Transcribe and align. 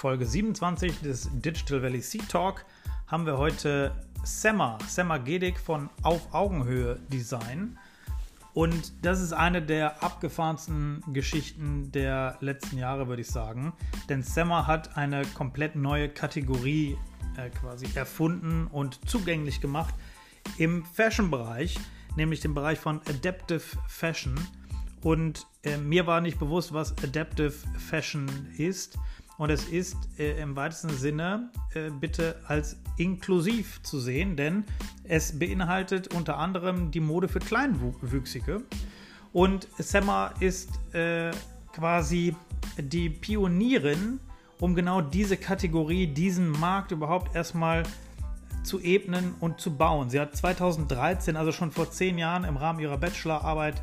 Folge 0.00 0.24
27 0.24 1.00
des 1.00 1.28
Digital 1.30 1.82
Valley 1.82 2.00
Sea 2.00 2.22
Talk 2.26 2.64
haben 3.06 3.26
wir 3.26 3.36
heute 3.36 3.94
Semma, 4.24 4.78
Semma 4.88 5.18
Gedik 5.18 5.58
von 5.58 5.90
Auf 6.02 6.32
Augenhöhe 6.32 6.98
Design. 7.12 7.78
Und 8.54 9.04
das 9.04 9.20
ist 9.20 9.34
eine 9.34 9.60
der 9.60 10.02
abgefahrensten 10.02 11.04
Geschichten 11.12 11.92
der 11.92 12.38
letzten 12.40 12.78
Jahre, 12.78 13.08
würde 13.08 13.20
ich 13.20 13.28
sagen. 13.28 13.74
Denn 14.08 14.22
Semma 14.22 14.66
hat 14.66 14.96
eine 14.96 15.20
komplett 15.34 15.76
neue 15.76 16.08
Kategorie 16.08 16.96
äh, 17.36 17.50
quasi 17.50 17.86
erfunden 17.94 18.68
und 18.68 19.06
zugänglich 19.06 19.60
gemacht 19.60 19.94
im 20.56 20.82
Fashion-Bereich, 20.82 21.78
nämlich 22.16 22.40
den 22.40 22.54
Bereich 22.54 22.78
von 22.78 23.02
Adaptive 23.06 23.76
Fashion. 23.86 24.34
Und 25.02 25.46
äh, 25.62 25.76
mir 25.76 26.06
war 26.06 26.22
nicht 26.22 26.38
bewusst, 26.38 26.72
was 26.72 26.92
Adaptive 27.04 27.52
Fashion 27.76 28.28
ist. 28.56 28.98
Und 29.40 29.48
es 29.48 29.64
ist 29.64 29.96
äh, 30.18 30.38
im 30.38 30.54
weitesten 30.54 30.90
Sinne 30.90 31.50
äh, 31.72 31.88
bitte 31.88 32.36
als 32.46 32.76
inklusiv 32.98 33.82
zu 33.82 33.98
sehen, 33.98 34.36
denn 34.36 34.64
es 35.04 35.38
beinhaltet 35.38 36.12
unter 36.12 36.36
anderem 36.36 36.90
die 36.90 37.00
Mode 37.00 37.26
für 37.26 37.38
Kleinwüchsige. 37.38 38.60
Und 39.32 39.66
Semma 39.78 40.34
ist 40.40 40.68
äh, 40.94 41.30
quasi 41.72 42.36
die 42.76 43.08
Pionierin, 43.08 44.20
um 44.58 44.74
genau 44.74 45.00
diese 45.00 45.38
Kategorie, 45.38 46.06
diesen 46.06 46.50
Markt 46.50 46.92
überhaupt 46.92 47.34
erstmal 47.34 47.84
zu 48.62 48.78
ebnen 48.78 49.34
und 49.40 49.58
zu 49.58 49.74
bauen. 49.74 50.10
Sie 50.10 50.20
hat 50.20 50.36
2013, 50.36 51.36
also 51.36 51.50
schon 51.50 51.70
vor 51.70 51.90
zehn 51.90 52.18
Jahren 52.18 52.44
im 52.44 52.58
Rahmen 52.58 52.78
ihrer 52.78 52.98
Bachelorarbeit, 52.98 53.80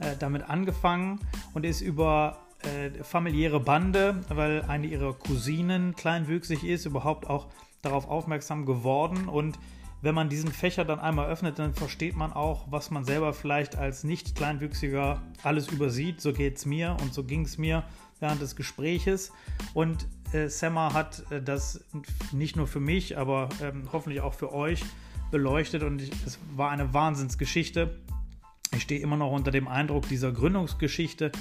äh, 0.00 0.16
damit 0.18 0.50
angefangen 0.50 1.20
und 1.54 1.64
ist 1.64 1.80
über 1.80 2.45
äh, 2.62 3.02
familiäre 3.02 3.60
Bande, 3.60 4.24
weil 4.28 4.62
eine 4.62 4.86
ihrer 4.86 5.12
Cousinen 5.12 5.94
kleinwüchsig 5.94 6.64
ist, 6.64 6.86
überhaupt 6.86 7.28
auch 7.28 7.48
darauf 7.82 8.08
aufmerksam 8.08 8.66
geworden. 8.66 9.28
Und 9.28 9.58
wenn 10.02 10.14
man 10.14 10.28
diesen 10.28 10.52
Fächer 10.52 10.84
dann 10.84 11.00
einmal 11.00 11.28
öffnet, 11.28 11.58
dann 11.58 11.74
versteht 11.74 12.16
man 12.16 12.32
auch, 12.32 12.66
was 12.70 12.90
man 12.90 13.04
selber 13.04 13.32
vielleicht 13.32 13.76
als 13.76 14.04
nicht 14.04 14.34
kleinwüchsiger 14.34 15.22
alles 15.42 15.68
übersieht. 15.68 16.20
So 16.20 16.32
geht 16.32 16.58
es 16.58 16.66
mir 16.66 16.96
und 17.02 17.14
so 17.14 17.24
ging 17.24 17.44
es 17.44 17.58
mir 17.58 17.84
während 18.20 18.40
des 18.40 18.56
Gespräches. 18.56 19.32
Und 19.74 20.06
äh, 20.32 20.48
Semma 20.48 20.92
hat 20.92 21.30
äh, 21.30 21.42
das 21.42 21.84
nicht 22.32 22.56
nur 22.56 22.66
für 22.66 22.80
mich, 22.80 23.16
aber 23.18 23.48
ähm, 23.62 23.88
hoffentlich 23.92 24.20
auch 24.20 24.34
für 24.34 24.52
euch 24.52 24.82
beleuchtet. 25.30 25.82
Und 25.82 26.02
ich, 26.02 26.10
es 26.24 26.38
war 26.54 26.70
eine 26.70 26.92
Wahnsinnsgeschichte. 26.92 27.98
Ich 28.74 28.82
stehe 28.82 29.00
immer 29.00 29.16
noch 29.16 29.32
unter 29.32 29.50
dem 29.50 29.68
Eindruck 29.68 30.08
dieser 30.08 30.32
Gründungsgeschichte 30.32 31.32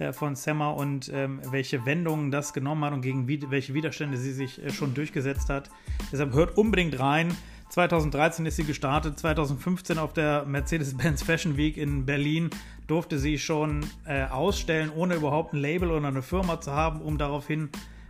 äh, 0.00 0.12
von 0.12 0.34
Semmer 0.34 0.74
und 0.76 1.10
ähm, 1.14 1.40
welche 1.50 1.84
Wendungen 1.84 2.30
das 2.30 2.52
genommen 2.52 2.84
hat 2.84 2.92
und 2.92 3.02
gegen 3.02 3.28
wie, 3.28 3.40
welche 3.50 3.74
Widerstände 3.74 4.16
sie 4.16 4.32
sich 4.32 4.62
äh, 4.62 4.70
schon 4.70 4.94
durchgesetzt 4.94 5.50
hat. 5.50 5.70
Deshalb 6.10 6.32
hört 6.32 6.56
unbedingt 6.56 6.98
rein. 6.98 7.36
2013 7.68 8.46
ist 8.46 8.56
sie 8.56 8.64
gestartet, 8.64 9.18
2015 9.18 9.98
auf 9.98 10.12
der 10.12 10.44
Mercedes-Benz 10.46 11.22
Fashion 11.22 11.56
Week 11.56 11.76
in 11.76 12.06
Berlin 12.06 12.50
durfte 12.88 13.18
sie 13.18 13.38
schon 13.38 13.86
äh, 14.06 14.24
ausstellen, 14.24 14.90
ohne 14.94 15.14
überhaupt 15.14 15.52
ein 15.52 15.60
Label 15.60 15.90
oder 15.90 16.08
eine 16.08 16.22
Firma 16.22 16.60
zu 16.60 16.72
haben, 16.72 17.00
um 17.00 17.18
daraufhin 17.18 17.68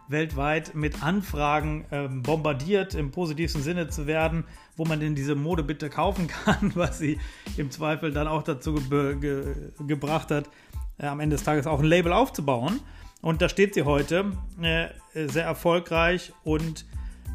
weltweit 0.08 0.74
mit 0.74 1.02
Anfragen 1.02 1.84
ähm, 1.92 2.22
bombardiert, 2.22 2.94
im 2.94 3.10
positivsten 3.10 3.62
Sinne 3.62 3.88
zu 3.88 4.06
werden, 4.06 4.44
wo 4.76 4.84
man 4.84 5.00
denn 5.00 5.14
diese 5.14 5.34
Mode 5.34 5.62
bitte 5.62 5.90
kaufen 5.90 6.26
kann, 6.44 6.72
was 6.74 6.98
sie 6.98 7.18
im 7.56 7.70
Zweifel 7.70 8.12
dann 8.12 8.28
auch 8.28 8.42
dazu 8.42 8.74
ge 8.74 9.16
ge 9.16 9.54
gebracht 9.86 10.30
hat, 10.30 10.48
äh, 11.00 11.06
am 11.06 11.20
Ende 11.20 11.36
des 11.36 11.44
Tages 11.44 11.66
auch 11.66 11.80
ein 11.80 11.84
Label 11.84 12.12
aufzubauen. 12.12 12.80
Und 13.22 13.42
da 13.42 13.48
steht 13.48 13.74
sie 13.74 13.82
heute 13.82 14.32
äh, 14.60 14.88
sehr 15.14 15.44
erfolgreich 15.44 16.32
und 16.44 16.86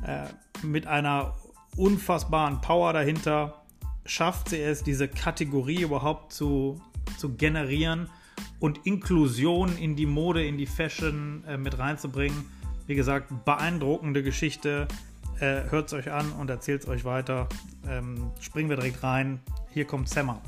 äh, 0.06 0.26
mit 0.66 0.88
einer 0.88 1.36
unfassbaren 1.78 2.62
Power 2.62 2.94
dahinter 2.94 3.62
schafft 4.06 4.50
sie 4.50 4.62
es, 4.62 4.84
diese 4.84 5.08
Kategorie 5.08 5.82
überhaupt 5.82 6.32
zu, 6.32 6.82
zu 7.18 7.36
generieren 7.36 8.10
und 8.60 8.86
Inklusion 8.86 9.78
in 9.78 9.96
die 9.96 10.06
Mode, 10.06 10.46
in 10.46 10.58
die 10.58 10.66
Fashion 10.66 11.44
äh, 11.48 11.58
mit 11.58 11.78
reinzubringen. 11.78 12.46
Wie 12.88 12.96
gesagt, 12.96 13.46
beeindruckende 13.46 14.24
Geschichte. 14.24 14.88
Äh, 15.40 15.70
Hört 15.70 15.88
es 15.88 15.94
euch 15.94 16.12
an 16.12 16.32
und 16.34 16.50
erzählt 16.50 16.84
es 16.84 16.88
euch 16.88 17.04
weiter. 17.04 17.50
Ähm, 17.88 18.32
springen 18.40 18.70
wir 18.70 18.78
direkt 18.78 19.04
rein. 19.04 19.40
Hier 19.74 19.86
kommt 19.86 20.08
Semmer. 20.08 20.42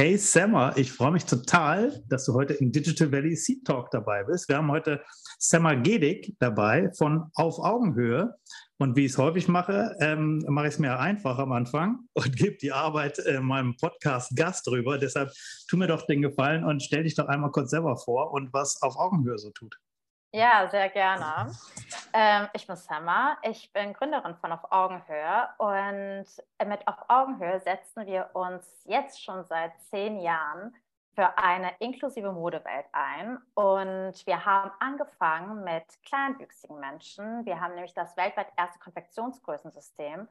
Hey 0.00 0.16
Sammer, 0.16 0.72
ich 0.78 0.92
freue 0.92 1.10
mich 1.10 1.26
total, 1.26 2.02
dass 2.08 2.24
du 2.24 2.32
heute 2.32 2.54
im 2.54 2.72
Digital 2.72 3.12
Valley 3.12 3.36
Seed 3.36 3.66
Talk 3.66 3.90
dabei 3.90 4.24
bist. 4.24 4.48
Wir 4.48 4.56
haben 4.56 4.70
heute 4.70 5.04
Sammer 5.38 5.76
Gedik 5.76 6.36
dabei 6.38 6.90
von 6.96 7.30
Auf 7.34 7.58
Augenhöhe. 7.58 8.34
Und 8.78 8.96
wie 8.96 9.04
ich 9.04 9.12
es 9.12 9.18
häufig 9.18 9.46
mache, 9.46 9.94
ähm, 10.00 10.42
mache 10.48 10.68
ich 10.68 10.72
es 10.72 10.78
mir 10.78 10.98
einfach 10.98 11.38
am 11.38 11.52
Anfang 11.52 11.98
und 12.14 12.34
gebe 12.38 12.56
die 12.56 12.72
Arbeit 12.72 13.18
äh, 13.18 13.40
meinem 13.40 13.76
Podcast-Gast 13.76 14.66
drüber. 14.66 14.96
Deshalb 14.96 15.32
tu 15.68 15.76
mir 15.76 15.86
doch 15.86 16.06
den 16.06 16.22
Gefallen 16.22 16.64
und 16.64 16.82
stell 16.82 17.02
dich 17.02 17.14
doch 17.14 17.28
einmal 17.28 17.50
kurz 17.50 17.68
selber 17.68 17.98
vor 17.98 18.32
und 18.32 18.54
was 18.54 18.80
Auf 18.80 18.96
Augenhöhe 18.96 19.36
so 19.36 19.50
tut. 19.50 19.76
Ja, 20.32 20.68
sehr 20.70 20.88
gerne. 20.90 21.50
Ähm, 22.12 22.48
ich 22.52 22.64
bin 22.64 22.76
Samma, 22.76 23.36
ich 23.42 23.72
bin 23.72 23.92
Gründerin 23.92 24.36
von 24.36 24.52
Auf 24.52 24.70
Augenhöhe 24.70 25.48
und 25.58 26.26
mit 26.68 26.86
Auf 26.86 26.98
Augenhöhe 27.08 27.58
setzen 27.58 28.06
wir 28.06 28.30
uns 28.34 28.84
jetzt 28.84 29.20
schon 29.22 29.44
seit 29.44 29.72
zehn 29.90 30.20
Jahren 30.20 30.72
für 31.16 31.36
eine 31.36 31.72
inklusive 31.80 32.30
Modewelt 32.30 32.86
ein. 32.92 33.38
Und 33.54 34.24
wir 34.24 34.44
haben 34.44 34.70
angefangen 34.78 35.64
mit 35.64 35.84
kleinwüchsigen 36.04 36.78
Menschen. 36.78 37.44
Wir 37.44 37.60
haben 37.60 37.74
nämlich 37.74 37.94
das 37.94 38.16
weltweit 38.16 38.52
erste 38.56 38.78
Konfektionsgrößensystem 38.78 40.28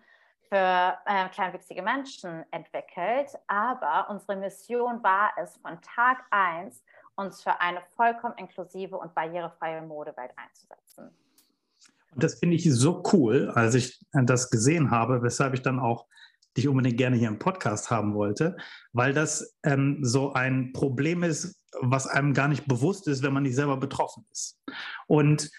für 0.47 0.97
äh, 1.05 1.27
kleinwüchsige 1.29 1.81
Menschen 1.81 2.45
entwickelt. 2.51 3.37
Aber 3.47 4.09
unsere 4.09 4.37
Mission 4.37 5.03
war 5.03 5.31
es, 5.37 5.57
von 5.57 5.81
Tag 5.81 6.23
1 6.29 6.83
uns 7.19 7.43
für 7.43 7.59
eine 7.61 7.81
vollkommen 7.95 8.35
inklusive 8.37 8.97
und 8.97 9.13
barrierefreie 9.13 9.81
Modewelt 9.81 10.31
einzusetzen. 10.35 11.09
Und 12.13 12.23
das 12.23 12.39
finde 12.39 12.55
ich 12.55 12.73
so 12.73 13.03
cool, 13.13 13.51
als 13.53 13.75
ich 13.75 13.99
das 14.13 14.49
gesehen 14.49 14.89
habe, 14.89 15.21
weshalb 15.21 15.53
ich 15.53 15.61
dann 15.61 15.79
auch 15.79 16.07
dich 16.57 16.67
unbedingt 16.67 16.97
gerne 16.97 17.15
hier 17.15 17.27
im 17.27 17.39
Podcast 17.39 17.91
haben 17.91 18.15
wollte, 18.15 18.57
weil 18.93 19.13
das 19.13 19.55
ähm, 19.63 19.99
so 20.01 20.33
ein 20.33 20.73
Problem 20.73 21.23
ist, 21.23 21.61
was 21.81 22.07
einem 22.07 22.33
gar 22.33 22.47
nicht 22.47 22.67
bewusst 22.67 23.07
ist, 23.07 23.21
wenn 23.21 23.33
man 23.33 23.43
nicht 23.43 23.55
selber 23.55 23.77
betroffen 23.77 24.25
ist. 24.31 24.59
Und 25.07 25.51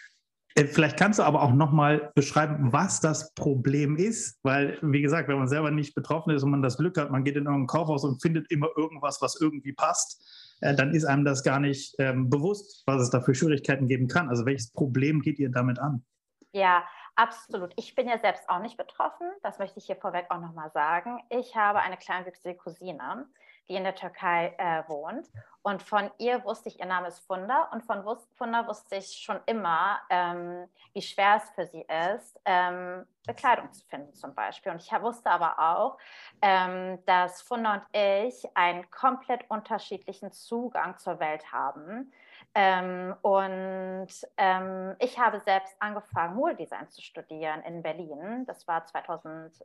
äh, 0.57 0.67
Vielleicht 0.67 0.99
kannst 0.99 1.19
du 1.19 1.23
aber 1.23 1.43
auch 1.43 1.53
nochmal 1.53 2.11
beschreiben, 2.15 2.73
was 2.73 3.01
das 3.01 3.33
Problem 3.35 3.97
ist, 3.97 4.39
weil, 4.43 4.79
wie 4.83 5.03
gesagt, 5.03 5.29
wenn 5.29 5.39
man 5.39 5.49
selber 5.49 5.71
nicht 5.71 5.95
betroffen 5.95 6.35
ist 6.35 6.43
und 6.43 6.51
man 6.51 6.63
das 6.63 6.77
Glück 6.77 6.99
hat, 6.99 7.11
man 7.11 7.25
geht 7.25 7.37
in 7.37 7.45
irgendein 7.45 7.69
Kaufhaus 7.69 8.05
und 8.05 8.21
findet 8.21 8.51
immer 8.51 8.69
irgendwas, 8.77 9.23
was 9.23 9.41
irgendwie 9.41 9.73
passt, 9.73 10.21
äh, 10.61 10.75
dann 10.75 10.95
ist 10.95 11.05
einem 11.05 11.25
das 11.25 11.43
gar 11.43 11.61
nicht 11.61 11.95
ähm, 11.99 12.31
bewusst, 12.31 12.83
was 12.87 13.03
es 13.03 13.11
da 13.11 13.21
für 13.21 13.35
Schwierigkeiten 13.35 13.89
geben 13.89 14.09
kann. 14.09 14.29
Also 14.29 14.47
welches 14.47 14.73
Problem 14.73 15.21
geht 15.21 15.39
ihr 15.39 15.51
damit 15.51 15.79
an? 15.79 16.05
Ja, 16.53 16.85
absolut. 17.17 17.73
Ich 17.77 17.95
bin 17.95 18.09
ja 18.09 18.19
selbst 18.19 18.49
auch 18.49 18.61
nicht 18.61 18.77
betroffen. 18.77 19.29
Das 19.43 19.59
möchte 19.59 19.79
ich 19.79 19.87
hier 19.87 19.97
vorweg 19.97 20.27
auch 20.31 20.41
nochmal 20.41 20.71
sagen. 20.73 21.19
Ich 21.29 21.57
habe 21.57 21.81
eine 21.81 21.97
kleinwüchsige 21.97 22.57
Cousine, 22.57 23.27
die 23.71 23.77
in 23.77 23.85
der 23.85 23.95
Türkei 23.95 24.53
äh, 24.59 24.83
wohnt. 24.89 25.31
Und 25.63 25.83
von 25.83 26.11
ihr 26.19 26.45
wusste 26.45 26.69
ich, 26.69 26.81
ihr 26.81 26.87
Name 26.87 27.09
ist 27.09 27.21
Funda. 27.21 27.69
Und 27.73 27.85
von 27.85 28.03
Funda 28.35 28.67
wusste 28.67 28.97
ich 28.97 29.13
schon 29.13 29.39
immer, 29.47 30.01
ähm, 30.11 30.69
wie 30.93 31.03
schwer 31.03 31.37
es 31.37 31.51
für 31.51 31.67
sie 31.67 31.87
ist, 32.13 32.41
ähm, 32.45 33.07
Bekleidung 33.27 33.71
zu 33.73 33.87
finden 33.87 34.13
zum 34.15 34.35
Beispiel. 34.35 34.73
Und 34.73 34.83
ich 34.83 34.91
wusste 35.01 35.31
aber 35.31 35.59
auch, 35.59 35.99
ähm, 36.43 36.99
dass 37.07 37.43
Funda 37.43 37.75
und 37.75 37.83
ich 37.93 38.45
einen 38.57 38.91
komplett 38.91 39.49
unterschiedlichen 39.49 40.33
Zugang 40.33 40.99
zur 40.99 41.21
Welt 41.21 41.53
haben. 41.53 42.13
Ähm, 42.53 43.15
und 43.23 44.09
ähm, 44.37 44.97
ich 44.99 45.19
habe 45.21 45.39
selbst 45.39 45.77
angefangen, 45.79 46.35
Modedesign 46.35 46.89
zu 46.89 47.01
studieren 47.01 47.63
in 47.63 47.81
Berlin. 47.81 48.45
Das 48.47 48.67
war 48.67 48.85
2010, 48.85 49.63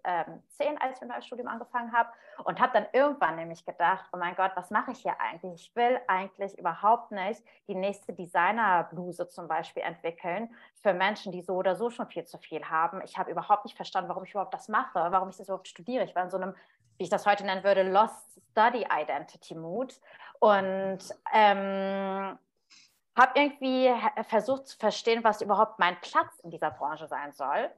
als 0.80 0.96
ich 0.96 1.02
mit 1.02 1.10
meinem 1.10 1.22
Studium 1.24 1.48
angefangen 1.48 1.92
habe. 1.92 2.10
Und 2.44 2.60
habe 2.60 2.74
dann 2.74 2.86
irgendwann 2.94 3.38
nämlich 3.38 3.66
gedacht, 3.66 4.06
oh 4.14 4.18
mein 4.18 4.36
Gott, 4.36 4.52
was 4.56 4.70
mache 4.70 4.92
ich 4.92 5.00
hier 5.00 5.20
eigentlich? 5.20 5.70
Ich 5.70 5.76
will 5.76 6.00
eigentlich 6.08 6.60
überhaupt 6.60 7.12
nicht 7.12 7.42
die 7.68 7.74
nächste 7.74 8.14
Designerbluse 8.14 9.30
zum 9.30 9.48
Beispiel 9.48 9.82
entwickeln 9.82 10.54
für 10.76 10.94
Menschen, 10.94 11.32
die 11.32 11.42
so 11.42 11.56
oder 11.56 11.76
so 11.76 11.90
schon 11.90 12.08
viel 12.08 12.26
zu 12.26 12.38
viel 12.38 12.64
haben. 12.66 13.02
Ich 13.02 13.18
habe 13.18 13.32
überhaupt 13.32 13.66
nicht 13.66 13.76
verstanden, 13.76 14.10
warum 14.10 14.26
ich 14.26 14.32
überhaupt 14.32 14.54
das 14.54 14.68
mache, 14.68 14.94
warum 14.94 15.30
ich 15.30 15.38
das 15.38 15.48
überhaupt 15.48 15.68
studiere. 15.68 16.04
Ich 16.04 16.16
war 16.16 16.24
in 16.24 16.30
so 16.30 16.38
einem, 16.38 16.54
wie 16.98 17.06
ich 17.06 17.10
das 17.10 17.26
heute 17.26 17.46
nennen 17.46 17.64
würde, 17.64 17.82
Lost 17.82 18.40
Study 18.52 18.86
Identity 18.92 19.56
Mood. 19.56 20.00
Und 20.40 21.00
ähm, 21.34 22.38
habe 23.16 23.40
irgendwie 23.40 23.92
versucht 24.28 24.68
zu 24.68 24.78
verstehen, 24.78 25.24
was 25.24 25.42
überhaupt 25.42 25.80
mein 25.80 26.00
Platz 26.02 26.40
in 26.40 26.52
dieser 26.52 26.72
Branche 26.72 27.08
sein 27.08 27.32
soll. 27.32 27.70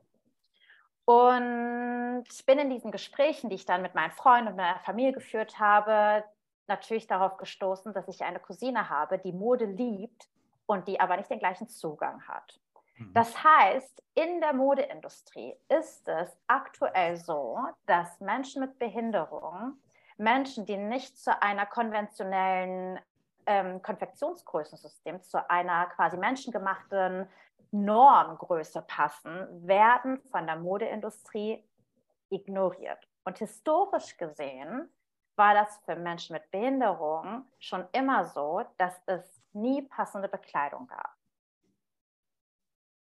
Und 1.06 2.26
bin 2.46 2.60
in 2.60 2.70
diesen 2.70 2.92
Gesprächen, 2.92 3.50
die 3.50 3.56
ich 3.56 3.66
dann 3.66 3.82
mit 3.82 3.96
meinen 3.96 4.12
Freunden 4.12 4.50
und 4.50 4.58
meiner 4.58 4.80
Familie 4.80 5.14
geführt 5.14 5.60
habe, 5.60 6.24
natürlich 6.68 7.08
darauf 7.08 7.38
gestoßen, 7.38 7.94
dass 7.94 8.08
ich 8.08 8.24
eine 8.24 8.40
Cousine 8.40 8.90
habe, 8.90 9.18
die 9.18 9.32
Mode 9.32 9.66
liebt 9.66 10.28
und 10.66 10.88
die 10.88 11.00
aber 11.00 11.18
nicht 11.18 11.30
den 11.30 11.40
gleichen 11.40 11.70
Zugang 11.70 12.28
hat. 12.28 12.60
Mhm. 12.98 13.14
Das 13.14 13.42
heißt, 13.42 14.04
in 14.16 14.42
der 14.42 14.54
Modeindustrie 14.54 15.56
ist 15.70 16.08
es 16.08 16.38
aktuell 16.48 17.18
so, 17.18 17.58
dass 17.86 18.20
Menschen 18.20 18.62
mit 18.62 18.78
Behinderung, 18.80 19.78
Menschen, 20.18 20.66
die 20.66 20.78
nicht 20.78 21.18
zu 21.18 21.42
einer 21.42 21.66
konventionellen 21.66 23.00
ähm, 23.48 23.82
Konfektionsgrößensystem 23.82 25.24
zu 25.24 25.50
einer 25.50 25.88
quasi 25.88 26.18
menschengemachten 26.18 27.28
Normgröße 27.72 28.82
passen, 28.84 29.68
werden 29.68 30.22
von 30.32 30.46
der 30.46 30.58
Modeindustrie 30.58 31.68
ignoriert. 32.30 33.08
Und 33.26 33.40
historisch 33.40 34.16
gesehen 34.18 34.90
war 35.36 35.54
das 35.54 35.80
für 35.86 35.96
Menschen 35.96 36.34
mit 36.34 36.50
Behinderung 36.52 37.46
schon 37.60 37.86
immer 37.92 38.26
so, 38.26 38.64
dass 38.78 39.02
es 39.06 39.42
nie 39.54 39.82
passende 39.82 40.28
Bekleidung 40.28 40.88
gab. 40.88 41.17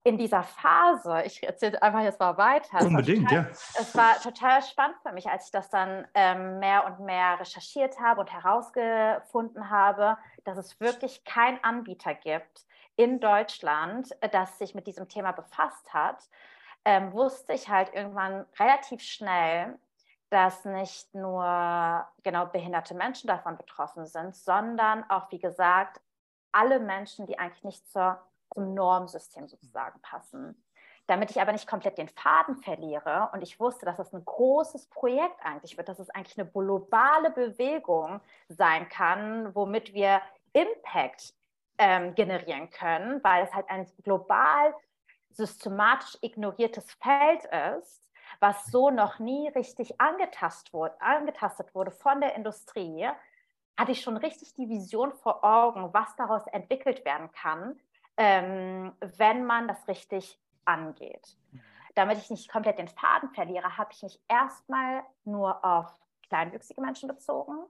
In 0.06 0.18
dieser 0.18 0.44
Phase, 0.44 1.22
ich 1.22 1.42
erzähle 1.42 1.82
einfach 1.82 2.02
jetzt 2.02 2.20
mal 2.20 2.36
weiter. 2.36 2.80
Unbedingt, 2.80 3.28
total, 3.28 3.44
ja. 3.46 3.50
Es 3.50 3.96
war 3.96 4.14
total 4.20 4.62
spannend 4.62 4.96
für 5.02 5.10
mich, 5.10 5.28
als 5.28 5.46
ich 5.46 5.50
das 5.50 5.68
dann 5.68 6.06
ähm, 6.14 6.60
mehr 6.60 6.86
und 6.86 7.00
mehr 7.00 7.40
recherchiert 7.40 7.98
habe 7.98 8.20
und 8.20 8.32
herausgefunden 8.32 9.68
habe, 9.68 10.16
dass 10.44 10.58
es 10.58 10.78
wirklich 10.78 11.24
keinen 11.24 11.58
Anbieter 11.64 12.14
gibt 12.14 12.66
in 12.94 13.18
Deutschland, 13.18 14.10
äh, 14.22 14.28
das 14.28 14.58
sich 14.58 14.76
mit 14.76 14.86
diesem 14.86 15.08
Thema 15.08 15.32
befasst 15.32 15.92
hat, 15.92 16.22
ähm, 16.84 17.12
wusste 17.12 17.54
ich 17.54 17.68
halt 17.68 17.92
irgendwann 17.92 18.46
relativ 18.60 19.02
schnell, 19.02 19.76
dass 20.30 20.64
nicht 20.64 21.12
nur 21.16 22.06
genau 22.22 22.46
behinderte 22.46 22.94
Menschen 22.94 23.26
davon 23.26 23.56
betroffen 23.56 24.06
sind, 24.06 24.36
sondern 24.36 25.02
auch, 25.10 25.32
wie 25.32 25.40
gesagt, 25.40 26.00
alle 26.52 26.78
Menschen, 26.78 27.26
die 27.26 27.40
eigentlich 27.40 27.64
nicht 27.64 27.90
zur, 27.90 28.20
zum 28.52 28.74
Normsystem 28.74 29.48
sozusagen 29.48 30.00
passen. 30.02 30.62
Damit 31.06 31.30
ich 31.30 31.40
aber 31.40 31.52
nicht 31.52 31.68
komplett 31.68 31.98
den 31.98 32.08
Faden 32.08 32.56
verliere 32.56 33.30
und 33.32 33.42
ich 33.42 33.60
wusste, 33.60 33.86
dass 33.86 33.98
es 33.98 34.12
ein 34.12 34.24
großes 34.24 34.86
Projekt 34.88 35.38
eigentlich 35.44 35.76
wird, 35.76 35.88
dass 35.88 36.00
es 36.00 36.10
eigentlich 36.10 36.38
eine 36.38 36.50
globale 36.50 37.30
Bewegung 37.30 38.20
sein 38.48 38.88
kann, 38.88 39.54
womit 39.54 39.94
wir 39.94 40.20
Impact 40.52 41.34
ähm, 41.78 42.14
generieren 42.14 42.70
können, 42.70 43.22
weil 43.22 43.44
es 43.44 43.54
halt 43.54 43.68
ein 43.70 43.86
global 44.02 44.74
systematisch 45.30 46.18
ignoriertes 46.22 46.92
Feld 46.94 47.44
ist, 47.76 48.02
was 48.40 48.66
so 48.66 48.90
noch 48.90 49.18
nie 49.18 49.48
richtig 49.48 50.00
angetast 50.00 50.72
wurde, 50.72 51.00
angetastet 51.00 51.74
wurde 51.74 51.90
von 51.90 52.20
der 52.20 52.34
Industrie, 52.34 53.08
hatte 53.76 53.92
ich 53.92 54.00
schon 54.00 54.16
richtig 54.16 54.54
die 54.54 54.68
Vision 54.68 55.12
vor 55.12 55.44
Augen, 55.44 55.92
was 55.92 56.16
daraus 56.16 56.46
entwickelt 56.48 57.04
werden 57.04 57.30
kann, 57.32 57.78
ähm, 58.16 58.92
wenn 59.16 59.44
man 59.44 59.68
das 59.68 59.86
richtig 59.88 60.38
angeht. 60.64 61.36
Damit 61.94 62.18
ich 62.18 62.30
nicht 62.30 62.50
komplett 62.50 62.78
den 62.78 62.88
Faden 62.88 63.30
verliere, 63.30 63.78
habe 63.78 63.92
ich 63.92 64.02
mich 64.02 64.20
erstmal 64.28 65.02
nur 65.24 65.64
auf 65.64 65.92
kleinwüchsige 66.28 66.80
Menschen 66.80 67.08
bezogen, 67.08 67.66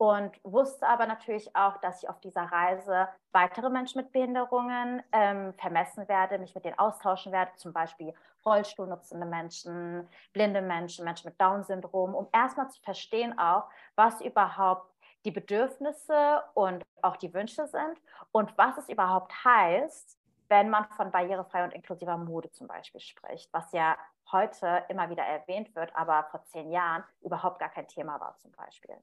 und 0.00 0.32
wusste 0.44 0.88
aber 0.88 1.04
natürlich 1.04 1.54
auch, 1.54 1.76
dass 1.76 2.02
ich 2.02 2.08
auf 2.08 2.18
dieser 2.20 2.44
Reise 2.44 3.06
weitere 3.32 3.68
Menschen 3.68 4.00
mit 4.00 4.12
Behinderungen 4.12 5.02
ähm, 5.12 5.52
vermessen 5.52 6.08
werde, 6.08 6.38
mich 6.38 6.54
mit 6.54 6.64
denen 6.64 6.78
austauschen 6.78 7.32
werde, 7.32 7.52
zum 7.56 7.74
Beispiel 7.74 8.14
Rollstuhlnutzende 8.46 9.26
Menschen, 9.26 10.08
blinde 10.32 10.62
Menschen, 10.62 11.04
Menschen 11.04 11.28
mit 11.28 11.38
Down-Syndrom, 11.38 12.14
um 12.14 12.28
erstmal 12.32 12.70
zu 12.70 12.80
verstehen 12.80 13.38
auch, 13.38 13.64
was 13.94 14.22
überhaupt 14.22 14.89
die 15.24 15.30
Bedürfnisse 15.30 16.42
und 16.54 16.84
auch 17.02 17.16
die 17.16 17.32
Wünsche 17.34 17.66
sind 17.66 18.00
und 18.32 18.56
was 18.56 18.78
es 18.78 18.88
überhaupt 18.88 19.32
heißt, 19.44 20.18
wenn 20.48 20.68
man 20.68 20.86
von 20.96 21.10
barrierefreier 21.12 21.64
und 21.64 21.74
inklusiver 21.74 22.16
Mode 22.16 22.50
zum 22.50 22.66
Beispiel 22.66 23.00
spricht, 23.00 23.48
was 23.52 23.70
ja 23.72 23.96
heute 24.32 24.84
immer 24.88 25.08
wieder 25.08 25.22
erwähnt 25.22 25.74
wird, 25.74 25.94
aber 25.94 26.26
vor 26.30 26.44
zehn 26.46 26.70
Jahren 26.70 27.04
überhaupt 27.22 27.60
gar 27.60 27.70
kein 27.70 27.86
Thema 27.86 28.20
war 28.20 28.36
zum 28.38 28.50
Beispiel. 28.52 28.96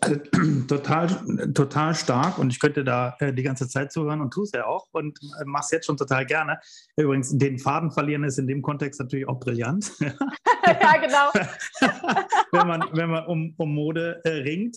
Also, 0.00 0.16
total, 0.68 1.08
total 1.52 1.94
stark 1.94 2.38
und 2.38 2.50
ich 2.50 2.60
könnte 2.60 2.84
da 2.84 3.16
äh, 3.20 3.32
die 3.32 3.42
ganze 3.42 3.68
Zeit 3.68 3.90
zuhören 3.92 4.20
und 4.20 4.32
tue 4.32 4.44
es 4.44 4.52
ja 4.52 4.66
auch 4.66 4.86
und 4.92 5.18
äh, 5.40 5.44
mache 5.44 5.64
es 5.64 5.70
jetzt 5.70 5.86
schon 5.86 5.96
total 5.96 6.24
gerne. 6.26 6.60
Übrigens, 6.96 7.36
den 7.36 7.58
Faden 7.58 7.90
verlieren 7.90 8.24
ist 8.24 8.38
in 8.38 8.46
dem 8.46 8.62
Kontext 8.62 9.00
natürlich 9.00 9.28
auch 9.28 9.40
brillant. 9.40 9.92
ja, 10.80 10.96
genau. 10.96 11.32
wenn 12.52 12.66
man, 12.66 12.84
wenn 12.92 13.10
man 13.10 13.26
um, 13.26 13.54
um 13.56 13.74
Mode 13.74 14.20
äh, 14.24 14.30
ringt. 14.30 14.76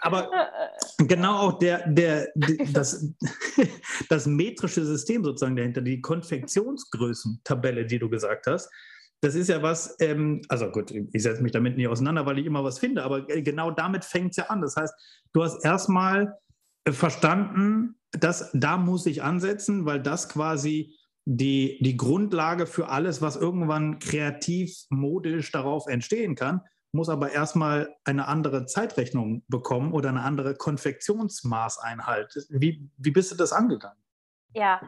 Aber 0.00 0.30
genau 0.98 1.36
auch 1.36 1.58
der, 1.58 1.86
der, 1.88 2.28
das, 2.72 3.12
das 4.08 4.26
metrische 4.26 4.84
System 4.84 5.22
sozusagen 5.22 5.56
dahinter, 5.56 5.82
die 5.82 6.00
Konfektionsgrößen-Tabelle, 6.00 7.84
die 7.86 7.98
du 7.98 8.08
gesagt 8.08 8.46
hast, 8.46 8.70
das 9.22 9.34
ist 9.34 9.48
ja 9.48 9.62
was, 9.62 9.96
ähm, 10.00 10.40
also 10.48 10.70
gut, 10.70 10.90
ich 10.90 11.22
setze 11.22 11.42
mich 11.42 11.52
damit 11.52 11.76
nicht 11.76 11.88
auseinander, 11.88 12.24
weil 12.24 12.38
ich 12.38 12.46
immer 12.46 12.64
was 12.64 12.78
finde, 12.78 13.02
aber 13.02 13.26
genau 13.26 13.70
damit 13.70 14.04
fängt 14.04 14.30
es 14.30 14.38
ja 14.38 14.44
an. 14.46 14.62
Das 14.62 14.76
heißt, 14.76 14.94
du 15.34 15.42
hast 15.42 15.62
erstmal 15.62 16.38
äh, 16.84 16.92
verstanden, 16.92 17.96
dass 18.12 18.50
da 18.54 18.78
muss 18.78 19.06
ich 19.06 19.22
ansetzen, 19.22 19.84
weil 19.84 20.00
das 20.00 20.28
quasi 20.28 20.96
die, 21.24 21.78
die 21.82 21.96
Grundlage 21.96 22.66
für 22.66 22.88
alles, 22.88 23.22
was 23.22 23.36
irgendwann 23.36 23.98
kreativ, 23.98 24.84
modisch 24.90 25.52
darauf 25.52 25.86
entstehen 25.86 26.34
kann, 26.34 26.62
muss 26.92 27.08
aber 27.08 27.30
erstmal 27.30 27.94
eine 28.04 28.26
andere 28.26 28.66
Zeitrechnung 28.66 29.44
bekommen 29.48 29.92
oder 29.92 30.08
eine 30.08 30.22
andere 30.22 30.56
Konfektionsmaßeinheit. 30.56 32.34
Wie, 32.48 32.90
wie 32.96 33.10
bist 33.10 33.30
du 33.30 33.36
das 33.36 33.52
angegangen? 33.52 34.02
Ja, 34.54 34.80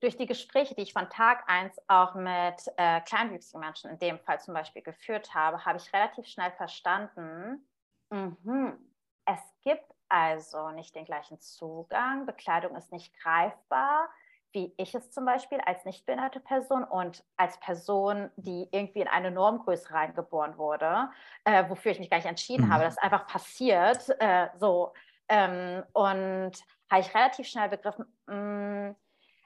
durch 0.00 0.16
die 0.16 0.26
Gespräche, 0.26 0.74
die 0.74 0.82
ich 0.82 0.92
von 0.92 1.08
Tag 1.08 1.44
1 1.48 1.74
auch 1.88 2.14
mit 2.14 2.70
äh, 2.76 3.00
kleinwüchsigen 3.00 3.60
Menschen 3.60 3.90
in 3.90 3.98
dem 3.98 4.18
Fall 4.18 4.40
zum 4.40 4.52
Beispiel 4.52 4.82
geführt 4.82 5.34
habe, 5.34 5.64
habe 5.64 5.78
ich 5.78 5.92
relativ 5.92 6.26
schnell 6.26 6.52
verstanden, 6.52 7.66
mh, 8.10 8.76
es 9.24 9.40
gibt 9.62 9.94
also 10.08 10.70
nicht 10.70 10.94
den 10.94 11.06
gleichen 11.06 11.40
Zugang, 11.40 12.26
Bekleidung 12.26 12.76
ist 12.76 12.92
nicht 12.92 13.18
greifbar, 13.18 14.08
wie 14.56 14.72
ich 14.78 14.94
es 14.94 15.10
zum 15.10 15.26
Beispiel 15.26 15.60
als 15.60 15.84
nicht 15.84 16.06
behinderte 16.06 16.40
Person 16.40 16.82
und 16.82 17.22
als 17.36 17.60
Person, 17.60 18.30
die 18.36 18.66
irgendwie 18.72 19.02
in 19.02 19.08
eine 19.08 19.30
Normgröße 19.30 19.92
reingeboren 19.92 20.56
wurde, 20.56 21.10
äh, 21.44 21.68
wofür 21.68 21.92
ich 21.92 21.98
mich 21.98 22.08
gar 22.08 22.16
nicht 22.16 22.26
entschieden 22.26 22.68
mhm. 22.68 22.72
habe, 22.72 22.84
das 22.84 22.96
einfach 22.96 23.26
passiert, 23.26 24.08
äh, 24.18 24.48
so. 24.58 24.94
Ähm, 25.28 25.84
und 25.92 26.52
habe 26.90 27.00
ich 27.00 27.14
relativ 27.14 27.46
schnell 27.46 27.68
begriffen, 27.68 28.06
mh, 28.26 28.94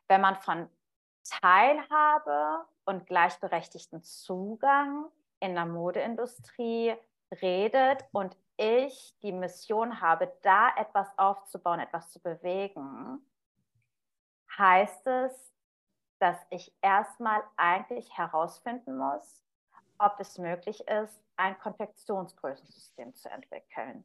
wenn 0.06 0.20
man 0.20 0.36
von 0.36 0.68
Teilhabe 1.24 2.66
und 2.84 3.06
gleichberechtigten 3.06 4.04
Zugang 4.04 5.06
in 5.40 5.56
der 5.56 5.66
Modeindustrie 5.66 6.94
redet 7.42 8.04
und 8.12 8.36
ich 8.56 9.16
die 9.22 9.32
Mission 9.32 10.00
habe, 10.00 10.32
da 10.42 10.68
etwas 10.76 11.08
aufzubauen, 11.18 11.80
etwas 11.80 12.12
zu 12.12 12.20
bewegen, 12.20 13.24
heißt 14.60 15.06
es, 15.06 15.52
dass 16.18 16.36
ich 16.50 16.72
erstmal 16.82 17.42
eigentlich 17.56 18.16
herausfinden 18.16 18.96
muss, 18.96 19.42
ob 19.98 20.20
es 20.20 20.38
möglich 20.38 20.86
ist, 20.86 21.20
ein 21.36 21.58
Konfektionsgrößensystem 21.58 23.14
zu 23.14 23.30
entwickeln. 23.30 24.04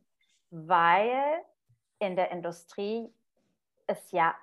Weil 0.50 1.44
in 2.00 2.16
der 2.16 2.32
Industrie 2.32 3.14
es 3.88 4.12
ja 4.12 4.34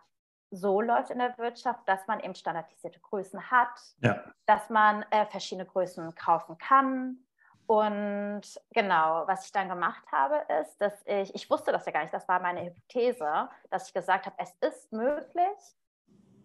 so 0.51 0.83
läuft 0.83 1.11
in 1.11 1.19
der 1.19 1.37
Wirtschaft, 1.39 1.89
dass 1.89 2.07
man 2.07 2.21
eben 2.21 2.35
standardisierte 2.35 3.01
Größen 3.01 3.51
hat, 3.51 3.81
ja. 4.01 4.23
dass 4.45 4.69
man 4.69 5.03
äh, 5.11 5.25
verschiedene 5.27 5.67
Größen 5.67 6.15
kaufen 6.15 6.59
kann 6.59 7.25
und 7.67 8.43
genau, 8.71 9.27
was 9.27 9.47
ich 9.47 9.53
dann 9.53 9.69
gemacht 9.69 10.05
habe, 10.11 10.45
ist, 10.61 10.77
dass 10.79 10.93
ich, 11.07 11.35
ich 11.35 11.49
wusste 11.49 11.73
das 11.73 11.87
ja 11.87 11.93
gar 11.93 12.03
nicht, 12.03 12.13
das 12.13 12.29
war 12.29 12.41
meine 12.41 12.65
Hypothese, 12.65 13.49
dass 13.71 13.89
ich 13.89 13.95
gesagt 13.95 14.27
habe, 14.27 14.37
es 14.39 14.55
ist 14.61 14.93
möglich, 14.93 15.77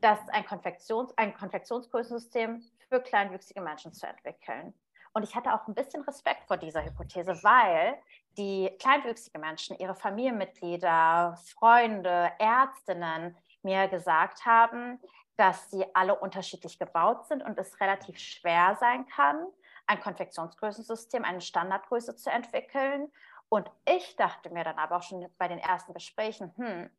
dass 0.01 0.19
ein, 0.29 0.45
Konfektions-, 0.45 1.13
ein 1.17 1.33
Konfektionsgrößensystem 1.33 2.63
für 2.89 3.01
kleinwüchsige 3.01 3.61
Menschen 3.61 3.93
zu 3.93 4.07
entwickeln. 4.07 4.73
Und 5.13 5.23
ich 5.23 5.35
hatte 5.35 5.53
auch 5.53 5.67
ein 5.67 5.73
bisschen 5.73 6.03
Respekt 6.03 6.45
vor 6.47 6.57
dieser 6.57 6.85
Hypothese, 6.85 7.39
weil 7.43 7.97
die 8.37 8.69
kleinwüchsige 8.79 9.39
Menschen, 9.39 9.77
ihre 9.79 9.95
Familienmitglieder, 9.95 11.39
Freunde, 11.43 12.31
Ärztinnen 12.37 13.35
mir 13.63 13.87
gesagt 13.87 14.45
haben, 14.45 14.99
dass 15.35 15.71
sie 15.71 15.85
alle 15.95 16.15
unterschiedlich 16.15 16.77
gebaut 16.77 17.25
sind 17.27 17.43
und 17.43 17.57
es 17.57 17.79
relativ 17.79 18.17
schwer 18.19 18.77
sein 18.79 19.07
kann, 19.07 19.47
ein 19.87 19.99
Konfektionsgrößensystem, 20.01 21.23
eine 21.23 21.41
Standardgröße 21.41 22.15
zu 22.15 22.29
entwickeln. 22.29 23.11
Und 23.49 23.71
ich 23.85 24.15
dachte 24.17 24.49
mir 24.49 24.63
dann 24.63 24.77
aber 24.77 24.97
auch 24.97 25.03
schon 25.03 25.25
bei 25.37 25.47
den 25.47 25.59
ersten 25.59 25.93
Gesprächen, 25.93 26.53
hm, 26.57 26.89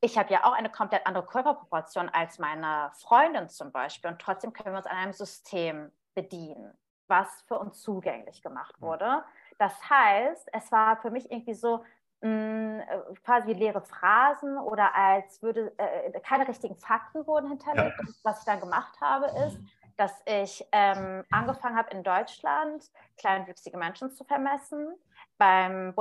ich 0.00 0.18
habe 0.18 0.32
ja 0.32 0.44
auch 0.44 0.52
eine 0.52 0.70
komplett 0.70 1.06
andere 1.06 1.24
Körperproportion 1.24 2.08
als 2.08 2.38
meine 2.38 2.90
Freundin 2.94 3.48
zum 3.48 3.72
Beispiel 3.72 4.10
und 4.10 4.20
trotzdem 4.20 4.52
können 4.52 4.74
wir 4.74 4.78
uns 4.78 4.86
an 4.86 4.96
einem 4.96 5.12
System 5.12 5.90
bedienen, 6.14 6.76
was 7.08 7.42
für 7.42 7.58
uns 7.58 7.80
zugänglich 7.80 8.42
gemacht 8.42 8.80
wurde. 8.80 9.24
Das 9.58 9.72
heißt, 9.88 10.48
es 10.52 10.70
war 10.70 10.96
für 10.98 11.10
mich 11.10 11.30
irgendwie 11.30 11.54
so 11.54 11.84
mh, 12.20 12.28
mm, 12.28 12.80
äh, 12.80 13.14
quasi 13.24 13.52
leere 13.52 13.80
Phrasen 13.80 14.58
oder 14.58 14.94
als 14.94 15.42
würde 15.42 15.72
äh, 15.78 16.18
keine 16.20 16.46
richtigen 16.46 16.76
Fakten 16.76 17.26
wurden 17.26 17.48
hinterlegt. 17.48 17.96
Ja. 17.98 18.12
was 18.22 18.40
ich 18.40 18.44
dann 18.44 18.60
gemacht 18.60 19.00
habe, 19.00 19.26
ist, 19.46 19.58
dass 19.96 20.12
ich 20.26 20.66
ähm, 20.72 21.24
angefangen 21.30 21.76
habe 21.76 21.90
in 21.90 22.02
Deutschland 22.02 22.90
kleinwüchsige 23.16 23.78
Menschen 23.78 24.10
zu 24.10 24.24
vermessen. 24.24 24.94
Beim 25.38 25.94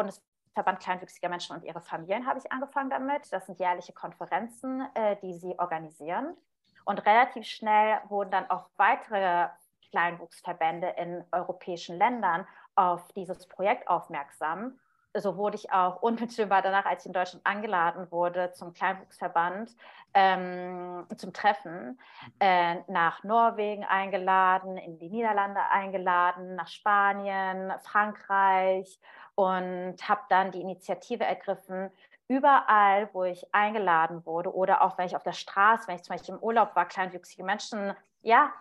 Bundesverband 0.56 0.80
kleinwüchsiger 0.80 1.30
Menschen 1.30 1.56
und 1.56 1.66
ihre 1.66 1.82
Familien 1.82 2.26
habe 2.26 2.40
ich 2.40 2.50
angefangen 2.52 2.90
damit. 2.90 3.32
Das 3.32 3.46
sind 3.46 3.60
jährliche 3.60 3.92
Konferenzen, 3.92 4.88
äh, 4.94 5.18
die 5.22 5.34
sie 5.34 5.60
organisieren. 5.60 6.36
Und 6.86 7.06
relativ 7.06 7.46
schnell 7.46 8.00
wurden 8.08 8.32
dann 8.32 8.50
auch 8.50 8.70
weitere 8.78 9.50
Kleinwuchsverbände 9.90 10.88
in 10.98 11.24
europäischen 11.32 11.98
Ländern 11.98 12.48
auf 12.76 13.12
dieses 13.14 13.48
Projekt 13.48 13.88
aufmerksam 13.90 14.80
so 15.16 15.38
wurde 15.38 15.56
ich 15.56 15.72
auch 15.72 16.02
unmittelbar 16.02 16.62
danach, 16.62 16.86
als 16.86 17.04
ich 17.04 17.08
in 17.08 17.14
Deutschland 17.14 17.46
angeladen 17.46 18.12
wurde 18.12 18.52
zum 18.54 18.74
Kleinwuchsverband, 18.74 19.76
ähm, 20.14 21.06
zum 21.18 21.34
Treffen, 21.34 22.00
äh, 22.40 22.76
nach 22.88 23.24
Norwegen 23.24 23.84
eingeladen, 23.84 24.78
in 24.78 24.98
die 24.98 25.10
Niederlande 25.10 25.62
eingeladen, 25.70 26.56
nach 26.56 26.68
Spanien, 26.68 27.74
Frankreich 27.84 29.00
und 29.36 29.98
habe 30.08 30.22
dann 30.30 30.52
die 30.52 30.62
Initiative 30.62 31.24
ergriffen, 31.24 31.90
überall, 32.28 33.10
wo 33.14 33.24
ich 33.24 33.46
eingeladen 33.54 34.26
wurde 34.26 34.54
oder 34.54 34.82
auch 34.82 34.98
wenn 34.98 35.06
ich 35.06 35.16
auf 35.16 35.24
der 35.24 35.34
Straße, 35.34 35.88
wenn 35.88 35.98
ich 35.98 36.04
zum 36.04 36.16
Beispiel 36.16 36.36
im 36.36 36.42
Urlaub 36.42 36.76
war, 36.76 36.88
kleinwüchsige 36.88 37.44
Menschen, 37.44 37.94
ja, 38.24 38.52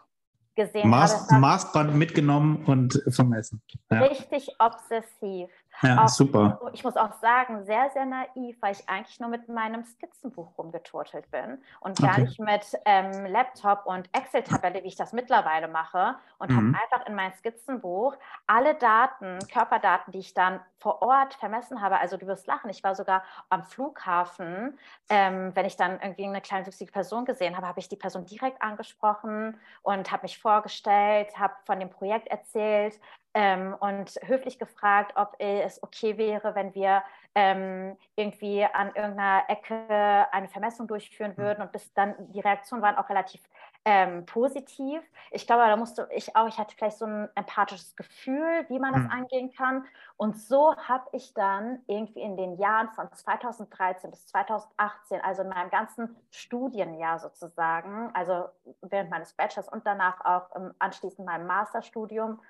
gesehen 0.55 0.89
Maß, 0.89 1.31
habe. 1.31 1.41
Maßband 1.41 1.95
mitgenommen 1.95 2.65
und 2.67 3.03
vermessen. 3.09 3.63
Ja. 3.91 4.03
Richtig 4.03 4.49
obsessiv. 4.59 5.51
Ja, 5.83 6.05
auch, 6.05 6.09
super. 6.09 6.61
Ich 6.73 6.85
muss 6.85 6.97
auch 6.97 7.13
sagen, 7.21 7.65
sehr, 7.65 7.91
sehr 7.91 8.07
naiv, 8.07 8.57
weil 8.61 8.73
ich 8.73 8.89
eigentlich 8.89 9.19
nur 9.21 9.29
mit 9.29 9.49
meinem 9.49 9.85
Skizzenbuch 9.85 10.57
rumgeturtelt 10.57 11.31
bin 11.31 11.59
und 11.81 11.99
gar 11.99 12.13
okay. 12.13 12.23
nicht 12.23 12.41
mit 12.41 12.79
ähm, 12.85 13.27
Laptop 13.27 13.87
und 13.87 14.09
Excel-Tabelle, 14.13 14.83
wie 14.83 14.89
ich 14.89 14.97
das 14.97 15.13
mittlerweile 15.13 15.69
mache. 15.69 16.17
Und 16.39 16.51
mhm. 16.51 16.57
habe 16.57 16.85
einfach 16.85 17.07
in 17.07 17.15
mein 17.15 17.33
Skizzenbuch 17.35 18.17
alle 18.47 18.75
Daten, 18.75 19.39
Körperdaten, 19.53 20.13
die 20.13 20.21
ich 20.21 20.35
dann 20.35 20.61
vor 20.79 21.03
Ort 21.03 21.35
vermessen 21.35 21.81
habe. 21.81 21.99
Also 21.99 22.17
du 22.17 22.27
wirst 22.27 22.47
lachen, 22.47 22.71
ich 22.71 22.85
war 22.85 22.95
sogar 22.95 23.25
am 23.49 23.65
Flughafen. 23.65 24.79
Ähm, 25.09 25.53
wenn 25.55 25.67
ich 25.67 25.77
dann 25.77 26.01
irgendwie 26.01 26.25
eine 26.25 26.41
kleinwüchsige 26.41 26.93
Person 26.93 27.25
gesehen 27.25 27.57
habe, 27.57 27.67
habe 27.67 27.81
ich 27.81 27.89
die 27.89 27.97
Person 27.97 28.27
direkt 28.27 28.63
angesprochen 28.63 29.59
und 29.83 30.13
habe 30.13 30.23
mich 30.23 30.39
vorgestellt, 30.39 31.39
habe 31.39 31.55
von 31.65 31.81
dem 31.81 31.91
Projekt 31.91 32.29
erzählt, 32.29 33.01
ähm, 33.35 33.75
und 33.81 34.19
höflich 34.23 34.59
gefragt, 34.59 35.13
ob 35.17 35.35
es 35.39 35.83
okay 35.83 36.17
wäre, 36.17 36.55
wenn 36.55 36.75
wir 36.75 37.03
ähm, 37.35 37.97
irgendwie 38.15 38.65
an 38.65 38.89
irgendeiner 38.95 39.43
Ecke 39.49 40.27
eine 40.31 40.49
Vermessung 40.49 40.87
durchführen 40.87 41.33
mhm. 41.33 41.43
würden. 41.43 41.63
Und 41.63 41.73
bis 41.73 41.93
dann, 41.95 42.15
die 42.33 42.41
Reaktionen 42.41 42.81
waren 42.83 42.97
auch 42.97 43.09
relativ 43.09 43.41
ähm, 43.85 44.25
positiv. 44.25 45.03
Ich 45.31 45.47
glaube, 45.47 45.65
da 45.67 45.77
musste 45.77 46.09
ich 46.15 46.35
auch, 46.37 46.47
ich 46.47 46.59
hatte 46.59 46.75
vielleicht 46.77 46.99
so 46.99 47.07
ein 47.07 47.29
empathisches 47.35 47.97
Gefühl, 47.97 48.65
wie 48.69 48.79
man 48.79 48.95
das 48.95 49.03
mhm. 49.03 49.11
angehen 49.11 49.53
kann. 49.53 49.85
Und 50.17 50.39
so 50.39 50.75
habe 50.77 51.05
ich 51.13 51.35
dann 51.35 51.81
irgendwie 51.87 52.21
in 52.21 52.37
den 52.37 52.57
Jahren 52.57 52.89
von 52.91 53.13
2013 53.13 54.11
bis 54.11 54.27
2018, 54.29 55.21
also 55.23 55.43
in 55.43 55.49
meinem 55.49 55.71
ganzen 55.71 56.17
Studienjahr 56.31 57.19
sozusagen, 57.19 58.11
also 58.15 58.45
während 58.81 59.11
meines 59.11 59.33
Bachelors 59.35 59.69
und 59.69 59.85
danach 59.85 60.25
auch 60.25 60.51
anschließend 60.79 61.27
meinem 61.27 61.47
Masterstudium, 61.47 62.41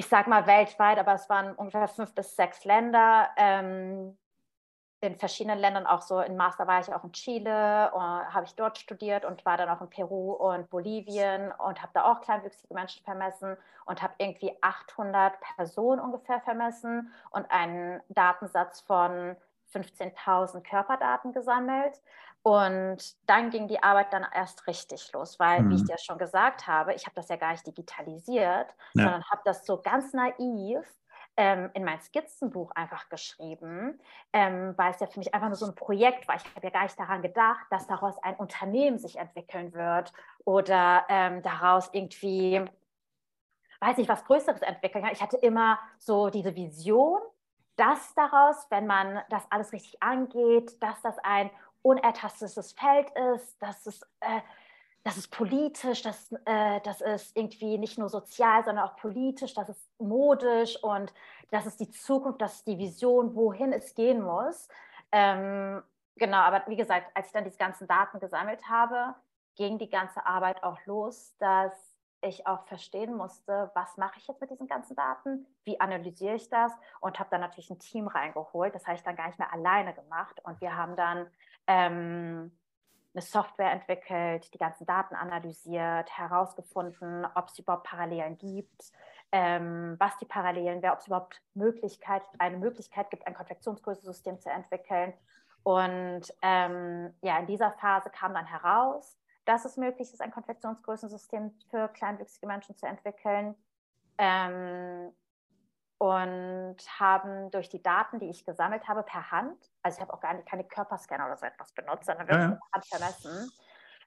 ich 0.00 0.06
sage 0.06 0.30
mal 0.30 0.46
weltweit, 0.46 0.98
aber 0.98 1.12
es 1.12 1.28
waren 1.28 1.54
ungefähr 1.56 1.86
fünf 1.86 2.14
bis 2.14 2.34
sechs 2.34 2.64
Länder. 2.64 3.28
Ähm, 3.36 4.16
in 5.02 5.14
verschiedenen 5.16 5.58
Ländern 5.58 5.86
auch 5.86 6.00
so. 6.00 6.20
In 6.20 6.38
Master 6.38 6.66
war 6.66 6.80
ich 6.80 6.90
auch 6.92 7.04
in 7.04 7.12
Chile, 7.12 7.52
habe 7.92 8.44
ich 8.46 8.54
dort 8.54 8.78
studiert 8.78 9.26
und 9.26 9.44
war 9.44 9.58
dann 9.58 9.68
auch 9.68 9.82
in 9.82 9.90
Peru 9.90 10.32
und 10.32 10.70
Bolivien 10.70 11.52
und 11.52 11.82
habe 11.82 11.92
da 11.92 12.10
auch 12.10 12.22
kleinwüchsige 12.22 12.72
Menschen 12.72 13.04
vermessen 13.04 13.58
und 13.84 14.00
habe 14.02 14.14
irgendwie 14.16 14.56
800 14.62 15.38
Personen 15.56 16.00
ungefähr 16.00 16.40
vermessen 16.40 17.12
und 17.30 17.50
einen 17.50 18.00
Datensatz 18.08 18.80
von 18.80 19.36
15.000 19.72 20.62
Körperdaten 20.62 21.32
gesammelt. 21.32 22.00
Und 22.42 23.16
dann 23.28 23.50
ging 23.50 23.68
die 23.68 23.82
Arbeit 23.82 24.12
dann 24.12 24.26
erst 24.34 24.66
richtig 24.66 25.12
los, 25.12 25.38
weil, 25.38 25.62
mhm. 25.62 25.70
wie 25.70 25.74
ich 25.74 25.82
mhm. 25.82 25.86
dir 25.86 25.98
schon 25.98 26.18
gesagt 26.18 26.66
habe, 26.66 26.94
ich 26.94 27.04
habe 27.04 27.14
das 27.14 27.28
ja 27.28 27.36
gar 27.36 27.52
nicht 27.52 27.66
digitalisiert, 27.66 28.74
ja. 28.94 29.04
sondern 29.04 29.24
habe 29.30 29.42
das 29.44 29.66
so 29.66 29.80
ganz 29.82 30.14
naiv 30.14 30.84
ähm, 31.36 31.70
in 31.74 31.84
mein 31.84 32.00
Skizzenbuch 32.00 32.70
einfach 32.72 33.08
geschrieben, 33.08 34.00
ähm, 34.32 34.74
weil 34.76 34.90
es 34.92 35.00
ja 35.00 35.06
für 35.06 35.18
mich 35.18 35.34
einfach 35.34 35.48
nur 35.48 35.56
so 35.56 35.66
ein 35.66 35.74
Projekt 35.74 36.28
war. 36.28 36.36
Ich 36.36 36.44
habe 36.44 36.66
ja 36.66 36.70
gar 36.70 36.82
nicht 36.82 36.98
daran 36.98 37.22
gedacht, 37.22 37.66
dass 37.70 37.86
daraus 37.86 38.16
ein 38.22 38.36
Unternehmen 38.36 38.98
sich 38.98 39.16
entwickeln 39.16 39.72
wird 39.72 40.12
oder 40.44 41.04
ähm, 41.08 41.42
daraus 41.42 41.90
irgendwie, 41.92 42.62
weiß 43.80 43.96
nicht, 43.96 44.08
was 44.08 44.24
Größeres 44.24 44.62
entwickeln 44.62 45.04
kann. 45.04 45.12
Ich 45.12 45.22
hatte 45.22 45.36
immer 45.36 45.78
so 45.98 46.30
diese 46.30 46.54
Vision, 46.54 47.20
dass 47.80 48.14
daraus, 48.14 48.66
wenn 48.68 48.86
man 48.86 49.22
das 49.30 49.42
alles 49.50 49.72
richtig 49.72 50.02
angeht, 50.02 50.82
dass 50.82 51.00
das 51.00 51.18
ein 51.20 51.50
unertastetes 51.80 52.72
Feld 52.72 53.10
ist, 53.34 53.56
dass 53.62 53.86
es, 53.86 54.02
äh, 54.20 54.42
dass 55.02 55.16
es 55.16 55.26
politisch, 55.28 56.02
dass, 56.02 56.30
äh, 56.44 56.80
dass 56.82 57.00
es 57.00 57.34
irgendwie 57.34 57.78
nicht 57.78 57.96
nur 57.98 58.10
sozial, 58.10 58.62
sondern 58.64 58.84
auch 58.84 58.96
politisch, 58.96 59.54
dass 59.54 59.70
es 59.70 59.88
modisch 59.98 60.76
und 60.84 61.14
das 61.50 61.64
ist 61.64 61.80
die 61.80 61.90
Zukunft, 61.90 62.42
das 62.42 62.56
ist 62.56 62.66
die 62.66 62.76
Vision, 62.76 63.34
wohin 63.34 63.72
es 63.72 63.94
gehen 63.94 64.20
muss. 64.20 64.68
Ähm, 65.10 65.82
genau, 66.16 66.38
aber 66.38 66.62
wie 66.66 66.76
gesagt, 66.76 67.10
als 67.14 67.28
ich 67.28 67.32
dann 67.32 67.44
diese 67.44 67.56
ganzen 67.56 67.88
Daten 67.88 68.20
gesammelt 68.20 68.60
habe, 68.68 69.14
ging 69.56 69.78
die 69.78 69.88
ganze 69.88 70.26
Arbeit 70.26 70.62
auch 70.62 70.78
los, 70.84 71.34
dass 71.38 71.89
ich 72.22 72.46
auch 72.46 72.66
verstehen 72.66 73.14
musste, 73.16 73.70
was 73.74 73.96
mache 73.96 74.18
ich 74.18 74.26
jetzt 74.26 74.40
mit 74.40 74.50
diesen 74.50 74.66
ganzen 74.66 74.94
Daten, 74.96 75.46
wie 75.64 75.80
analysiere 75.80 76.34
ich 76.34 76.48
das 76.48 76.72
und 77.00 77.18
habe 77.18 77.30
dann 77.30 77.40
natürlich 77.40 77.70
ein 77.70 77.78
Team 77.78 78.08
reingeholt. 78.08 78.74
Das 78.74 78.86
habe 78.86 78.96
ich 78.96 79.02
dann 79.02 79.16
gar 79.16 79.26
nicht 79.26 79.38
mehr 79.38 79.52
alleine 79.52 79.94
gemacht 79.94 80.40
und 80.44 80.60
wir 80.60 80.76
haben 80.76 80.96
dann 80.96 81.26
ähm, 81.66 82.52
eine 83.14 83.22
Software 83.22 83.72
entwickelt, 83.72 84.52
die 84.54 84.58
ganzen 84.58 84.86
Daten 84.86 85.14
analysiert, 85.14 86.16
herausgefunden, 86.16 87.26
ob 87.34 87.48
es 87.48 87.58
überhaupt 87.58 87.86
Parallelen 87.86 88.38
gibt, 88.38 88.92
ähm, 89.32 89.96
was 89.98 90.16
die 90.18 90.26
Parallelen 90.26 90.82
wären, 90.82 90.92
ob 90.92 91.00
es 91.00 91.06
überhaupt 91.06 91.42
Möglichkeit, 91.54 92.22
eine 92.38 92.56
Möglichkeit 92.56 93.10
gibt, 93.10 93.26
ein 93.26 93.34
Konfektionsgrößensystem 93.34 94.38
zu 94.40 94.50
entwickeln. 94.50 95.12
Und 95.62 96.22
ähm, 96.42 97.14
ja, 97.20 97.38
in 97.38 97.46
dieser 97.46 97.72
Phase 97.72 98.10
kam 98.10 98.34
dann 98.34 98.46
heraus, 98.46 99.18
dass 99.50 99.64
es 99.64 99.76
möglich 99.76 100.12
ist, 100.12 100.22
ein 100.22 100.30
Konfektionsgrößensystem 100.30 101.50
für 101.70 101.88
kleinwüchsige 101.88 102.46
Menschen 102.46 102.76
zu 102.76 102.86
entwickeln. 102.86 103.56
Ähm, 104.16 105.12
und 105.98 106.76
haben 106.98 107.50
durch 107.50 107.68
die 107.68 107.82
Daten, 107.82 108.20
die 108.20 108.30
ich 108.30 108.46
gesammelt 108.46 108.88
habe, 108.88 109.02
per 109.02 109.30
Hand, 109.30 109.58
also 109.82 109.96
ich 109.96 110.00
habe 110.00 110.14
auch 110.14 110.20
gar 110.20 110.32
nicht, 110.32 110.48
keine 110.48 110.64
Körperscanner 110.64 111.26
oder 111.26 111.36
so 111.36 111.44
etwas 111.44 111.72
benutzt, 111.72 112.06
sondern 112.06 112.26
wirklich 112.26 112.42
ja, 112.42 112.50
ja. 112.52 112.58
per 112.58 112.72
Hand 112.72 112.86
vermessen, 112.86 113.50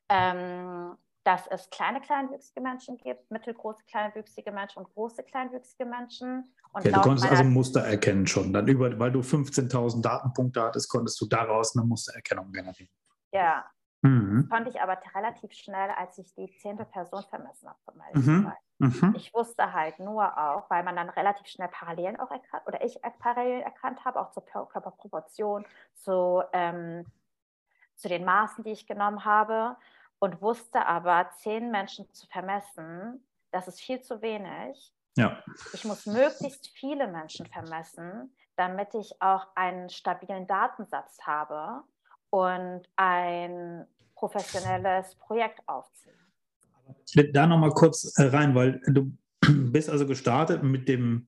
ähm, 0.09 0.97
dass 1.23 1.45
es 1.47 1.69
kleine 1.69 2.01
kleinwüchsige 2.01 2.61
Menschen 2.61 2.97
gibt, 2.97 3.29
mittelgroße 3.29 3.83
kleinwüchsige 3.85 4.51
Menschen 4.51 4.79
und 4.79 4.93
große 4.93 5.23
kleinwüchsige 5.23 5.85
Menschen. 5.85 6.55
Und 6.71 6.81
okay, 6.81 6.91
du 6.91 7.01
konntest 7.01 7.29
also 7.29 7.43
Muster 7.43 7.81
erkennen 7.81 8.25
schon. 8.25 8.53
Dann 8.53 8.67
über, 8.67 8.97
weil 8.97 9.11
du 9.11 9.19
15.000 9.19 10.01
Datenpunkte 10.01 10.63
hattest, 10.63 10.89
konntest 10.89 11.21
du 11.21 11.27
daraus 11.27 11.75
eine 11.75 11.85
Mustererkennung 11.85 12.51
generieren. 12.51 12.89
Ja, 13.33 13.65
Mhm. 14.03 14.41
Das 14.41 14.49
konnte 14.49 14.69
ich 14.69 14.81
aber 14.81 14.99
relativ 15.15 15.53
schnell, 15.53 15.89
als 15.91 16.17
ich 16.17 16.33
die 16.35 16.53
zehnte 16.57 16.85
Person 16.85 17.23
vermessen 17.29 17.69
habe 17.69 17.97
meinem 17.97 18.21
mhm. 18.21 18.53
Mhm. 18.79 19.13
Ich 19.15 19.33
wusste 19.33 19.71
halt 19.71 19.99
nur 19.99 20.37
auch, 20.37 20.69
weil 20.69 20.83
man 20.83 20.95
dann 20.95 21.09
relativ 21.09 21.47
schnell 21.47 21.69
Parallelen 21.69 22.19
auch 22.19 22.31
erkannt, 22.31 22.63
oder 22.65 22.83
ich 22.83 22.99
Parallelen 23.19 23.61
erkannt 23.61 24.03
habe, 24.03 24.19
auch 24.19 24.31
zur 24.31 24.45
Körperproportion, 24.45 25.65
zu, 25.95 26.43
ähm, 26.51 27.05
zu 27.95 28.09
den 28.09 28.25
Maßen, 28.25 28.63
die 28.65 28.71
ich 28.71 28.85
genommen 28.87 29.23
habe 29.23 29.77
und 30.19 30.41
wusste 30.41 30.85
aber, 30.85 31.29
zehn 31.37 31.71
Menschen 31.71 32.11
zu 32.13 32.27
vermessen, 32.27 33.25
das 33.51 33.67
ist 33.67 33.79
viel 33.79 34.01
zu 34.01 34.21
wenig. 34.21 34.93
Ja. 35.15 35.43
Ich 35.73 35.85
muss 35.85 36.05
möglichst 36.05 36.67
viele 36.69 37.07
Menschen 37.07 37.45
vermessen, 37.45 38.35
damit 38.57 38.93
ich 38.95 39.21
auch 39.21 39.47
einen 39.55 39.89
stabilen 39.89 40.47
Datensatz 40.47 41.19
habe 41.21 41.83
und 42.29 42.81
ein 42.95 43.87
professionelles 44.23 45.15
Projekt 45.15 45.59
aufziehe. 45.67 46.13
Da 47.33 47.45
nochmal 47.45 47.71
kurz 47.71 48.17
äh, 48.17 48.23
rein, 48.27 48.55
weil 48.55 48.79
du 48.87 49.11
bist 49.71 49.89
also 49.89 50.07
gestartet 50.07 50.63
mit 50.63 50.87
dem 50.87 51.27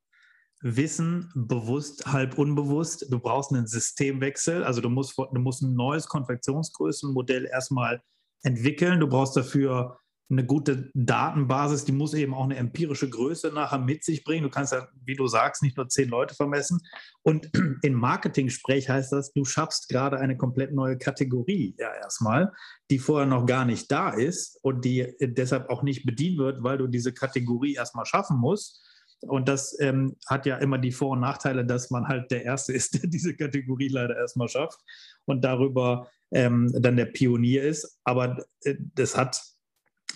Wissen, 0.61 1.29
bewusst, 1.35 2.07
halb 2.07 2.37
unbewusst. 2.37 3.07
Du 3.11 3.19
brauchst 3.19 3.51
einen 3.51 3.67
Systemwechsel, 3.67 4.63
also 4.63 4.79
du 4.79 4.89
musst, 4.89 5.17
du 5.17 5.39
musst 5.39 5.61
ein 5.61 5.75
neues 5.75 6.07
Konfektionsgrößenmodell 6.07 7.45
erstmal 7.45 8.01
entwickeln. 8.43 9.01
Du 9.01 9.07
brauchst 9.07 9.35
dafür 9.35 9.99
eine 10.29 10.45
gute 10.45 10.89
Datenbasis, 10.95 11.85
die 11.85 11.91
muss 11.91 12.13
eben 12.15 12.33
auch 12.33 12.45
eine 12.45 12.55
empirische 12.55 13.09
Größe 13.09 13.51
nachher 13.51 13.77
mit 13.77 14.03
sich 14.03 14.23
bringen. 14.23 14.43
Du 14.43 14.49
kannst 14.49 14.73
ja, 14.73 14.87
wie 15.03 15.15
du 15.15 15.27
sagst, 15.27 15.61
nicht 15.61 15.77
nur 15.77 15.87
zehn 15.87 16.09
Leute 16.09 16.33
vermessen. 16.33 16.81
Und 17.21 17.51
in 17.83 17.93
Marketing-Sprech 17.93 18.89
heißt 18.89 19.11
das, 19.11 19.33
du 19.33 19.45
schaffst 19.45 19.87
gerade 19.89 20.19
eine 20.19 20.35
komplett 20.35 20.73
neue 20.73 20.97
Kategorie 20.97 21.75
ja 21.77 21.93
erstmal, 21.93 22.51
die 22.89 22.97
vorher 22.97 23.27
noch 23.27 23.45
gar 23.45 23.65
nicht 23.65 23.91
da 23.91 24.09
ist 24.09 24.57
und 24.63 24.83
die 24.83 25.13
deshalb 25.19 25.69
auch 25.69 25.83
nicht 25.83 26.05
bedient 26.05 26.39
wird, 26.39 26.63
weil 26.63 26.79
du 26.79 26.87
diese 26.87 27.13
Kategorie 27.13 27.75
erstmal 27.75 28.05
schaffen 28.05 28.37
musst. 28.37 28.81
Und 29.21 29.47
das 29.47 29.79
ähm, 29.79 30.15
hat 30.27 30.45
ja 30.45 30.57
immer 30.57 30.77
die 30.77 30.91
Vor- 30.91 31.11
und 31.11 31.19
Nachteile, 31.19 31.65
dass 31.65 31.91
man 31.91 32.07
halt 32.07 32.31
der 32.31 32.43
Erste 32.45 32.73
ist, 32.73 32.95
der 32.95 33.09
diese 33.09 33.35
Kategorie 33.35 33.89
leider 33.89 34.15
erstmal 34.17 34.49
schafft 34.49 34.79
und 35.25 35.43
darüber 35.43 36.09
ähm, 36.31 36.71
dann 36.73 36.95
der 36.95 37.05
Pionier 37.05 37.63
ist. 37.63 37.99
Aber 38.03 38.43
äh, 38.63 38.75
das 38.95 39.15
hat 39.15 39.54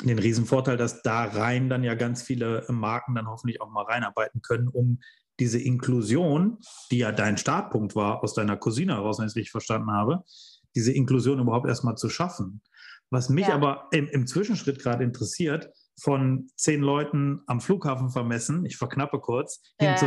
den 0.04 0.20
Riesenvorteil, 0.20 0.78
dass 0.78 1.02
da 1.02 1.26
rein 1.26 1.70
dann 1.70 1.84
ja 1.84 1.96
ganz 1.96 2.22
viele 2.22 2.66
Marken 2.70 3.16
dann 3.16 3.28
hoffentlich 3.28 3.62
auch 3.62 3.70
mal 3.70 3.84
reinarbeiten 3.84 4.42
können, 4.42 4.68
um 4.68 5.00
diese 5.40 5.60
Inklusion, 5.60 6.58
die 6.92 7.00
ja 7.00 7.12
dein 7.12 7.38
Startpunkt 7.38 7.96
war, 7.96 8.24
aus 8.24 8.34
deiner 8.34 8.58
Cousine 8.58 8.96
heraus, 8.96 9.20
wenn 9.20 9.26
ich 9.26 9.32
es 9.32 9.36
richtig 9.36 9.52
verstanden 9.52 9.92
habe, 9.92 10.24
diese 10.76 10.92
Inklusion 10.92 11.40
überhaupt 11.40 11.68
erstmal 11.68 11.96
zu 11.96 12.10
schaffen. 12.10 12.62
Was 13.10 13.30
mich 13.30 13.48
ja. 13.48 13.56
aber 13.56 13.88
im, 13.92 14.08
im 14.08 14.28
Zwischenschritt 14.28 14.80
gerade 14.80 15.04
interessiert, 15.04 15.70
von 16.02 16.50
zehn 16.56 16.82
Leuten 16.82 17.42
am 17.48 17.62
Flughafen 17.62 18.10
vermessen, 18.10 18.66
ich 18.66 18.78
verknappe 18.78 19.20
kurz, 19.20 19.62
ja. 19.80 19.98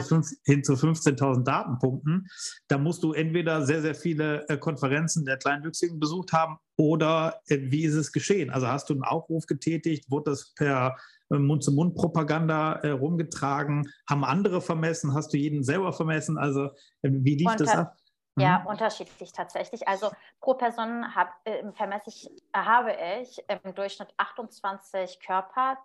hin 0.44 0.62
zu, 0.64 0.76
zu 0.76 0.86
15.000 0.86 1.44
Datenpunkten. 1.44 2.26
Da 2.68 2.78
musst 2.78 3.02
du 3.02 3.12
entweder 3.12 3.64
sehr, 3.66 3.82
sehr 3.82 3.94
viele 3.94 4.48
äh, 4.48 4.56
Konferenzen 4.56 5.24
der 5.24 5.36
Kleinwüchsigen 5.36 6.00
besucht 6.00 6.32
haben 6.32 6.58
oder 6.76 7.40
äh, 7.48 7.58
wie 7.62 7.84
ist 7.84 7.94
es 7.94 8.12
geschehen? 8.12 8.50
Also 8.50 8.68
hast 8.68 8.88
du 8.90 8.94
einen 8.94 9.04
Aufruf 9.04 9.46
getätigt, 9.46 10.10
wurde 10.10 10.30
das 10.30 10.52
per 10.54 10.96
äh, 11.30 11.38
Mund-zu-Mund-Propaganda 11.38 12.80
rumgetragen? 12.92 13.88
Haben 14.08 14.24
andere 14.24 14.60
vermessen? 14.60 15.14
Hast 15.14 15.32
du 15.32 15.36
jeden 15.36 15.62
selber 15.62 15.92
vermessen? 15.92 16.38
Also 16.38 16.70
wie 17.02 17.36
lief 17.36 17.54
das 17.56 17.70
ab? 17.70 17.96
Ja, 18.36 18.60
mhm. 18.60 18.66
unterschiedlich 18.68 19.32
tatsächlich. 19.32 19.86
Also 19.86 20.10
pro 20.40 20.54
Person 20.54 21.14
hab, 21.14 21.34
äh, 21.44 21.70
vermesse 21.72 22.08
ich, 22.08 22.30
habe 22.54 22.92
ich 23.20 23.42
im 23.48 23.74
Durchschnitt 23.74 24.12
28 24.16 25.20
Körper, 25.20 25.78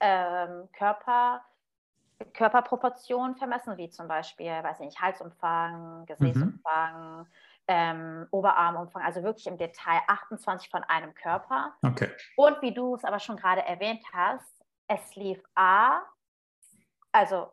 ähm, 0.00 0.68
Körper, 0.72 1.44
Körperproportionen 2.34 3.36
vermessen, 3.36 3.76
wie 3.76 3.90
zum 3.90 4.08
Beispiel, 4.08 4.50
weiß 4.50 4.80
ich 4.80 4.86
nicht, 4.86 5.00
Halsumfang, 5.00 6.04
Gesäßumfang, 6.06 7.18
mhm. 7.20 7.26
ähm, 7.68 8.26
Oberarmumfang, 8.32 9.02
also 9.02 9.22
wirklich 9.22 9.46
im 9.46 9.56
Detail 9.56 10.00
28 10.08 10.68
von 10.68 10.82
einem 10.82 11.14
Körper. 11.14 11.74
Okay. 11.82 12.10
Und 12.36 12.60
wie 12.60 12.74
du 12.74 12.96
es 12.96 13.04
aber 13.04 13.20
schon 13.20 13.36
gerade 13.36 13.62
erwähnt 13.62 14.04
hast, 14.12 14.64
es 14.88 15.14
lief 15.14 15.40
A, 15.54 16.00
also 17.12 17.52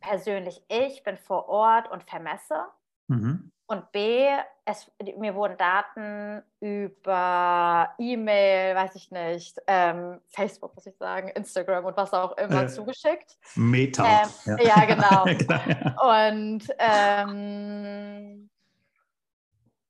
persönlich 0.00 0.64
ich 0.68 1.04
bin 1.04 1.16
vor 1.16 1.48
Ort 1.48 1.88
und 1.90 2.02
vermesse. 2.02 2.66
Mhm. 3.06 3.51
Und 3.66 3.90
B, 3.92 4.28
es, 4.64 4.90
mir 5.16 5.34
wurden 5.34 5.56
Daten 5.56 6.42
über 6.60 7.94
E-Mail, 7.98 8.74
weiß 8.74 8.94
ich 8.96 9.10
nicht, 9.10 9.58
ähm, 9.66 10.20
Facebook 10.28 10.74
muss 10.74 10.86
ich 10.86 10.96
sagen, 10.96 11.28
Instagram 11.28 11.84
und 11.86 11.96
was 11.96 12.12
auch 12.12 12.36
immer 12.36 12.64
äh, 12.64 12.68
zugeschickt. 12.68 13.38
Meta. 13.54 14.04
Ähm, 14.04 14.58
ja. 14.58 14.76
ja. 14.76 14.84
genau. 14.84 15.24
genau 15.24 16.28
Und, 16.28 16.68
ähm, 16.78 18.50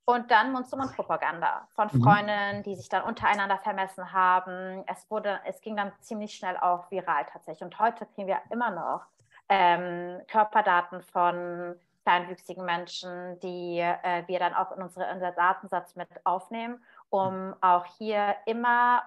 und 0.05 0.31
dann 0.31 0.53
Mund-zu-Mund-Propaganda 0.53 1.69
von 1.75 1.89
mhm. 1.93 2.03
Freundinnen, 2.03 2.59
mhm. 2.59 2.63
die 2.63 2.77
sich 2.77 2.89
dann 2.89 3.03
untereinander 3.03 3.59
vermessen 3.59 4.13
haben. 4.13 4.85
Es, 4.87 5.11
wurde, 5.11 5.41
es 5.45 5.61
ging 5.61 5.77
dann 5.77 5.93
ziemlich 6.01 6.35
schnell 6.35 6.57
auch 6.57 6.91
viral 6.91 7.25
tatsächlich. 7.33 7.65
Und 7.65 7.79
heute 7.79 8.07
kriegen 8.07 8.27
wir 8.27 8.41
immer 8.51 8.71
noch 8.71 9.03
ähm, 9.49 10.21
Körperdaten 10.29 11.03
von 11.03 11.77
kleinwüchsigen 12.05 12.65
Menschen, 12.65 13.39
die 13.41 13.79
äh, 13.79 14.27
wir 14.27 14.39
dann 14.39 14.55
auch 14.55 14.73
in 14.73 14.83
unsere, 14.83 15.13
unser 15.13 15.33
Datensatz 15.33 15.97
mit 15.97 16.09
aufnehmen, 16.25 16.83
um 17.11 17.55
auch 17.61 17.87
hier 17.99 18.35
immer 18.47 19.03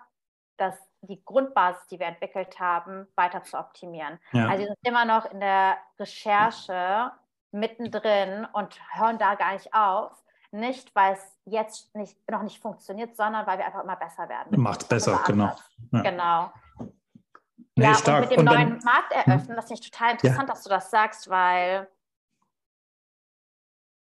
das, 0.58 0.76
die 1.02 1.24
Grundbasis, 1.24 1.88
die 1.88 2.00
wir 2.00 2.08
entwickelt 2.08 2.60
haben, 2.60 3.08
weiter 3.16 3.44
zu 3.44 3.58
optimieren. 3.58 4.20
Ja. 4.32 4.48
Also 4.48 4.60
wir 4.60 4.68
sind 4.68 4.88
immer 4.88 5.06
noch 5.06 5.26
in 5.26 5.40
der 5.40 5.78
Recherche 6.00 7.12
mittendrin 7.52 8.48
und 8.54 8.80
hören 8.94 9.18
da 9.18 9.36
gar 9.36 9.54
nicht 9.54 9.74
auf. 9.74 10.12
Nicht, 10.52 10.96
weil 10.96 11.14
es 11.14 11.38
jetzt 11.44 11.94
nicht, 11.96 12.18
noch 12.32 12.44
nicht 12.44 12.62
funktioniert, 12.62 13.18
sondern 13.18 13.46
weil 13.46 13.58
wir 13.58 13.66
einfach 13.66 13.84
immer 13.84 13.98
besser 13.98 14.30
werden. 14.30 14.60
Macht 14.62 14.88
besser, 14.88 15.22
genau. 15.26 15.54
Ja. 15.92 16.02
Genau. 16.02 16.54
Nee, 17.78 17.88
ja, 17.88 17.94
stark. 17.96 18.24
und 18.24 18.30
mit 18.30 18.32
dem 18.32 18.40
und 18.40 18.46
neuen 18.46 18.70
dann, 18.70 18.84
Markt 18.86 19.12
eröffnen, 19.12 19.50
hm? 19.50 19.56
das 19.58 19.66
finde 19.66 19.82
ich 19.82 19.92
total 19.92 20.12
interessant, 20.12 20.48
ja. 20.48 20.54
dass 20.54 20.64
du 20.64 20.70
das 20.70 20.90
sagst, 20.90 21.30
weil 21.30 21.90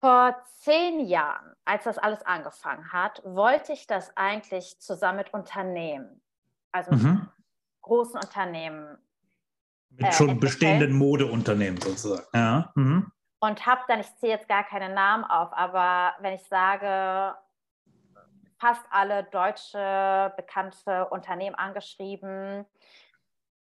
vor 0.06 0.36
zehn 0.60 1.00
Jahren, 1.00 1.56
als 1.66 1.86
das 1.86 1.98
alles 1.98 2.22
angefangen 2.22 2.94
hat, 2.94 3.24
wollte 3.26 3.74
ich 3.74 3.88
das 3.88 4.16
eigentlich 4.16 4.80
zusammen 4.80 5.18
mit 5.18 5.34
Unternehmen, 5.34 6.22
also 6.72 6.92
mit 6.92 7.02
mhm. 7.02 7.28
großen 7.82 8.20
Unternehmen. 8.20 9.00
Mit 9.90 10.06
äh, 10.06 10.12
schon 10.12 10.40
bestehenden 10.40 10.94
Modeunternehmen 10.94 11.82
sozusagen. 11.82 12.28
Ja. 12.36 12.72
Mhm. 12.76 13.12
Und 13.40 13.66
habe 13.66 13.82
dann, 13.88 14.00
ich 14.00 14.16
zähle 14.18 14.34
jetzt 14.34 14.48
gar 14.48 14.64
keine 14.64 14.94
Namen 14.94 15.24
auf, 15.24 15.52
aber 15.54 16.14
wenn 16.20 16.34
ich 16.36 16.44
sage, 16.44 17.36
fast 18.60 18.86
alle 18.92 19.24
deutsche 19.24 20.34
bekannte 20.38 21.08
Unternehmen 21.10 21.56
angeschrieben, 21.56 22.64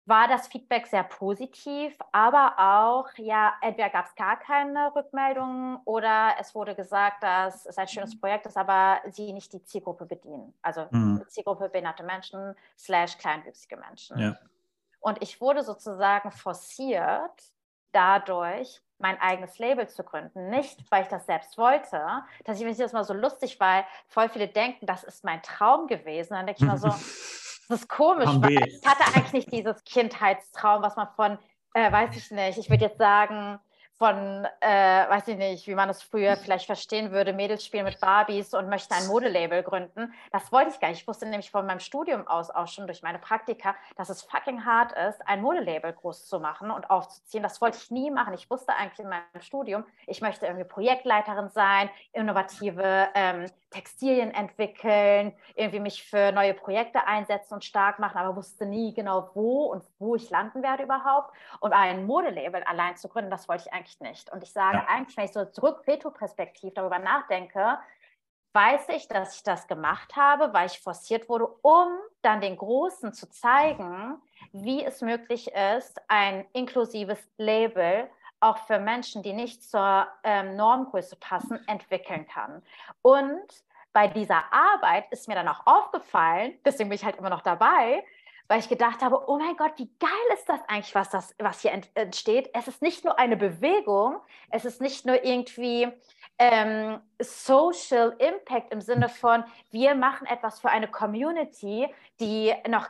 war 0.06 0.28
das 0.28 0.48
Feedback 0.48 0.86
sehr 0.86 1.04
positiv, 1.04 1.96
aber 2.10 2.54
auch, 2.58 3.06
ja, 3.16 3.54
entweder 3.60 3.90
gab 3.90 4.06
es 4.06 4.14
gar 4.14 4.38
keine 4.38 4.94
Rückmeldungen 4.94 5.78
oder 5.84 6.34
es 6.40 6.54
wurde 6.54 6.74
gesagt, 6.74 7.22
dass 7.22 7.66
es 7.66 7.78
ein 7.78 7.86
schönes 7.86 8.18
Projekt 8.18 8.46
ist, 8.46 8.56
aber 8.56 9.00
sie 9.10 9.32
nicht 9.32 9.52
die 9.52 9.62
Zielgruppe 9.62 10.06
bedienen. 10.06 10.54
Also 10.62 10.86
mhm. 10.90 11.22
Zielgruppe 11.28 11.68
behinderte 11.68 12.02
Menschen 12.02 12.54
slash 12.78 13.18
kleinwüchsige 13.18 13.76
Menschen. 13.76 14.18
Ja. 14.18 14.38
Und 15.00 15.22
ich 15.22 15.40
wurde 15.40 15.62
sozusagen 15.62 16.30
forciert, 16.32 17.52
dadurch 17.92 18.82
mein 18.98 19.18
eigenes 19.20 19.58
Label 19.58 19.88
zu 19.88 20.04
gründen. 20.04 20.50
Nicht, 20.50 20.84
weil 20.90 21.02
ich 21.02 21.08
das 21.08 21.26
selbst 21.26 21.56
wollte, 21.56 22.04
dass 22.44 22.58
ich 22.58 22.64
mir 22.64 22.74
das 22.74 22.92
mal 22.92 23.04
so 23.04 23.14
lustig, 23.14 23.58
weil 23.58 23.84
voll 24.06 24.28
viele 24.28 24.48
denken, 24.48 24.86
das 24.86 25.04
ist 25.04 25.24
mein 25.24 25.42
Traum 25.42 25.86
gewesen. 25.86 26.34
Dann 26.34 26.46
denke 26.46 26.62
ich 26.62 26.68
mal 26.68 26.76
so, 26.76 26.88
Das 27.70 27.83
ist 27.83 27.88
komisch, 27.88 28.28
ich 28.48 28.85
hatte 28.85 29.04
eigentlich 29.14 29.33
nicht 29.33 29.52
dieses 29.52 29.85
Kindheitstraum, 29.85 30.83
was 30.83 30.96
man 30.96 31.06
von, 31.14 31.38
äh, 31.74 31.92
weiß 31.92 32.16
ich 32.16 32.28
nicht, 32.33 32.59
ich 32.59 32.68
würde 32.68 32.87
jetzt 32.87 32.98
sagen, 32.98 33.61
von, 33.94 34.48
äh, 34.61 35.09
weiß 35.09 35.28
ich 35.28 35.37
nicht, 35.37 35.68
wie 35.68 35.74
man 35.76 35.88
es 35.88 36.02
früher 36.02 36.37
vielleicht 36.37 36.66
verstehen 36.66 37.12
würde, 37.12 37.33
Mädels 37.33 37.64
spielen 37.64 37.85
mit 37.85 38.00
Barbies 38.00 38.54
und 38.54 38.68
möchten 38.68 38.94
ein 38.94 39.06
Modelabel 39.06 39.62
gründen. 39.62 40.12
Das 40.33 40.50
wollte 40.50 40.70
ich 40.70 40.80
gar 40.80 40.88
nicht. 40.88 41.02
Ich 41.02 41.06
wusste 41.06 41.26
nämlich 41.26 41.52
von 41.52 41.64
meinem 41.64 41.78
Studium 41.78 42.26
aus 42.26 42.50
auch 42.50 42.66
schon 42.66 42.87
durch 42.87 43.02
meine 43.02 43.20
Praktika, 43.20 43.76
dass 43.96 44.09
es 44.09 44.22
fucking 44.22 44.64
hart 44.64 44.92
ist, 44.92 45.20
ein 45.28 45.40
Modelabel 45.40 45.92
groß 45.92 46.26
zu 46.26 46.40
machen 46.40 46.72
und 46.72 46.90
aufzuziehen. 46.90 47.42
Das 47.42 47.61
wollte 47.61 47.78
ich 47.80 47.90
nie 47.92 48.11
machen. 48.11 48.35
Ich 48.35 48.50
wusste 48.50 48.74
eigentlich 48.74 49.00
in 49.00 49.11
meinem 49.11 49.42
Studium, 49.42 49.85
ich 50.09 50.22
möchte 50.22 50.46
irgendwie 50.46 50.64
Projektleiterin 50.64 51.50
sein, 51.50 51.88
innovative 52.14 53.11
ähm, 53.14 53.46
Textilien 53.70 54.33
entwickeln, 54.33 55.33
irgendwie 55.54 55.80
mich 55.80 56.02
für 56.02 56.33
neue 56.33 56.54
Projekte 56.54 57.06
einsetzen 57.06 57.54
und 57.54 57.64
stark 57.64 57.98
machen, 57.98 58.18
aber 58.18 58.37
wusste 58.37 58.66
nie 58.66 58.92
genau, 58.92 59.30
wo 59.35 59.66
und 59.66 59.85
wo 59.98 60.16
ich 60.16 60.28
landen 60.30 60.62
werde 60.62 60.83
überhaupt. 60.83 61.35
Und 61.61 61.72
ein 61.72 62.04
Modelabel 62.04 62.62
allein 62.64 62.96
zu 62.96 63.09
gründen, 63.09 63.30
das 63.30 63.48
wollte 63.48 63.64
ich 63.66 63.72
eigentlich 63.72 64.00
nicht. 64.00 64.33
Und 64.33 64.42
ich 64.42 64.52
sage 64.52 64.78
ja. 64.78 64.87
eigentlich, 64.88 65.16
wenn 65.16 65.24
ich 65.24 65.33
so 65.33 65.44
zurück 65.44 65.83
retroperspektiv 65.87 66.74
darüber 66.74 66.98
nachdenke, 66.98 67.78
weiß 68.52 68.88
ich, 68.88 69.06
dass 69.06 69.37
ich 69.37 69.42
das 69.44 69.68
gemacht 69.68 70.16
habe, 70.16 70.52
weil 70.52 70.66
ich 70.66 70.80
forciert 70.80 71.28
wurde, 71.28 71.46
um 71.62 71.88
dann 72.22 72.40
den 72.40 72.56
Großen 72.56 73.12
zu 73.12 73.30
zeigen, 73.30 74.20
wie 74.52 74.85
es 74.85 75.00
möglich 75.00 75.52
ist, 75.76 76.00
ein 76.09 76.44
inklusives 76.52 77.20
Label 77.37 78.09
auch 78.40 78.59
für 78.66 78.79
Menschen, 78.79 79.22
die 79.22 79.33
nicht 79.33 79.62
zur 79.62 80.09
ähm, 80.24 80.57
Normgröße 80.57 81.16
passen, 81.16 81.61
entwickeln 81.68 82.26
kann. 82.26 82.62
Und 83.03 83.44
bei 83.92 84.09
dieser 84.09 84.42
Arbeit 84.53 85.11
ist 85.11 85.29
mir 85.29 85.35
dann 85.35 85.48
auch 85.48 85.66
aufgefallen, 85.66 86.55
deswegen 86.64 86.88
bin 86.88 86.96
ich 86.96 87.05
halt 87.05 87.16
immer 87.16 87.31
noch 87.31 87.42
dabei, 87.42 88.05
weil 88.50 88.58
ich 88.58 88.68
gedacht 88.68 89.00
habe, 89.00 89.28
oh 89.28 89.38
mein 89.38 89.56
Gott, 89.56 89.74
wie 89.76 89.88
geil 90.00 90.10
ist 90.34 90.48
das 90.48 90.58
eigentlich, 90.66 90.92
was, 90.96 91.08
das, 91.08 91.36
was 91.38 91.60
hier 91.60 91.70
entsteht. 91.94 92.50
Es 92.52 92.66
ist 92.66 92.82
nicht 92.82 93.04
nur 93.04 93.16
eine 93.16 93.36
Bewegung, 93.36 94.16
es 94.50 94.64
ist 94.64 94.80
nicht 94.80 95.06
nur 95.06 95.22
irgendwie 95.22 95.86
ähm, 96.36 96.98
Social 97.20 98.16
Impact 98.18 98.72
im 98.72 98.80
Sinne 98.80 99.08
von, 99.08 99.44
wir 99.70 99.94
machen 99.94 100.26
etwas 100.26 100.58
für 100.58 100.68
eine 100.68 100.88
Community, 100.88 101.86
die 102.18 102.52
noch, 102.68 102.88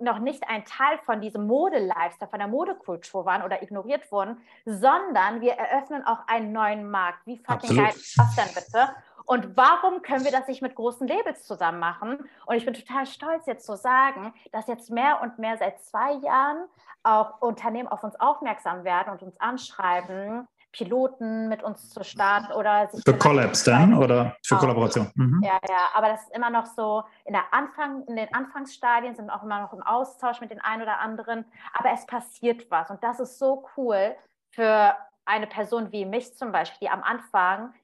noch 0.00 0.18
nicht 0.18 0.42
ein 0.48 0.64
Teil 0.64 0.98
von 1.06 1.20
diesem 1.20 1.46
Mode-Lifestyle, 1.46 2.28
von 2.28 2.40
der 2.40 2.48
Modekultur 2.48 3.24
waren 3.24 3.44
oder 3.44 3.62
ignoriert 3.62 4.10
wurden, 4.10 4.40
sondern 4.64 5.40
wir 5.40 5.52
eröffnen 5.52 6.04
auch 6.04 6.26
einen 6.26 6.50
neuen 6.50 6.90
Markt. 6.90 7.24
Wie 7.24 7.38
fucking 7.38 7.76
geil 7.76 7.92
ist 7.94 8.18
das 8.18 8.34
denn 8.34 8.52
bitte? 8.52 8.88
Und 9.28 9.58
warum 9.58 10.00
können 10.00 10.24
wir 10.24 10.32
das 10.32 10.48
nicht 10.48 10.62
mit 10.62 10.74
großen 10.74 11.06
Labels 11.06 11.44
zusammen 11.44 11.78
machen? 11.78 12.26
Und 12.46 12.56
ich 12.56 12.64
bin 12.64 12.72
total 12.72 13.04
stolz, 13.04 13.44
jetzt 13.44 13.66
zu 13.66 13.76
sagen, 13.76 14.32
dass 14.52 14.66
jetzt 14.68 14.90
mehr 14.90 15.20
und 15.20 15.38
mehr 15.38 15.58
seit 15.58 15.82
zwei 15.82 16.14
Jahren 16.14 16.64
auch 17.02 17.42
Unternehmen 17.42 17.88
auf 17.88 18.02
uns 18.02 18.18
aufmerksam 18.18 18.84
werden 18.84 19.12
und 19.12 19.22
uns 19.22 19.38
anschreiben, 19.38 20.48
Piloten 20.72 21.50
mit 21.50 21.62
uns 21.62 21.90
zu 21.90 22.02
starten 22.04 22.52
oder 22.52 22.88
sich. 22.88 23.04
Für 23.04 23.18
Collabs 23.18 23.64
dann 23.64 23.92
oder 23.92 24.34
für 24.42 24.56
auch. 24.56 24.60
Kollaboration? 24.60 25.12
Mhm. 25.14 25.42
Ja, 25.42 25.58
ja, 25.68 25.88
aber 25.92 26.08
das 26.08 26.22
ist 26.22 26.34
immer 26.34 26.48
noch 26.48 26.64
so, 26.64 27.04
in, 27.26 27.34
der 27.34 27.52
Anfang, 27.52 28.04
in 28.06 28.16
den 28.16 28.32
Anfangsstadien 28.32 29.14
sind 29.14 29.26
wir 29.26 29.34
auch 29.34 29.42
immer 29.42 29.60
noch 29.60 29.74
im 29.74 29.82
Austausch 29.82 30.40
mit 30.40 30.50
den 30.50 30.62
einen 30.62 30.80
oder 30.80 31.00
anderen, 31.00 31.44
aber 31.74 31.90
es 31.92 32.06
passiert 32.06 32.70
was 32.70 32.88
und 32.88 33.04
das 33.04 33.20
ist 33.20 33.38
so 33.38 33.66
cool 33.76 34.16
für 34.52 34.96
eine 35.26 35.46
Person 35.46 35.92
wie 35.92 36.06
mich 36.06 36.34
zum 36.34 36.50
Beispiel, 36.50 36.88
die 36.88 36.90
am 36.90 37.02
Anfang 37.02 37.74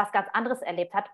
was 0.00 0.12
ganz 0.12 0.28
anderes 0.32 0.62
erlebt 0.62 0.94
hat, 0.94 1.10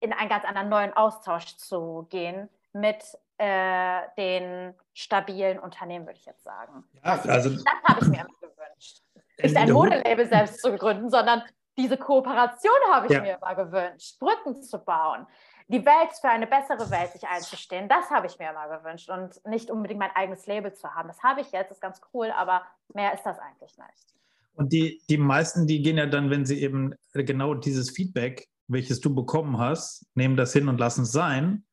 in 0.00 0.12
einen 0.12 0.28
ganz 0.28 0.44
anderen 0.44 0.68
neuen 0.68 0.92
Austausch 0.94 1.56
zu 1.56 2.06
gehen 2.10 2.48
mit 2.72 3.02
äh, 3.38 4.02
den 4.16 4.74
stabilen 4.94 5.58
Unternehmen, 5.58 6.06
würde 6.06 6.18
ich 6.18 6.26
jetzt 6.26 6.44
sagen. 6.44 6.84
Ja, 7.04 7.20
also, 7.26 7.50
das 7.50 7.64
habe 7.84 8.00
ich 8.02 8.08
mir 8.08 8.20
immer 8.20 8.38
gewünscht. 8.40 9.02
Nicht 9.42 9.56
ein 9.56 9.72
Modelabel 9.72 10.26
selbst 10.28 10.60
zu 10.60 10.76
gründen, 10.76 11.10
sondern 11.10 11.42
diese 11.76 11.96
Kooperation 11.96 12.72
habe 12.90 13.06
ich 13.06 13.12
ja. 13.12 13.22
mir 13.22 13.38
immer 13.38 13.54
gewünscht, 13.54 14.18
Brücken 14.18 14.62
zu 14.62 14.78
bauen, 14.78 15.26
die 15.68 15.84
Welt 15.86 16.12
für 16.20 16.28
eine 16.28 16.46
bessere 16.46 16.90
Welt 16.90 17.12
sich 17.12 17.26
einzustehen. 17.26 17.88
Das 17.88 18.10
habe 18.10 18.26
ich 18.26 18.38
mir 18.38 18.50
immer 18.50 18.68
gewünscht 18.68 19.08
und 19.08 19.44
nicht 19.46 19.70
unbedingt 19.70 20.00
mein 20.00 20.14
eigenes 20.14 20.46
Label 20.46 20.74
zu 20.74 20.94
haben. 20.94 21.08
Das 21.08 21.22
habe 21.22 21.40
ich 21.40 21.52
jetzt, 21.52 21.70
ist 21.70 21.80
ganz 21.80 22.00
cool, 22.12 22.30
aber 22.32 22.66
mehr 22.92 23.14
ist 23.14 23.24
das 23.24 23.38
eigentlich 23.38 23.78
nicht. 23.78 24.19
Und 24.54 24.72
die, 24.72 25.00
die 25.08 25.16
meisten, 25.16 25.66
die 25.66 25.82
gehen 25.82 25.96
ja 25.96 26.06
dann, 26.06 26.30
wenn 26.30 26.44
sie 26.44 26.60
eben 26.60 26.94
genau 27.14 27.54
dieses 27.54 27.90
Feedback, 27.90 28.48
welches 28.68 29.00
du 29.00 29.14
bekommen 29.14 29.58
hast, 29.58 30.06
nehmen 30.14 30.36
das 30.36 30.52
hin 30.52 30.68
und 30.68 30.78
lassen 30.78 31.02
es 31.02 31.12
sein. 31.12 31.64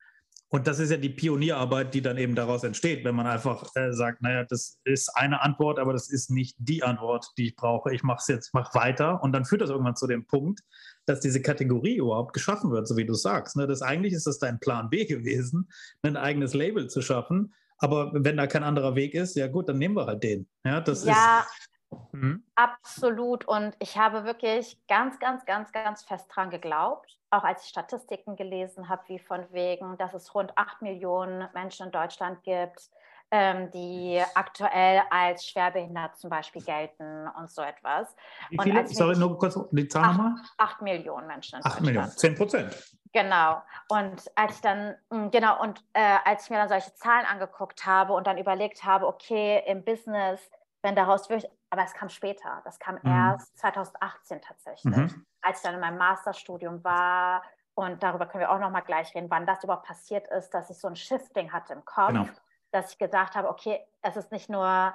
Und 0.50 0.66
das 0.66 0.80
ist 0.80 0.92
ja 0.92 0.98
die 0.98 1.10
Pionierarbeit, 1.10 1.94
die 1.94 2.02
dann 2.02 2.18
eben 2.18 2.34
daraus 2.34 2.64
entsteht, 2.64 3.04
wenn 3.04 3.16
man 3.16 3.28
einfach 3.28 3.70
äh, 3.76 3.92
sagt, 3.92 4.22
naja, 4.22 4.46
das 4.46 4.80
ist 4.86 5.10
eine 5.10 5.42
Antwort, 5.42 5.78
aber 5.78 5.92
das 5.92 6.10
ist 6.10 6.30
nicht 6.32 6.56
die 6.58 6.84
Antwort, 6.84 7.28
die 7.38 7.48
ich 7.48 7.56
brauche. 7.58 7.94
Ich 7.94 8.02
mache 8.02 8.20
es 8.22 8.28
jetzt, 8.28 8.54
mach 8.54 8.74
weiter. 8.74 9.22
Und 9.22 9.34
dann 9.34 9.44
führt 9.44 9.62
das 9.62 9.70
irgendwann 9.70 9.98
zu 9.98 10.08
dem 10.08 10.26
Punkt, 10.26 10.62
dass 11.06 11.20
diese 11.20 11.42
Kategorie 11.42 11.98
überhaupt 11.98 12.32
geschaffen 12.32 12.72
wird, 12.72 12.88
so 12.88 12.96
wie 12.96 13.06
du 13.06 13.14
sagst. 13.14 13.58
Ne? 13.58 13.68
Das, 13.68 13.82
eigentlich 13.82 14.14
ist 14.14 14.26
das 14.26 14.40
dein 14.40 14.60
Plan 14.60 14.90
B 14.90 15.04
gewesen, 15.06 15.70
ein 16.02 16.16
eigenes 16.16 16.54
Label 16.54 16.88
zu 16.88 17.02
schaffen. 17.02 17.54
Aber 17.78 18.12
wenn 18.14 18.38
da 18.38 18.48
kein 18.48 18.64
anderer 18.64 18.96
Weg 18.96 19.14
ist, 19.14 19.36
ja 19.36 19.48
gut, 19.48 19.68
dann 19.68 19.78
nehmen 19.78 19.96
wir 19.96 20.06
halt 20.06 20.24
den. 20.24 20.48
Ja, 20.66 20.80
das 20.80 21.04
ja 21.04 21.42
ist, 21.42 21.67
Mhm. 22.12 22.44
Absolut. 22.56 23.46
Und 23.46 23.76
ich 23.80 23.98
habe 23.98 24.26
wirklich 24.26 24.78
ganz, 24.88 25.20
ganz, 25.20 25.46
ganz, 25.46 25.72
ganz 25.72 26.04
fest 26.04 26.28
dran 26.34 26.50
geglaubt, 26.50 27.18
auch 27.30 27.44
als 27.44 27.64
ich 27.64 27.70
Statistiken 27.70 28.36
gelesen 28.36 28.90
habe, 28.90 29.04
wie 29.08 29.20
von 29.20 29.46
wegen, 29.52 29.98
dass 29.98 30.14
es 30.14 30.34
rund 30.34 30.58
8 30.58 30.82
Millionen 30.82 31.48
Menschen 31.54 31.88
in 31.88 31.92
Deutschland 31.92 32.44
gibt, 32.44 32.90
ähm, 33.30 33.70
die 33.72 34.22
aktuell 34.36 35.02
als 35.10 35.46
schwerbehindert 35.46 36.18
zum 36.18 36.30
Beispiel 36.30 36.64
gelten 36.64 37.28
und 37.38 37.50
so 37.52 37.62
etwas. 37.62 38.16
Wie 38.50 38.58
viele? 38.62 38.80
Und 38.80 38.96
Sorry, 38.96 39.18
nur 39.18 39.38
kurz 39.38 39.60
die 39.72 39.88
Zahl 39.88 40.08
nochmal. 40.08 40.36
8 40.58 40.82
Millionen 40.82 41.28
Menschen 41.28 41.60
in 41.60 41.66
8 41.66 41.82
Millionen, 41.82 42.10
10 42.10 42.36
Prozent. 42.36 42.76
Genau. 43.14 43.62
Und 43.90 44.24
als 44.36 44.56
ich 44.56 44.62
dann, 44.62 44.96
mm, 45.10 45.30
genau, 45.30 45.62
und 45.62 45.84
äh, 45.94 46.18
als 46.24 46.46
ich 46.46 46.50
mir 46.50 46.58
dann 46.58 46.70
solche 46.70 46.94
Zahlen 46.94 47.26
angeguckt 47.26 47.86
habe 47.86 48.14
und 48.14 48.28
dann 48.28 48.38
überlegt 48.38 48.84
habe, 48.84 49.08
okay, 49.08 49.64
im 49.66 49.84
Business, 49.84 50.40
wenn 50.82 50.96
daraus 50.96 51.30
wirklich 51.30 51.52
aber 51.70 51.84
es 51.84 51.94
kam 51.94 52.10
später. 52.10 52.62
Das 52.64 52.80
kam 52.80 52.96
mhm. 52.96 53.12
erst 53.12 53.58
2018 53.58 54.42
tatsächlich, 54.42 54.96
mhm. 54.96 55.26
als 55.42 55.58
ich 55.58 55.64
dann 55.64 55.76
in 55.76 55.82
meinem 55.82 55.98
Masterstudium 55.98 56.84
war. 56.84 57.44
Und 57.76 58.02
darüber 58.02 58.26
können 58.26 58.42
wir 58.42 58.52
auch 58.52 58.60
noch 58.60 58.72
mal 58.72 58.82
gleich 58.82 59.14
reden, 59.14 59.30
wann 59.30 59.46
das 59.46 59.64
überhaupt 59.64 59.86
passiert 59.86 60.28
ist, 60.30 60.50
dass 60.54 60.70
ich 60.70 60.80
so 60.80 60.88
ein 60.88 60.96
Shifting 60.96 61.52
hatte 61.52 61.74
im 61.74 61.86
Kopf, 61.86 62.08
genau. 62.08 62.26
dass 62.72 62.92
ich 62.92 62.98
gesagt 62.98 63.36
habe, 63.36 63.50
okay, 63.50 63.80
es 64.02 64.16
ist 64.16 64.32
nicht 64.32 64.50
nur 64.50 64.94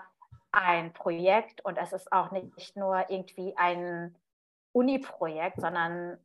ein 0.50 0.92
Projekt 0.92 1.64
und 1.64 1.78
es 1.78 1.92
ist 1.92 2.12
auch 2.12 2.30
nicht 2.30 2.76
nur 2.76 3.08
irgendwie 3.08 3.56
ein 3.56 4.16
Uni-Projekt, 4.72 5.60
sondern 5.60 6.18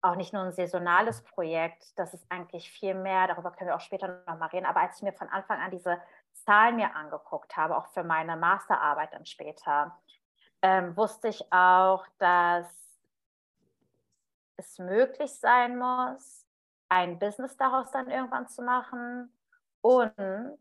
auch 0.00 0.14
nicht 0.14 0.32
nur 0.32 0.42
ein 0.42 0.52
saisonales 0.52 1.22
Projekt. 1.22 1.98
Das 1.98 2.14
ist 2.14 2.24
eigentlich 2.30 2.70
viel 2.70 2.94
mehr, 2.94 3.26
darüber 3.26 3.50
können 3.50 3.68
wir 3.68 3.76
auch 3.76 3.80
später 3.80 4.22
noch 4.26 4.38
mal 4.38 4.46
reden. 4.46 4.66
Aber 4.66 4.80
als 4.80 4.96
ich 4.96 5.02
mir 5.02 5.12
von 5.12 5.28
Anfang 5.28 5.60
an 5.60 5.70
diese 5.70 5.98
Zahlen 6.44 6.76
mir 6.76 6.94
angeguckt 6.94 7.56
habe, 7.56 7.76
auch 7.76 7.86
für 7.88 8.04
meine 8.04 8.36
Masterarbeit 8.36 9.12
dann 9.12 9.26
später, 9.26 9.98
ähm, 10.62 10.96
wusste 10.96 11.28
ich 11.28 11.52
auch, 11.52 12.06
dass 12.18 12.66
es 14.56 14.78
möglich 14.78 15.32
sein 15.38 15.78
muss, 15.78 16.46
ein 16.88 17.18
Business 17.18 17.56
daraus 17.56 17.90
dann 17.90 18.10
irgendwann 18.10 18.48
zu 18.48 18.62
machen 18.62 19.32
und 19.80 20.58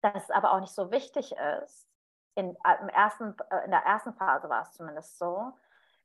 dass 0.00 0.24
es 0.24 0.30
aber 0.30 0.52
auch 0.52 0.60
nicht 0.60 0.74
so 0.74 0.90
wichtig 0.90 1.34
ist. 1.62 1.88
In, 2.34 2.56
äh, 2.64 2.92
ersten, 2.92 3.36
äh, 3.50 3.64
in 3.64 3.70
der 3.70 3.84
ersten 3.84 4.14
Phase 4.14 4.48
war 4.48 4.62
es 4.62 4.72
zumindest 4.72 5.18
so, 5.18 5.52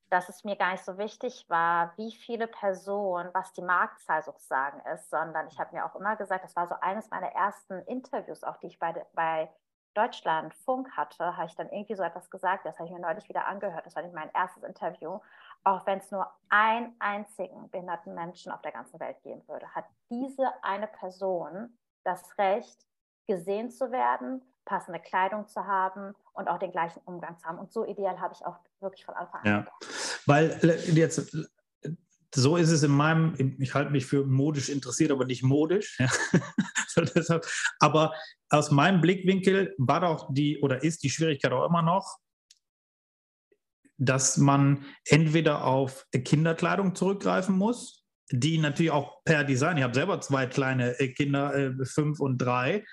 dass 0.09 0.29
es 0.29 0.43
mir 0.43 0.55
gar 0.55 0.71
nicht 0.71 0.85
so 0.85 0.97
wichtig 0.97 1.45
war, 1.49 1.93
wie 1.97 2.11
viele 2.13 2.47
Personen, 2.47 3.29
was 3.33 3.51
die 3.53 3.61
Marktzahl 3.61 4.23
sozusagen 4.23 4.79
ist, 4.93 5.09
sondern 5.09 5.47
ich 5.47 5.59
habe 5.59 5.75
mir 5.75 5.85
auch 5.85 5.95
immer 5.95 6.15
gesagt, 6.15 6.43
das 6.43 6.55
war 6.55 6.67
so 6.67 6.75
eines 6.79 7.09
meiner 7.09 7.27
ersten 7.27 7.79
Interviews, 7.81 8.43
auch 8.43 8.57
die 8.57 8.67
ich 8.67 8.79
bei, 8.79 9.05
bei 9.13 9.49
Deutschland 9.93 10.53
Funk 10.53 10.91
hatte, 10.95 11.35
habe 11.35 11.47
ich 11.47 11.55
dann 11.55 11.69
irgendwie 11.69 11.95
so 11.95 12.03
etwas 12.03 12.29
gesagt, 12.29 12.65
das 12.65 12.77
habe 12.77 12.87
ich 12.87 12.93
mir 12.93 13.01
neulich 13.01 13.27
wieder 13.27 13.47
angehört, 13.47 13.85
das 13.85 13.95
war 13.95 14.03
nicht 14.03 14.13
mein 14.13 14.31
erstes 14.33 14.63
Interview, 14.63 15.19
auch 15.63 15.85
wenn 15.85 15.99
es 15.99 16.11
nur 16.11 16.31
einen 16.49 16.95
einzigen 16.99 17.69
behinderten 17.69 18.13
Menschen 18.13 18.51
auf 18.51 18.61
der 18.61 18.71
ganzen 18.71 18.99
Welt 18.99 19.21
geben 19.23 19.45
würde, 19.47 19.73
hat 19.73 19.85
diese 20.09 20.51
eine 20.63 20.87
Person 20.87 21.77
das 22.03 22.37
Recht, 22.37 22.85
gesehen 23.27 23.69
zu 23.69 23.91
werden, 23.91 24.41
passende 24.67 24.99
Kleidung 24.99 25.47
zu 25.47 25.65
haben 25.65 26.13
und 26.33 26.47
auch 26.47 26.59
den 26.59 26.71
gleichen 26.71 27.01
Umgang 27.05 27.39
zu 27.39 27.45
haben. 27.45 27.57
Und 27.57 27.71
so 27.71 27.85
ideal 27.85 28.19
habe 28.19 28.33
ich 28.33 28.45
auch 28.45 28.57
wirklich 28.79 29.05
von 29.05 29.15
Anfang 29.15 29.41
an. 29.41 29.47
Ja, 29.47 29.67
weil 30.25 30.59
äh, 30.61 30.91
jetzt 30.91 31.31
so 32.35 32.57
ist 32.57 32.69
es 32.69 32.83
in 32.83 32.91
meinem, 32.91 33.55
ich 33.59 33.73
halte 33.73 33.91
mich 33.91 34.05
für 34.05 34.25
modisch 34.25 34.69
interessiert, 34.69 35.11
aber 35.11 35.25
nicht 35.25 35.43
modisch. 35.43 35.97
Ja. 35.97 36.09
aber 37.79 38.13
aus 38.49 38.69
meinem 38.69 39.01
Blickwinkel 39.01 39.73
war 39.77 40.01
doch 40.01 40.27
die 40.33 40.59
oder 40.59 40.83
ist 40.83 41.03
die 41.03 41.09
Schwierigkeit 41.09 41.51
auch 41.51 41.65
immer 41.65 41.81
noch, 41.81 42.19
dass 43.97 44.37
man 44.37 44.85
entweder 45.05 45.63
auf 45.63 46.05
Kinderkleidung 46.11 46.95
zurückgreifen 46.95 47.57
muss, 47.57 48.05
die 48.29 48.57
natürlich 48.57 48.91
auch 48.91 49.23
per 49.23 49.43
Design, 49.43 49.77
ich 49.77 49.83
habe 49.83 49.95
selber 49.95 50.19
zwei 50.21 50.45
kleine 50.47 50.99
äh, 50.99 51.13
Kinder, 51.13 51.55
äh, 51.55 51.85
fünf 51.85 52.19
und 52.19 52.37
drei, 52.37 52.75
äh, 52.75 52.83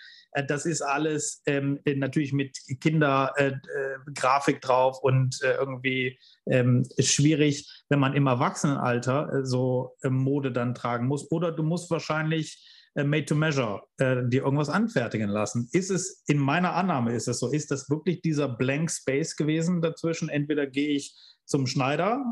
das 0.43 0.67
ist 0.67 0.83
alles 0.83 1.43
ähm, 1.47 1.81
natürlich 1.85 2.33
mit 2.33 2.59
Kindergrafik 2.81 4.55
äh, 4.55 4.59
äh, 4.59 4.61
drauf 4.61 4.99
und 5.01 5.41
äh, 5.43 5.55
irgendwie 5.55 6.19
ähm, 6.47 6.85
schwierig, 6.99 7.85
wenn 7.89 8.01
man 8.01 8.15
im 8.15 8.27
Erwachsenenalter 8.27 9.33
äh, 9.33 9.45
so 9.45 9.97
äh, 10.03 10.11
Mode 10.11 10.51
dann 10.51 10.75
tragen 10.75 11.07
muss. 11.07 11.31
Oder 11.31 11.53
du 11.53 11.63
musst 11.63 11.91
wahrscheinlich 11.91 12.71
made 12.97 13.25
to 13.25 13.35
measure 13.35 13.83
dir 13.99 14.45
irgendwas 14.45 14.69
anfertigen 14.69 15.29
lassen. 15.29 15.69
Ist 15.73 15.91
es, 15.91 16.23
in 16.29 16.39
meiner 16.39 16.75
Annahme 16.75 17.13
ist 17.13 17.27
es 17.27 17.41
so, 17.41 17.51
ist 17.51 17.73
das 17.73 17.91
wirklich 17.91 18.23
dieser 18.23 18.49
Blank 18.49 18.89
Space 18.89 19.35
gewesen 19.35 19.83
dazwischen? 19.83 20.29
Entweder 20.29 20.69
gehe 20.69 20.91
ich 20.91 21.13
zum 21.45 21.67
Schneider 21.67 22.25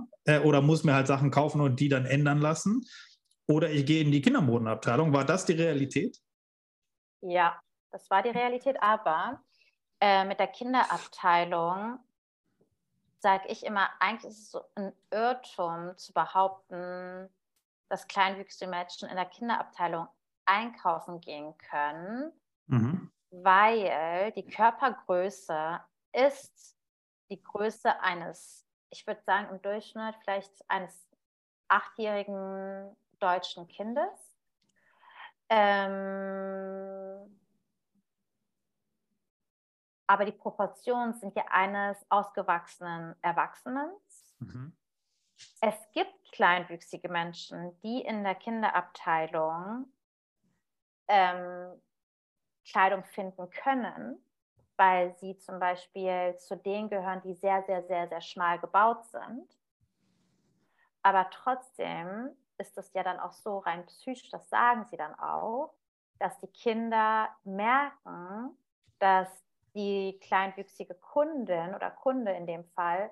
oder 0.45 0.63
muss 0.63 0.85
mir 0.85 0.95
halt 0.95 1.09
Sachen 1.09 1.33
kaufen 1.33 1.61
und 1.61 1.81
die 1.81 1.89
dann 1.89 2.07
ändern 2.07 2.39
lassen. 2.39 2.83
Oder 3.49 3.73
ich 3.73 3.85
gehe 3.87 4.03
in 4.03 4.13
die 4.13 4.23
Kindermodenabteilung. 4.23 5.13
War 5.13 5.25
das 5.25 5.47
die 5.47 5.55
Realität? 5.55 6.19
Ja, 7.23 7.59
das 7.93 8.11
war 8.11 8.23
die 8.23 8.31
Realität. 8.31 8.83
Aber 8.83 9.41
äh, 10.01 10.25
mit 10.25 10.41
der 10.41 10.49
Kinderabteilung 10.49 11.99
sage 13.21 13.47
ich 13.49 13.65
immer, 13.65 13.89
eigentlich 14.01 14.33
ist 14.33 14.39
es 14.41 14.51
so 14.51 14.65
ein 14.75 14.93
Irrtum 15.11 15.97
zu 15.97 16.13
behaupten, 16.13 17.29
dass 17.89 18.09
kleinwüchsige 18.09 18.69
Menschen 18.69 19.09
in 19.09 19.17
der 19.17 19.27
Kinderabteilung 19.27 20.09
einkaufen 20.45 21.21
gehen 21.21 21.57
können, 21.59 22.33
mhm. 22.67 23.13
weil 23.31 24.33
die 24.33 24.47
Körpergröße 24.47 25.81
ist 26.13 26.77
die 27.31 27.41
Größe 27.43 28.01
eines, 28.01 28.67
ich 28.91 29.07
würde 29.07 29.23
sagen 29.23 29.49
im 29.51 29.63
Durchschnitt 29.63 30.17
vielleicht 30.23 30.53
eines 30.69 31.09
achtjährigen 31.69 32.97
deutschen 33.21 33.69
Kindes. 33.69 34.37
Ähm, 35.49 36.92
aber 40.13 40.27
die 40.27 40.33
Proportionen 40.33 41.15
sind 41.15 41.35
ja 41.35 41.45
eines 41.49 41.97
ausgewachsenen 42.11 43.17
Erwachsenen. 43.23 43.91
Mhm. 44.41 44.77
Es 45.63 45.75
gibt 45.93 46.33
kleinwüchsige 46.33 47.09
Menschen, 47.09 47.81
die 47.81 48.03
in 48.03 48.23
der 48.23 48.35
Kinderabteilung 48.35 49.91
ähm, 51.09 51.81
Kleidung 52.69 53.05
finden 53.05 53.49
können, 53.49 54.23
weil 54.77 55.17
sie 55.17 55.39
zum 55.39 55.59
Beispiel 55.59 56.37
zu 56.37 56.59
denen 56.59 56.91
gehören, 56.91 57.23
die 57.23 57.33
sehr, 57.33 57.63
sehr, 57.63 57.83
sehr, 57.85 58.07
sehr 58.07 58.21
schmal 58.21 58.59
gebaut 58.59 59.07
sind. 59.07 59.59
Aber 61.03 61.31
trotzdem 61.31 62.37
ist 62.59 62.77
es 62.77 62.93
ja 62.93 63.03
dann 63.03 63.19
auch 63.19 63.33
so 63.33 63.61
rein 63.61 63.87
psychisch, 63.87 64.29
das 64.29 64.47
sagen 64.51 64.85
sie 64.91 64.99
dann 64.99 65.19
auch, 65.19 65.73
dass 66.19 66.39
die 66.41 66.53
Kinder 66.53 67.35
merken, 67.45 68.59
dass 68.99 69.43
die 69.75 70.19
kleinwüchsige 70.21 70.95
Kundin 70.95 71.75
oder 71.75 71.91
Kunde 71.91 72.33
in 72.33 72.47
dem 72.47 72.65
Fall 72.71 73.11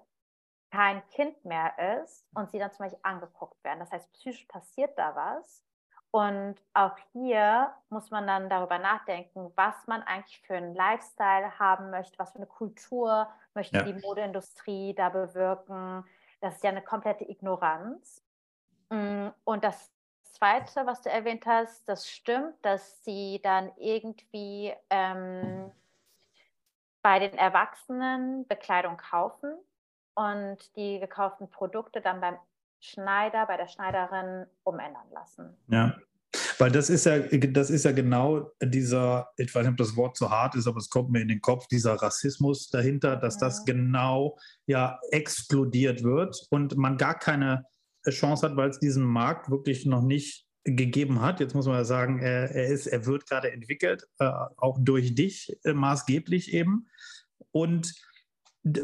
kein 0.70 1.06
Kind 1.08 1.44
mehr 1.44 2.02
ist 2.02 2.26
und 2.34 2.50
sie 2.50 2.58
dann 2.58 2.72
zum 2.72 2.84
Beispiel 2.84 3.00
angeguckt 3.02 3.62
werden. 3.64 3.80
Das 3.80 3.90
heißt, 3.90 4.12
psychisch 4.12 4.44
passiert 4.44 4.96
da 4.98 5.14
was. 5.16 5.64
Und 6.12 6.56
auch 6.74 6.96
hier 7.12 7.72
muss 7.88 8.10
man 8.10 8.26
dann 8.26 8.50
darüber 8.50 8.78
nachdenken, 8.78 9.52
was 9.54 9.86
man 9.86 10.02
eigentlich 10.02 10.40
für 10.40 10.56
einen 10.56 10.74
Lifestyle 10.74 11.58
haben 11.58 11.90
möchte, 11.90 12.18
was 12.18 12.32
für 12.32 12.38
eine 12.38 12.46
Kultur 12.46 13.28
möchte 13.54 13.76
ja. 13.76 13.82
die 13.84 13.94
Modeindustrie 13.94 14.94
da 14.94 15.08
bewirken. 15.08 16.04
Das 16.40 16.56
ist 16.56 16.64
ja 16.64 16.70
eine 16.70 16.82
komplette 16.82 17.28
Ignoranz. 17.28 18.24
Mm, 18.88 19.28
und 19.44 19.62
das 19.62 19.92
Zweite, 20.24 20.84
was 20.86 21.02
du 21.02 21.10
erwähnt 21.10 21.46
hast, 21.46 21.88
das 21.88 22.08
stimmt, 22.08 22.54
dass 22.62 23.04
sie 23.04 23.40
dann 23.42 23.70
irgendwie 23.76 24.74
ähm, 24.88 25.70
bei 27.02 27.18
den 27.18 27.36
Erwachsenen 27.36 28.46
Bekleidung 28.46 28.96
kaufen 28.96 29.54
und 30.14 30.58
die 30.76 30.98
gekauften 31.00 31.50
Produkte 31.50 32.00
dann 32.00 32.20
beim 32.20 32.36
Schneider, 32.80 33.46
bei 33.46 33.56
der 33.56 33.68
Schneiderin 33.68 34.46
umändern 34.64 35.10
lassen. 35.12 35.56
Ja. 35.68 35.96
Weil 36.58 36.70
das 36.70 36.90
ist 36.90 37.06
ja, 37.06 37.18
das 37.18 37.70
ist 37.70 37.84
ja 37.84 37.92
genau 37.92 38.52
dieser, 38.62 39.30
ich 39.36 39.52
weiß 39.52 39.62
nicht, 39.62 39.72
ob 39.72 39.76
das 39.78 39.96
Wort 39.96 40.16
zu 40.16 40.30
hart 40.30 40.54
ist, 40.54 40.68
aber 40.68 40.76
es 40.76 40.88
kommt 40.88 41.10
mir 41.10 41.22
in 41.22 41.28
den 41.28 41.40
Kopf, 41.40 41.66
dieser 41.66 41.94
Rassismus 41.94 42.68
dahinter, 42.68 43.16
dass 43.16 43.34
ja. 43.34 43.48
das 43.48 43.64
genau 43.64 44.38
ja 44.66 45.00
explodiert 45.10 46.04
wird 46.04 46.46
und 46.50 46.76
man 46.76 46.96
gar 46.96 47.18
keine 47.18 47.64
Chance 48.08 48.46
hat, 48.46 48.56
weil 48.56 48.70
es 48.70 48.78
diesen 48.78 49.04
Markt 49.04 49.50
wirklich 49.50 49.86
noch 49.86 50.02
nicht 50.02 50.46
gegeben 50.64 51.20
hat. 51.20 51.40
Jetzt 51.40 51.54
muss 51.54 51.66
man 51.66 51.76
ja 51.76 51.84
sagen, 51.84 52.20
er, 52.20 52.50
er 52.50 52.66
ist, 52.66 52.86
er 52.86 53.06
wird 53.06 53.26
gerade 53.26 53.50
entwickelt, 53.52 54.06
äh, 54.18 54.30
auch 54.56 54.78
durch 54.80 55.14
dich 55.14 55.56
äh, 55.64 55.72
maßgeblich 55.72 56.52
eben. 56.52 56.86
Und 57.52 57.92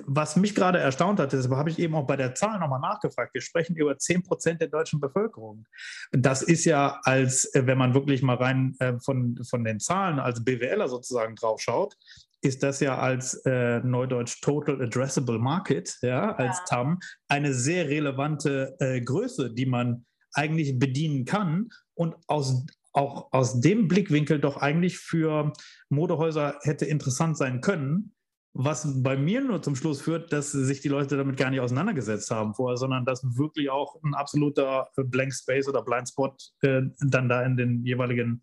was 0.07 0.37
mich 0.37 0.55
gerade 0.55 0.79
erstaunt 0.79 1.21
hat, 1.21 1.33
deshalb 1.33 1.55
habe 1.55 1.69
ich 1.69 1.79
eben 1.79 1.95
auch 1.95 2.07
bei 2.07 2.16
der 2.16 2.35
Zahl 2.35 2.59
nochmal 2.59 2.81
nachgefragt. 2.81 3.35
Wir 3.35 3.42
sprechen 3.42 3.77
über 3.77 3.99
10 3.99 4.23
Prozent 4.23 4.61
der 4.61 4.69
deutschen 4.69 5.01
Bevölkerung. 5.01 5.66
Das 6.12 6.42
ist 6.42 6.64
ja 6.64 6.99
als, 7.03 7.45
äh, 7.55 7.66
wenn 7.66 7.77
man 7.77 7.92
wirklich 7.92 8.23
mal 8.23 8.37
rein 8.37 8.75
äh, 8.79 8.95
von, 9.01 9.38
von 9.49 9.64
den 9.64 9.79
Zahlen 9.79 10.19
als 10.19 10.42
BWLer 10.42 10.88
sozusagen 10.88 11.37
draufschaut, 11.37 11.95
ist 12.40 12.62
das 12.62 12.81
ja 12.81 12.99
als 12.99 13.35
äh, 13.45 13.81
Neudeutsch 13.81 14.40
Total 14.40 14.81
Addressable 14.81 15.38
Market, 15.38 15.99
ja, 16.03 16.35
als 16.37 16.59
ja. 16.59 16.64
TAM, 16.69 16.99
eine 17.29 17.53
sehr 17.53 17.88
relevante 17.88 18.77
äh, 18.79 19.01
Größe, 19.01 19.53
die 19.53 19.66
man 19.66 20.07
eigentlich 20.33 20.79
bedienen 20.79 21.25
kann 21.25 21.69
und 21.95 22.14
aus, 22.29 22.64
auch 22.92 23.33
aus 23.33 23.61
dem 23.61 23.88
Blickwinkel 23.88 24.38
doch 24.38 24.59
eigentlich 24.59 24.99
für 24.99 25.53
Modehäuser 25.88 26.59
hätte 26.62 26.85
interessant 26.85 27.37
sein 27.37 27.61
können, 27.61 28.16
was 28.59 29.03
bei 29.03 29.16
mir 29.16 29.42
nur 29.42 29.62
zum 29.62 29.77
Schluss 29.77 30.01
führt, 30.01 30.33
dass 30.33 30.53
sich 30.53 30.81
die 30.81 30.88
Leute 30.88 31.16
damit 31.16 31.37
gar 31.37 31.51
nicht 31.51 31.61
auseinandergesetzt 31.61 32.31
haben 32.31 32.55
vorher, 32.55 32.79
sondern 32.79 33.05
dass 33.05 33.23
wirklich 33.37 33.71
auch 33.71 33.97
ein 34.03 34.14
absoluter 34.14 34.88
Blank 34.97 35.35
Space 35.35 35.69
oder 35.69 35.83
Blind 35.83 36.09
Spot 36.09 36.35
äh, 36.62 36.83
dann 37.01 37.29
da 37.29 37.42
in 37.42 37.57
den 37.57 37.85
jeweiligen 37.85 38.42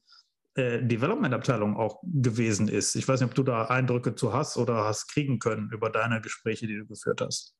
äh, 0.55 0.83
Development-Abteilungen 0.83 1.75
auch 1.75 1.99
gewesen 2.03 2.67
ist. 2.67 2.95
Ich 2.95 3.07
weiß 3.07 3.21
nicht, 3.21 3.29
ob 3.29 3.35
du 3.35 3.43
da 3.43 3.65
Eindrücke 3.65 4.13
zu 4.13 4.33
hast 4.33 4.57
oder 4.57 4.83
hast 4.85 5.07
kriegen 5.07 5.39
können 5.39 5.71
über 5.71 5.89
deine 5.89 6.21
Gespräche, 6.21 6.67
die 6.67 6.77
du 6.77 6.85
geführt 6.85 7.21
hast. 7.21 7.55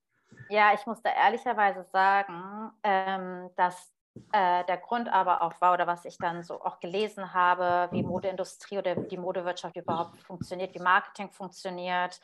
Ja, 0.49 0.73
ich 0.73 0.85
muss 0.85 1.01
da 1.01 1.09
ehrlicherweise 1.11 1.85
sagen, 1.91 2.71
ähm, 2.83 3.49
dass 3.55 3.91
äh, 4.31 4.63
der 4.65 4.77
Grund 4.77 5.11
aber 5.11 5.41
auch 5.41 5.59
war, 5.59 5.73
oder 5.73 5.87
was 5.87 6.05
ich 6.05 6.17
dann 6.17 6.43
so 6.43 6.61
auch 6.61 6.79
gelesen 6.79 7.33
habe, 7.33 7.91
wie 7.91 8.03
Modeindustrie 8.03 8.77
oder 8.77 8.95
die 8.95 9.17
Modewirtschaft 9.17 9.75
überhaupt 9.75 10.21
funktioniert, 10.21 10.75
wie 10.75 10.79
Marketing 10.79 11.31
funktioniert, 11.31 12.19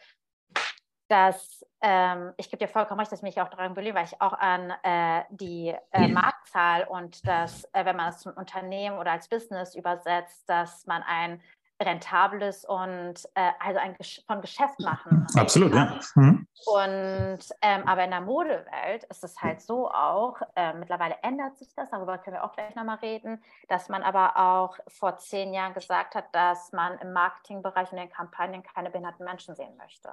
dass 1.09 1.65
ähm, 1.81 2.33
ich 2.37 2.49
gebe 2.49 2.65
dir 2.65 2.71
vollkommen 2.71 2.99
recht, 2.99 3.11
dass 3.11 3.19
ich 3.19 3.23
mich 3.23 3.41
auch 3.41 3.49
daran 3.49 3.73
beliebt, 3.73 3.95
weil 3.95 4.05
ich 4.05 4.21
auch 4.21 4.33
an 4.33 4.71
äh, 4.83 5.23
die 5.29 5.73
äh, 5.91 6.07
Marktzahl 6.07 6.83
und 6.83 7.27
dass, 7.27 7.63
äh, 7.73 7.83
wenn 7.85 7.95
man 7.95 8.09
es 8.09 8.19
zum 8.19 8.33
Unternehmen 8.33 8.97
oder 8.97 9.11
als 9.11 9.27
Business 9.27 9.75
übersetzt, 9.75 10.47
dass 10.47 10.85
man 10.85 11.03
ein 11.03 11.41
rentables 11.81 12.65
und 12.65 13.25
äh, 13.35 13.51
also 13.59 13.79
ein 13.79 13.95
Gesch 13.95 14.21
von 14.27 14.41
Geschäft 14.41 14.79
machen. 14.81 15.25
Absolut, 15.35 15.73
ja. 15.73 15.97
Mhm. 16.15 16.45
Und 16.65 17.39
ähm, 17.61 17.87
aber 17.87 18.03
in 18.03 18.11
der 18.11 18.21
Modewelt 18.21 19.05
ist 19.05 19.23
es 19.23 19.41
halt 19.41 19.61
so 19.61 19.89
auch, 19.89 20.41
äh, 20.55 20.73
mittlerweile 20.73 21.15
ändert 21.23 21.57
sich 21.57 21.73
das, 21.75 21.89
darüber 21.89 22.17
können 22.17 22.35
wir 22.35 22.43
auch 22.43 22.51
gleich 22.51 22.75
nochmal 22.75 22.97
reden, 22.97 23.41
dass 23.69 23.87
man 23.87 24.03
aber 24.03 24.35
auch 24.35 24.77
vor 24.89 25.17
zehn 25.17 25.53
Jahren 25.53 25.73
gesagt 25.73 26.15
hat, 26.15 26.25
dass 26.33 26.73
man 26.73 26.97
im 26.99 27.13
Marketingbereich 27.13 27.91
und 27.93 27.97
in 27.97 28.07
den 28.07 28.13
Kampagnen 28.13 28.61
keine 28.61 28.89
behinderten 28.89 29.23
Menschen 29.23 29.55
sehen 29.55 29.77
möchte. 29.77 30.09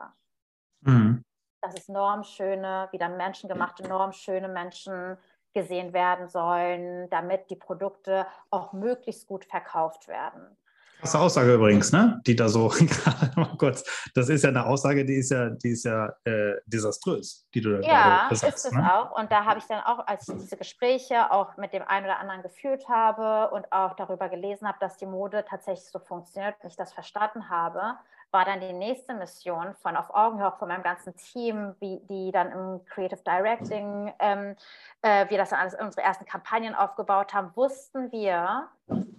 Mhm. 0.82 1.22
Dass 1.62 1.74
es 1.74 1.88
normschöne, 1.88 2.88
wieder 2.92 3.08
menschengemachte, 3.08 3.88
normschöne 3.88 4.48
Menschen 4.48 5.16
gesehen 5.52 5.92
werden 5.92 6.28
sollen, 6.28 7.08
damit 7.10 7.50
die 7.50 7.56
Produkte 7.56 8.26
auch 8.50 8.72
möglichst 8.72 9.26
gut 9.26 9.44
verkauft 9.46 10.06
werden. 10.06 10.56
Krasse 11.00 11.18
Aussage 11.18 11.54
übrigens, 11.54 11.92
ne? 11.92 12.20
Die 12.26 12.34
da 12.34 12.48
so 12.48 12.68
gerade 12.78 13.38
mal 13.38 13.56
kurz. 13.58 13.84
Das 14.14 14.28
ist 14.28 14.44
ja 14.44 14.48
eine 14.48 14.64
Aussage, 14.64 15.04
die 15.04 15.16
ist 15.16 15.30
ja, 15.30 15.50
die 15.50 15.70
ist 15.70 15.84
ja 15.84 16.10
äh, 16.24 16.54
desaströs, 16.66 17.46
die 17.52 17.60
du 17.60 17.70
da 17.70 17.80
ja, 17.80 18.28
gerade 18.28 18.36
sagst. 18.36 18.42
Ja, 18.42 18.48
ist 18.48 18.64
es 18.64 18.72
ne? 18.72 18.94
auch. 18.94 19.18
Und 19.18 19.30
da 19.30 19.44
habe 19.44 19.58
ich 19.58 19.66
dann 19.66 19.82
auch, 19.84 20.06
als 20.06 20.28
ich 20.28 20.36
diese 20.36 20.56
Gespräche 20.56 21.30
auch 21.30 21.56
mit 21.58 21.74
dem 21.74 21.82
einen 21.82 22.06
oder 22.06 22.18
anderen 22.18 22.42
geführt 22.42 22.88
habe 22.88 23.54
und 23.54 23.70
auch 23.72 23.94
darüber 23.94 24.28
gelesen 24.28 24.66
habe, 24.66 24.78
dass 24.80 24.96
die 24.96 25.06
Mode 25.06 25.44
tatsächlich 25.48 25.90
so 25.90 25.98
funktioniert 25.98 26.56
und 26.62 26.70
ich 26.70 26.76
das 26.76 26.94
verstanden 26.94 27.50
habe, 27.50 27.96
war 28.36 28.44
dann 28.44 28.60
die 28.60 28.74
nächste 28.74 29.14
Mission 29.14 29.74
von 29.80 29.96
auf 29.96 30.14
Augenhöhe 30.14 30.52
von 30.58 30.68
meinem 30.68 30.82
ganzen 30.82 31.16
Team, 31.16 31.74
wie, 31.80 32.00
die 32.06 32.30
dann 32.32 32.52
im 32.52 32.84
Creative 32.84 33.22
Directing, 33.22 34.12
ähm, 34.18 34.54
äh, 35.00 35.26
wir 35.30 35.38
das 35.38 35.48
dann 35.48 35.60
alles 35.60 35.74
unsere 35.74 36.02
ersten 36.02 36.26
Kampagnen 36.26 36.74
aufgebaut 36.74 37.32
haben, 37.32 37.56
wussten 37.56 38.12
wir, 38.12 38.68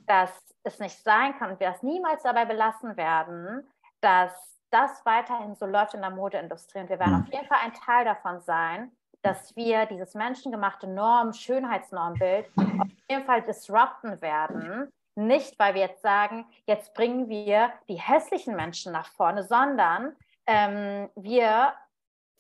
dass 0.06 0.30
es 0.62 0.78
nicht 0.78 1.04
sein 1.04 1.36
kann 1.40 1.50
und 1.50 1.60
wir 1.60 1.72
das 1.72 1.82
niemals 1.82 2.22
dabei 2.22 2.46
belassen 2.46 2.96
werden, 2.96 3.68
dass 4.02 4.62
das 4.70 5.04
weiterhin 5.04 5.56
so 5.56 5.66
läuft 5.66 5.96
in 5.96 6.02
der 6.02 6.12
Modeindustrie. 6.12 6.82
Und 6.82 6.90
wir 6.90 7.00
werden 7.00 7.16
mhm. 7.16 7.24
auf 7.24 7.34
jeden 7.34 7.48
Fall 7.48 7.60
ein 7.64 7.74
Teil 7.74 8.06
davon 8.06 8.40
sein, 8.42 8.92
dass 9.24 9.56
wir 9.56 9.88
dieses 9.88 10.14
menschengemachte 10.14 10.86
Norm, 10.86 11.34
Schönheitsnormbild 11.34 12.52
auf 12.56 12.88
jeden 13.10 13.26
Fall 13.26 13.42
disrupten 13.42 14.22
werden 14.22 14.94
nicht, 15.18 15.58
weil 15.60 15.74
wir 15.74 15.82
jetzt 15.82 16.02
sagen, 16.02 16.46
jetzt 16.66 16.94
bringen 16.94 17.28
wir 17.28 17.74
die 17.90 18.00
hässlichen 18.00 18.56
Menschen 18.56 18.92
nach 18.94 19.12
vorne, 19.12 19.44
sondern 19.44 20.16
ähm, 20.46 21.10
wir 21.16 21.74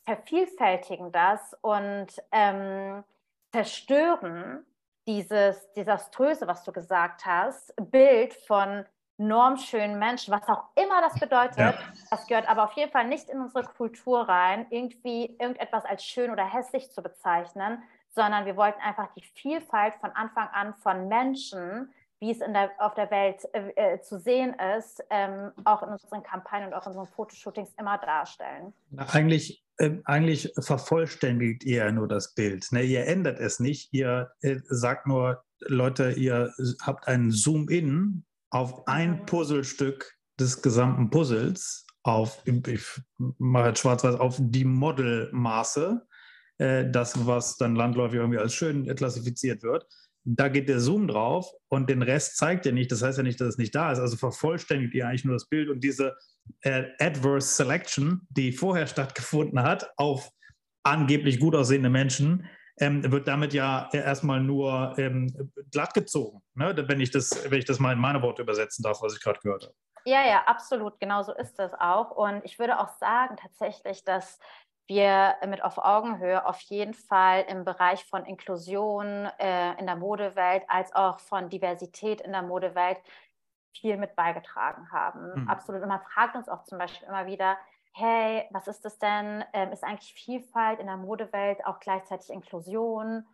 vervielfältigen 0.03 1.11
das 1.11 1.55
und 1.61 2.07
ähm, 2.31 3.03
zerstören 3.51 4.65
dieses 5.07 5.71
desaströse, 5.73 6.47
was 6.47 6.63
du 6.63 6.71
gesagt 6.71 7.25
hast, 7.25 7.73
Bild 7.77 8.33
von 8.33 8.85
normschönen 9.17 9.97
Menschen, 9.97 10.31
was 10.31 10.47
auch 10.47 10.65
immer 10.75 11.01
das 11.01 11.19
bedeutet. 11.19 11.57
Ja. 11.57 11.73
Das 12.11 12.27
gehört 12.27 12.47
aber 12.47 12.65
auf 12.65 12.73
jeden 12.73 12.91
Fall 12.91 13.07
nicht 13.07 13.29
in 13.29 13.41
unsere 13.41 13.63
Kultur 13.63 14.29
rein, 14.29 14.67
irgendwie 14.69 15.35
irgendetwas 15.39 15.85
als 15.85 16.03
schön 16.03 16.29
oder 16.31 16.45
hässlich 16.45 16.91
zu 16.91 17.01
bezeichnen, 17.01 17.81
sondern 18.09 18.45
wir 18.45 18.55
wollten 18.55 18.81
einfach 18.81 19.07
die 19.15 19.23
Vielfalt 19.23 19.95
von 19.95 20.11
Anfang 20.11 20.47
an 20.49 20.75
von 20.75 21.07
Menschen 21.07 21.91
wie 22.19 22.31
es 22.31 22.41
in 22.41 22.53
der, 22.53 22.71
auf 22.79 22.95
der 22.95 23.11
Welt 23.11 23.43
äh, 23.53 23.69
äh, 23.75 24.01
zu 24.01 24.19
sehen 24.19 24.55
ist, 24.77 25.03
ähm, 25.09 25.51
auch 25.65 25.83
in 25.83 25.89
unseren 25.89 26.23
Kampagnen 26.23 26.69
und 26.69 26.73
auch 26.73 26.85
in 26.85 26.89
unseren 26.89 27.07
Fotoshootings 27.07 27.73
immer 27.79 27.97
darstellen. 27.99 28.73
Na, 28.89 29.05
eigentlich, 29.13 29.63
äh, 29.77 29.97
eigentlich 30.05 30.51
vervollständigt 30.59 31.63
ihr 31.63 31.91
nur 31.91 32.07
das 32.07 32.33
Bild. 32.33 32.65
Ne? 32.71 32.83
Ihr 32.83 33.05
ändert 33.05 33.39
es 33.39 33.59
nicht. 33.59 33.93
Ihr 33.93 34.31
äh, 34.41 34.57
sagt 34.67 35.05
nur, 35.05 35.43
Leute, 35.59 36.11
ihr 36.11 36.53
habt 36.81 37.07
einen 37.07 37.31
Zoom-In 37.31 38.25
auf 38.49 38.87
ein 38.87 39.19
mhm. 39.19 39.25
Puzzlestück 39.25 40.17
des 40.39 40.61
gesamten 40.61 41.09
Puzzles 41.09 41.85
auf, 42.03 42.41
ich 42.45 43.01
mache 43.17 43.69
jetzt 43.69 43.79
schwarz-weiß, 43.79 44.15
auf 44.15 44.37
die 44.39 44.63
Modelmaße, 44.63 46.07
äh, 46.57 46.89
das, 46.89 47.27
was 47.27 47.57
dann 47.57 47.75
landläufig 47.75 48.19
irgendwie 48.19 48.39
als 48.39 48.53
schön 48.53 48.85
klassifiziert 48.95 49.61
wird. 49.61 49.85
Da 50.29 50.49
geht 50.49 50.67
der 50.67 50.81
Zoom 50.81 51.07
drauf 51.07 51.49
und 51.69 51.89
den 51.89 52.01
Rest 52.01 52.35
zeigt 52.37 52.65
er 52.65 52.73
nicht. 52.73 52.91
Das 52.91 53.01
heißt 53.01 53.17
ja 53.17 53.23
nicht, 53.23 53.39
dass 53.39 53.47
es 53.49 53.57
nicht 53.57 53.73
da 53.73 53.93
ist. 53.93 53.99
Also 53.99 54.17
vervollständigt 54.17 54.93
ihr 54.93 55.07
eigentlich 55.07 55.23
nur 55.23 55.35
das 55.35 55.47
Bild 55.47 55.69
und 55.69 55.81
diese 55.81 56.17
äh, 56.61 56.83
Adverse 56.99 57.47
Selection, 57.47 58.27
die 58.29 58.51
vorher 58.51 58.87
stattgefunden 58.87 59.63
hat, 59.63 59.89
auf 59.95 60.29
angeblich 60.83 61.39
gut 61.39 61.55
aussehende 61.55 61.89
Menschen, 61.89 62.45
ähm, 62.79 63.09
wird 63.11 63.27
damit 63.27 63.53
ja 63.53 63.89
erstmal 63.91 64.41
nur 64.41 64.93
ähm, 64.97 65.51
glatt 65.71 65.93
gezogen, 65.93 66.41
ne? 66.55 66.75
wenn, 66.87 66.99
ich 66.99 67.11
das, 67.11 67.49
wenn 67.49 67.59
ich 67.59 67.65
das 67.65 67.79
mal 67.79 67.93
in 67.93 67.99
meine 67.99 68.21
Worte 68.21 68.41
übersetzen 68.41 68.83
darf, 68.83 69.01
was 69.01 69.15
ich 69.15 69.21
gerade 69.21 69.39
gehört 69.39 69.63
habe. 69.63 69.73
Ja, 70.05 70.25
ja, 70.25 70.43
absolut. 70.45 70.99
Genau 71.01 71.21
so 71.23 71.33
ist 71.33 71.59
es 71.59 71.73
auch. 71.73 72.11
Und 72.11 72.45
ich 72.45 72.59
würde 72.59 72.79
auch 72.79 72.87
sagen 72.97 73.35
tatsächlich, 73.35 74.05
dass 74.05 74.39
wir 74.87 75.35
mit 75.47 75.63
auf 75.63 75.77
Augenhöhe 75.77 76.45
auf 76.45 76.59
jeden 76.61 76.93
Fall 76.93 77.45
im 77.49 77.65
Bereich 77.65 78.05
von 78.05 78.25
Inklusion 78.25 79.29
äh, 79.39 79.77
in 79.79 79.85
der 79.85 79.95
Modewelt 79.95 80.63
als 80.67 80.93
auch 80.95 81.19
von 81.19 81.49
Diversität 81.49 82.21
in 82.21 82.31
der 82.31 82.41
Modewelt 82.41 82.99
viel 83.75 83.97
mit 83.97 84.15
beigetragen 84.15 84.91
haben. 84.91 85.43
Mhm. 85.43 85.49
Absolut. 85.49 85.81
Und 85.81 85.89
man 85.89 86.01
fragt 86.01 86.35
uns 86.35 86.49
auch 86.49 86.63
zum 86.63 86.77
Beispiel 86.77 87.07
immer 87.07 87.25
wieder, 87.25 87.57
hey, 87.93 88.47
was 88.51 88.67
ist 88.67 88.85
das 88.85 88.99
denn? 88.99 89.43
Ähm, 89.53 89.71
ist 89.71 89.83
eigentlich 89.83 90.13
Vielfalt 90.13 90.79
in 90.79 90.87
der 90.87 90.97
Modewelt 90.97 91.65
auch 91.65 91.79
gleichzeitig 91.79 92.29
Inklusion? 92.29 93.25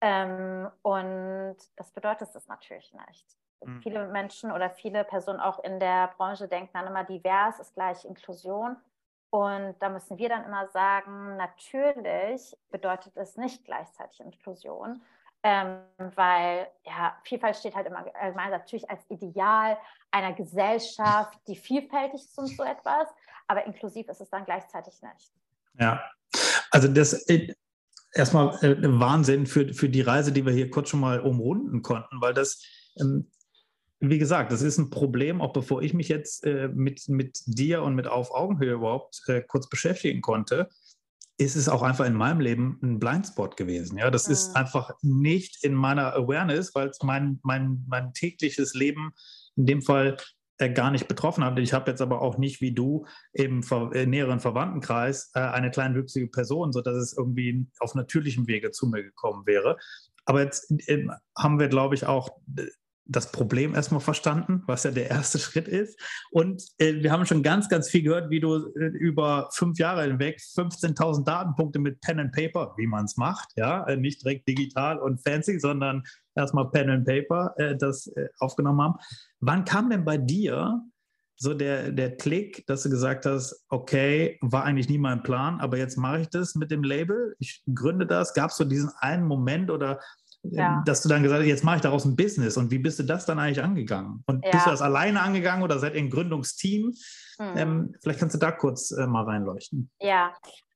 Ähm, 0.00 0.70
und 0.82 1.56
das 1.76 1.92
bedeutet 1.92 2.34
es 2.34 2.48
natürlich 2.48 2.92
nicht. 3.06 3.26
Mhm. 3.64 3.80
Viele 3.82 4.08
Menschen 4.08 4.50
oder 4.50 4.70
viele 4.70 5.04
Personen 5.04 5.40
auch 5.40 5.62
in 5.62 5.78
der 5.78 6.08
Branche 6.16 6.48
denken 6.48 6.70
dann 6.72 6.86
immer, 6.86 7.04
divers 7.04 7.60
ist 7.60 7.74
gleich 7.74 8.04
Inklusion. 8.04 8.76
Und 9.32 9.76
da 9.80 9.88
müssen 9.88 10.18
wir 10.18 10.28
dann 10.28 10.44
immer 10.44 10.68
sagen, 10.68 11.36
natürlich 11.36 12.56
bedeutet 12.70 13.16
es 13.16 13.36
nicht 13.36 13.64
gleichzeitig 13.64 14.20
Inklusion, 14.20 15.02
ähm, 15.42 15.78
weil 16.14 16.68
ja, 16.84 17.16
Vielfalt 17.24 17.56
steht 17.56 17.74
halt 17.74 17.86
immer 17.86 18.04
allgemein 18.14 18.50
natürlich 18.50 18.88
als 18.88 19.02
Ideal 19.08 19.78
einer 20.10 20.34
Gesellschaft, 20.34 21.38
die 21.48 21.56
vielfältig 21.56 22.20
ist 22.20 22.38
und 22.38 22.48
so 22.48 22.62
etwas 22.62 23.08
aber 23.52 23.66
inklusiv 23.66 24.08
ist 24.08 24.20
es 24.20 24.30
dann 24.30 24.44
gleichzeitig 24.44 24.94
nicht. 25.02 25.32
Ja, 25.78 26.02
also 26.70 26.88
das 26.88 27.12
äh, 27.28 27.54
erstmal 28.14 28.54
äh, 28.64 28.76
Wahnsinn 28.80 29.46
für, 29.46 29.72
für 29.74 29.88
die 29.88 30.00
Reise, 30.00 30.32
die 30.32 30.44
wir 30.44 30.52
hier 30.52 30.70
kurz 30.70 30.88
schon 30.88 31.00
mal 31.00 31.20
umrunden 31.20 31.82
konnten, 31.82 32.20
weil 32.20 32.34
das, 32.34 32.62
ähm, 32.98 33.30
wie 34.02 34.18
gesagt, 34.18 34.50
das 34.50 34.62
ist 34.62 34.78
ein 34.78 34.90
Problem, 34.90 35.40
auch 35.40 35.52
bevor 35.52 35.80
ich 35.80 35.94
mich 35.94 36.08
jetzt 36.08 36.44
äh, 36.44 36.68
mit, 36.68 37.08
mit 37.08 37.40
dir 37.46 37.82
und 37.82 37.94
mit 37.94 38.08
Auf 38.08 38.34
Augenhöhe 38.34 38.74
überhaupt 38.74 39.22
äh, 39.28 39.42
kurz 39.42 39.68
beschäftigen 39.68 40.20
konnte, 40.20 40.68
ist 41.38 41.54
es 41.54 41.68
auch 41.68 41.82
einfach 41.82 42.04
in 42.04 42.14
meinem 42.14 42.40
Leben 42.40 42.78
ein 42.82 42.98
Blindspot 42.98 43.56
gewesen. 43.56 43.98
Ja, 43.98 44.10
das 44.10 44.26
mhm. 44.26 44.32
ist 44.32 44.56
einfach 44.56 44.90
nicht 45.02 45.64
in 45.64 45.74
meiner 45.74 46.14
Awareness, 46.14 46.74
weil 46.74 46.88
es 46.88 46.98
mein, 47.02 47.38
mein, 47.42 47.84
mein 47.88 48.12
tägliches 48.12 48.74
Leben 48.74 49.12
in 49.56 49.66
dem 49.66 49.82
Fall 49.82 50.16
äh, 50.58 50.70
gar 50.70 50.90
nicht 50.90 51.06
betroffen 51.06 51.44
hat. 51.44 51.58
Ich 51.60 51.72
habe 51.72 51.90
jetzt 51.90 52.02
aber 52.02 52.22
auch 52.22 52.38
nicht 52.38 52.60
wie 52.60 52.72
du 52.72 53.06
im 53.32 53.62
äh, 53.92 54.04
näheren 54.04 54.40
Verwandtenkreis 54.40 55.30
äh, 55.34 55.40
eine 55.40 55.70
kleinwüchsige 55.70 56.26
Person, 56.26 56.72
sodass 56.72 56.96
es 56.96 57.16
irgendwie 57.16 57.66
auf 57.78 57.94
natürlichem 57.94 58.48
Wege 58.48 58.72
zu 58.72 58.88
mir 58.88 59.04
gekommen 59.04 59.46
wäre. 59.46 59.76
Aber 60.24 60.42
jetzt 60.42 60.72
haben 61.36 61.58
wir, 61.58 61.68
glaube 61.68 61.94
ich, 61.94 62.06
auch 62.06 62.30
das 63.04 63.32
Problem 63.32 63.74
erstmal 63.74 64.00
verstanden, 64.00 64.62
was 64.66 64.84
ja 64.84 64.90
der 64.90 65.10
erste 65.10 65.38
Schritt 65.40 65.68
ist. 65.68 65.98
Und 66.30 66.62
äh, 66.78 67.02
wir 67.02 67.10
haben 67.10 67.26
schon 67.26 67.42
ganz, 67.42 67.68
ganz 67.68 67.88
viel 67.88 68.02
gehört, 68.02 68.30
wie 68.30 68.40
du 68.40 68.72
äh, 68.74 68.86
über 68.86 69.48
fünf 69.52 69.78
Jahre 69.78 70.04
hinweg 70.04 70.38
15.000 70.38 71.24
Datenpunkte 71.24 71.78
mit 71.78 72.00
Pen 72.00 72.20
and 72.20 72.32
Paper, 72.32 72.74
wie 72.76 72.86
man 72.86 73.04
es 73.04 73.16
macht, 73.16 73.48
ja, 73.56 73.84
äh, 73.86 73.96
nicht 73.96 74.22
direkt 74.22 74.48
digital 74.48 74.98
und 74.98 75.20
fancy, 75.22 75.58
sondern 75.58 76.02
erstmal 76.34 76.70
Pen 76.70 76.90
and 76.90 77.06
Paper 77.06 77.54
äh, 77.56 77.76
das 77.76 78.06
äh, 78.08 78.28
aufgenommen 78.38 78.80
haben. 78.80 78.94
Wann 79.40 79.64
kam 79.64 79.90
denn 79.90 80.04
bei 80.04 80.18
dir 80.18 80.82
so 81.42 81.54
der, 81.54 81.90
der 81.90 82.16
Klick, 82.16 82.64
dass 82.68 82.84
du 82.84 82.90
gesagt 82.90 83.26
hast, 83.26 83.64
okay, 83.68 84.38
war 84.42 84.62
eigentlich 84.62 84.88
nie 84.88 84.98
mein 84.98 85.24
Plan, 85.24 85.58
aber 85.60 85.76
jetzt 85.76 85.98
mache 85.98 86.20
ich 86.20 86.28
das 86.28 86.54
mit 86.54 86.70
dem 86.70 86.84
Label, 86.84 87.34
ich 87.40 87.64
gründe 87.74 88.06
das. 88.06 88.32
Gab 88.32 88.50
es 88.50 88.56
so 88.56 88.64
diesen 88.64 88.90
einen 89.00 89.26
Moment 89.26 89.68
oder 89.68 89.98
ja. 90.42 90.82
dass 90.84 91.02
du 91.02 91.08
dann 91.08 91.22
gesagt 91.22 91.40
hast, 91.40 91.48
jetzt 91.48 91.64
mache 91.64 91.76
ich 91.76 91.82
daraus 91.82 92.04
ein 92.04 92.16
Business. 92.16 92.56
Und 92.56 92.70
wie 92.70 92.78
bist 92.78 92.98
du 92.98 93.04
das 93.04 93.26
dann 93.26 93.38
eigentlich 93.38 93.62
angegangen? 93.62 94.22
Und 94.26 94.44
ja. 94.44 94.50
bist 94.50 94.66
du 94.66 94.70
das 94.70 94.82
alleine 94.82 95.20
angegangen 95.20 95.62
oder 95.62 95.78
seid 95.78 95.94
ihr 95.94 96.00
ein 96.00 96.10
Gründungsteam? 96.10 96.94
Mhm. 97.38 97.56
Ähm, 97.56 97.94
vielleicht 98.02 98.20
kannst 98.20 98.34
du 98.34 98.38
da 98.38 98.52
kurz 98.52 98.90
äh, 98.90 99.06
mal 99.06 99.24
reinleuchten. 99.24 99.90
Ja, 100.00 100.34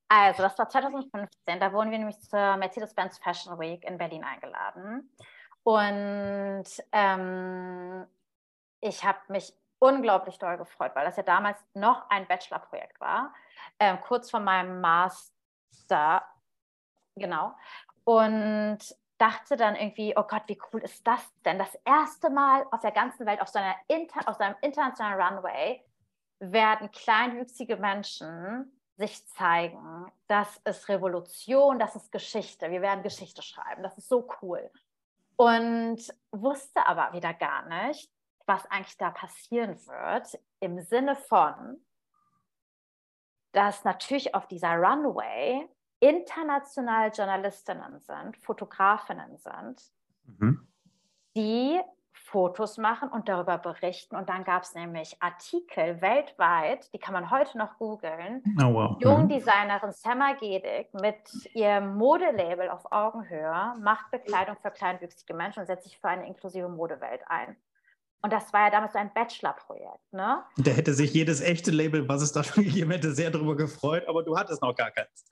also 0.08 0.42
das 0.42 0.58
war 0.58 0.68
2015. 0.68 1.28
Da 1.60 1.72
wurden 1.72 1.90
wir 1.90 1.98
nämlich 1.98 2.18
zur 2.20 2.56
Mercedes-Benz 2.56 3.18
Fashion 3.18 3.58
Week 3.58 3.84
in 3.84 3.98
Berlin 3.98 4.24
eingeladen. 4.24 5.10
Und 5.62 6.64
ähm, 6.92 8.06
ich 8.80 9.04
habe 9.04 9.18
mich 9.28 9.52
unglaublich 9.78 10.38
doll 10.38 10.56
gefreut, 10.56 10.92
weil 10.94 11.04
das 11.04 11.16
ja 11.16 11.22
damals 11.22 11.58
noch 11.74 12.08
ein 12.08 12.26
Bachelorprojekt 12.28 13.00
war, 13.00 13.34
äh, 13.78 13.96
kurz 13.98 14.30
vor 14.30 14.40
meinem 14.40 14.80
Master, 14.80 16.22
genau. 17.16 17.54
Und 18.04 18.78
dachte 19.18 19.56
dann 19.56 19.76
irgendwie, 19.76 20.14
oh 20.16 20.22
Gott, 20.22 20.42
wie 20.46 20.58
cool 20.72 20.82
ist 20.82 21.06
das 21.06 21.20
denn? 21.44 21.58
Das 21.58 21.74
erste 21.84 22.30
Mal 22.30 22.66
auf 22.70 22.80
der 22.80 22.92
ganzen 22.92 23.26
Welt, 23.26 23.40
auf, 23.40 23.48
so 23.48 23.58
einer 23.58 23.76
Inter 23.88 24.28
auf 24.28 24.36
seinem 24.36 24.56
internationalen 24.60 25.38
Runway, 25.38 25.82
werden 26.38 26.90
kleinwüchsige 26.90 27.76
Menschen 27.76 28.72
sich 28.96 29.26
zeigen. 29.28 30.10
Das 30.26 30.60
ist 30.64 30.88
Revolution, 30.88 31.78
das 31.78 31.96
ist 31.96 32.12
Geschichte. 32.12 32.70
Wir 32.70 32.82
werden 32.82 33.02
Geschichte 33.02 33.42
schreiben. 33.42 33.82
Das 33.82 33.96
ist 33.98 34.08
so 34.08 34.28
cool. 34.42 34.70
Und 35.36 35.98
wusste 36.30 36.86
aber 36.86 37.12
wieder 37.12 37.34
gar 37.34 37.66
nicht, 37.66 38.10
was 38.46 38.64
eigentlich 38.70 38.96
da 38.96 39.10
passieren 39.10 39.76
wird, 39.86 40.38
im 40.60 40.80
Sinne 40.80 41.16
von, 41.16 41.84
dass 43.52 43.84
natürlich 43.84 44.34
auf 44.34 44.46
dieser 44.46 44.76
Runway 44.76 45.68
internationale 46.08 47.12
Journalistinnen 47.12 48.00
sind, 48.00 48.36
Fotografinnen 48.38 49.36
sind, 49.36 49.82
mhm. 50.24 50.66
die 51.36 51.80
Fotos 52.12 52.78
machen 52.78 53.08
und 53.08 53.28
darüber 53.28 53.58
berichten. 53.58 54.16
Und 54.16 54.28
dann 54.28 54.44
gab 54.44 54.62
es 54.62 54.74
nämlich 54.74 55.16
Artikel 55.20 56.00
weltweit, 56.00 56.92
die 56.92 56.98
kann 56.98 57.12
man 57.12 57.30
heute 57.30 57.56
noch 57.58 57.78
googeln. 57.78 58.42
Oh, 58.60 58.74
wow. 58.74 58.96
Jungdesignerin 59.00 59.92
Samma 59.92 60.32
Gedik 60.32 60.92
mit 60.94 61.16
ihrem 61.54 61.96
Modelabel 61.96 62.70
auf 62.70 62.90
Augenhöhe 62.90 63.74
macht 63.80 64.10
Bekleidung 64.10 64.56
für 64.60 64.70
kleinwüchsige 64.70 65.34
Menschen 65.34 65.60
und 65.60 65.66
setzt 65.66 65.84
sich 65.84 65.98
für 65.98 66.08
eine 66.08 66.26
inklusive 66.26 66.68
Modewelt 66.68 67.20
ein. 67.26 67.56
Und 68.22 68.32
das 68.32 68.52
war 68.52 68.64
ja 68.64 68.70
damals 68.70 68.94
so 68.94 68.98
ein 68.98 69.12
Bachelor-Projekt. 69.12 70.12
Ne? 70.12 70.42
Da 70.56 70.70
hätte 70.72 70.94
sich 70.94 71.12
jedes 71.14 71.40
echte 71.40 71.70
Label, 71.70 72.08
was 72.08 72.22
es 72.22 72.32
da 72.32 72.42
schon 72.42 72.64
gegeben 72.64 72.90
hätte, 72.90 73.12
sehr 73.12 73.30
darüber 73.30 73.56
gefreut, 73.56 74.04
aber 74.08 74.24
du 74.24 74.36
hattest 74.36 74.62
noch 74.62 74.74
gar 74.74 74.90
keins. 74.90 75.24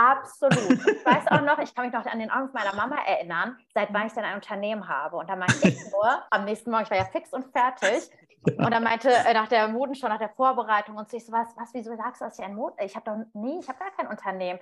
Absolut. 0.00 0.72
Ich 0.86 1.04
weiß 1.04 1.26
auch 1.28 1.42
noch, 1.42 1.58
ich 1.58 1.74
kann 1.74 1.84
mich 1.84 1.92
noch 1.92 2.06
an 2.06 2.18
den 2.18 2.30
Anruf 2.30 2.54
meiner 2.54 2.74
Mama 2.74 2.96
erinnern, 3.06 3.58
seit 3.74 3.92
wann 3.92 4.06
ich 4.06 4.14
denn 4.14 4.24
ein 4.24 4.36
Unternehmen 4.36 4.88
habe. 4.88 5.16
Und 5.18 5.28
da 5.28 5.36
meinte 5.36 5.68
ich 5.68 5.78
nur, 5.92 6.22
am 6.30 6.44
nächsten 6.46 6.70
Morgen, 6.70 6.84
ich 6.84 6.90
war 6.90 6.96
ja 6.96 7.04
fix 7.04 7.32
und 7.34 7.44
fertig. 7.52 8.10
Und 8.56 8.70
dann 8.70 8.82
meinte 8.82 9.10
äh, 9.10 9.34
nach 9.34 9.48
der 9.48 9.68
Modenschau, 9.68 10.08
nach 10.08 10.18
der 10.18 10.30
Vorbereitung 10.30 10.96
und 10.96 11.10
so, 11.10 11.18
ich 11.18 11.26
so, 11.26 11.32
was, 11.32 11.48
was, 11.56 11.74
wieso 11.74 11.94
sagst 11.96 12.22
du, 12.22 12.24
dass 12.24 12.38
ich 12.38 12.44
ein 12.44 12.54
Mode, 12.54 12.82
ich 12.82 12.96
habe 12.96 13.04
doch, 13.04 13.26
nee, 13.34 13.58
ich 13.60 13.68
habe 13.68 13.78
gar 13.78 13.90
kein 13.90 14.06
Unternehmen. 14.06 14.58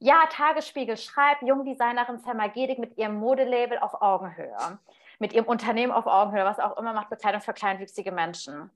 Ja, 0.00 0.24
Tagesspiegel 0.28 0.96
schreibt, 0.96 1.42
Jungdesignerin 1.42 2.18
Selma 2.18 2.48
Gedig 2.48 2.80
mit 2.80 2.98
ihrem 2.98 3.20
Modelabel 3.20 3.78
auf 3.78 4.02
Augenhöhe, 4.02 4.78
mit 5.20 5.32
ihrem 5.32 5.46
Unternehmen 5.46 5.92
auf 5.92 6.06
Augenhöhe, 6.06 6.44
was 6.44 6.58
auch 6.58 6.76
immer 6.78 6.92
macht 6.92 7.10
Bekleidung 7.10 7.42
für 7.42 7.52
kleinwüchsige 7.52 8.10
Menschen. 8.10 8.70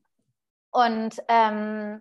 Und 0.71 1.21
ähm, 1.27 2.01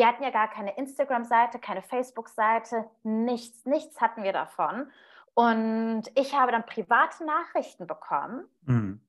wir 0.00 0.06
hatten 0.06 0.22
ja 0.22 0.30
gar 0.30 0.48
keine 0.48 0.74
Instagram-Seite, 0.78 1.58
keine 1.58 1.82
Facebook-Seite, 1.82 2.88
nichts, 3.02 3.66
nichts 3.66 4.00
hatten 4.00 4.22
wir 4.22 4.32
davon. 4.32 4.90
Und 5.34 6.04
ich 6.14 6.34
habe 6.34 6.52
dann 6.52 6.64
private 6.64 7.22
Nachrichten 7.26 7.86
bekommen 7.86 8.48
mhm. 8.62 9.02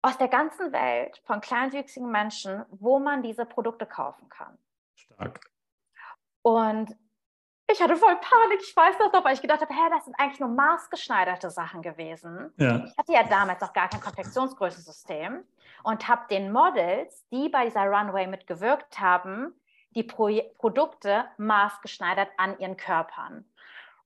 aus 0.00 0.16
der 0.16 0.28
ganzen 0.28 0.72
Welt 0.72 1.20
von 1.26 1.42
kleinwüchsigen 1.42 2.10
Menschen, 2.10 2.64
wo 2.70 3.00
man 3.00 3.22
diese 3.22 3.44
Produkte 3.44 3.84
kaufen 3.84 4.30
kann. 4.30 4.56
Stark. 4.94 5.40
Und 6.40 6.96
ich 7.70 7.82
hatte 7.82 7.96
voll 7.96 8.16
Panik, 8.16 8.62
ich 8.62 8.74
weiß 8.74 8.96
das 8.98 9.12
noch, 9.12 9.26
weil 9.26 9.34
ich 9.34 9.42
gedacht 9.42 9.60
habe, 9.60 9.74
hä, 9.74 9.90
das 9.90 10.06
sind 10.06 10.18
eigentlich 10.18 10.40
nur 10.40 10.48
maßgeschneiderte 10.48 11.50
Sachen 11.50 11.82
gewesen. 11.82 12.50
Ja. 12.56 12.82
Ich 12.86 12.96
hatte 12.96 13.12
ja 13.12 13.24
damals 13.24 13.60
noch 13.60 13.74
gar 13.74 13.90
kein 13.90 14.00
Konfektionsgrößensystem 14.00 15.44
und 15.82 16.08
habe 16.08 16.22
den 16.30 16.50
Models, 16.50 17.26
die 17.30 17.50
bei 17.50 17.66
dieser 17.66 17.84
Runway 17.84 18.26
mitgewirkt 18.26 18.98
haben, 18.98 19.54
die 19.94 20.02
Pro 20.02 20.28
Produkte 20.58 21.24
maßgeschneidert 21.38 22.28
an 22.36 22.58
ihren 22.58 22.76
Körpern. 22.76 23.44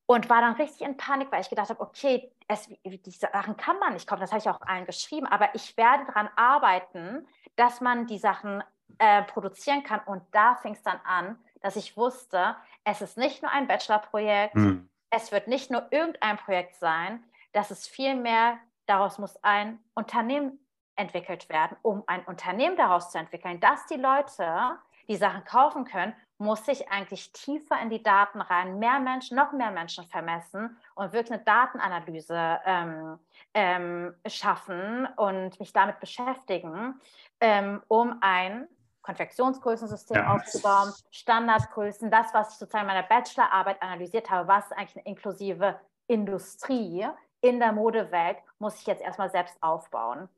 und 0.06 0.30
war 0.30 0.40
dann 0.40 0.54
richtig 0.54 0.86
in 0.86 0.96
Panik, 0.96 1.30
weil 1.32 1.40
ich 1.40 1.50
gedacht 1.50 1.68
habe, 1.68 1.80
okay, 1.80 2.30
es, 2.48 2.68
diese 2.84 3.28
Sachen 3.32 3.56
kann 3.56 3.78
man 3.80 3.92
nicht 3.92 4.08
kaufen, 4.08 4.20
das 4.20 4.30
habe 4.30 4.40
ich 4.40 4.48
auch 4.48 4.60
allen 4.60 4.86
geschrieben, 4.86 5.26
aber 5.26 5.52
ich 5.54 5.76
werde 5.76 6.06
daran 6.06 6.28
arbeiten, 6.36 7.26
dass 7.56 7.80
man 7.80 8.06
die 8.06 8.18
Sachen 8.18 8.62
äh, 8.98 9.22
produzieren 9.24 9.82
kann. 9.82 10.00
Und 10.06 10.22
da 10.30 10.54
fing 10.54 10.74
es 10.74 10.82
dann 10.82 11.00
an, 11.04 11.38
dass 11.60 11.74
ich 11.76 11.96
wusste, 11.96 12.56
es 12.84 13.02
ist 13.02 13.18
nicht 13.18 13.42
nur 13.42 13.50
ein 13.50 13.66
Bachelorprojekt, 13.66 14.54
mhm. 14.54 14.88
es 15.10 15.32
wird 15.32 15.48
nicht 15.48 15.70
nur 15.70 15.90
irgendein 15.90 16.36
Projekt 16.36 16.76
sein, 16.76 17.24
dass 17.52 17.72
es 17.72 17.88
vielmehr, 17.88 18.58
daraus 18.86 19.18
muss 19.18 19.36
ein 19.42 19.80
Unternehmen 19.94 20.60
entwickelt 20.94 21.48
werden, 21.48 21.76
um 21.82 22.04
ein 22.06 22.24
Unternehmen 22.26 22.76
daraus 22.76 23.10
zu 23.10 23.18
entwickeln, 23.18 23.58
dass 23.58 23.86
die 23.86 23.96
Leute 23.96 24.78
die 25.08 25.16
Sachen 25.16 25.44
kaufen 25.44 25.84
können, 25.84 26.14
muss 26.38 26.68
ich 26.68 26.90
eigentlich 26.90 27.32
tiefer 27.32 27.80
in 27.80 27.90
die 27.90 28.02
Daten 28.02 28.40
rein, 28.40 28.78
mehr 28.78 28.98
Menschen, 28.98 29.36
noch 29.36 29.52
mehr 29.52 29.70
Menschen 29.70 30.04
vermessen 30.06 30.76
und 30.94 31.12
wirklich 31.12 31.32
eine 31.32 31.44
Datenanalyse 31.44 32.60
ähm, 32.64 33.18
ähm, 33.54 34.14
schaffen 34.26 35.06
und 35.16 35.58
mich 35.58 35.72
damit 35.72 35.98
beschäftigen, 36.00 37.00
ähm, 37.40 37.82
um 37.88 38.18
ein 38.20 38.68
Konfektionsgrößensystem 39.02 40.16
ja. 40.16 40.34
aufzubauen, 40.34 40.92
Standardgrößen, 41.10 42.10
das, 42.10 42.34
was 42.34 42.52
ich 42.52 42.58
sozusagen 42.58 42.88
in 42.88 42.94
meiner 42.94 43.06
Bachelorarbeit 43.06 43.80
analysiert 43.80 44.30
habe, 44.30 44.48
was 44.48 44.66
ist 44.66 44.72
eigentlich 44.72 44.96
eine 44.96 45.06
inklusive 45.06 45.80
Industrie 46.08 47.06
in 47.40 47.60
der 47.60 47.72
Modewelt, 47.72 48.38
muss 48.58 48.80
ich 48.80 48.86
jetzt 48.86 49.02
erstmal 49.02 49.30
selbst 49.30 49.56
aufbauen. 49.62 50.28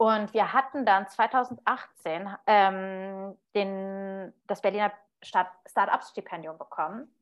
Und 0.00 0.32
wir 0.32 0.54
hatten 0.54 0.86
dann 0.86 1.06
2018 1.06 2.34
ähm, 2.46 3.36
den, 3.54 4.32
das 4.46 4.62
Berliner 4.62 4.92
Start-up-Stipendium 5.22 6.56
bekommen. 6.56 7.14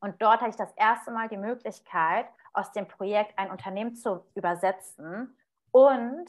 Und 0.00 0.20
dort 0.20 0.42
hatte 0.42 0.50
ich 0.50 0.56
das 0.56 0.72
erste 0.72 1.12
Mal 1.12 1.28
die 1.28 1.38
Möglichkeit, 1.38 2.26
aus 2.52 2.72
dem 2.72 2.86
Projekt 2.86 3.38
ein 3.38 3.50
Unternehmen 3.50 3.94
zu 3.94 4.22
übersetzen 4.34 5.34
und 5.70 6.26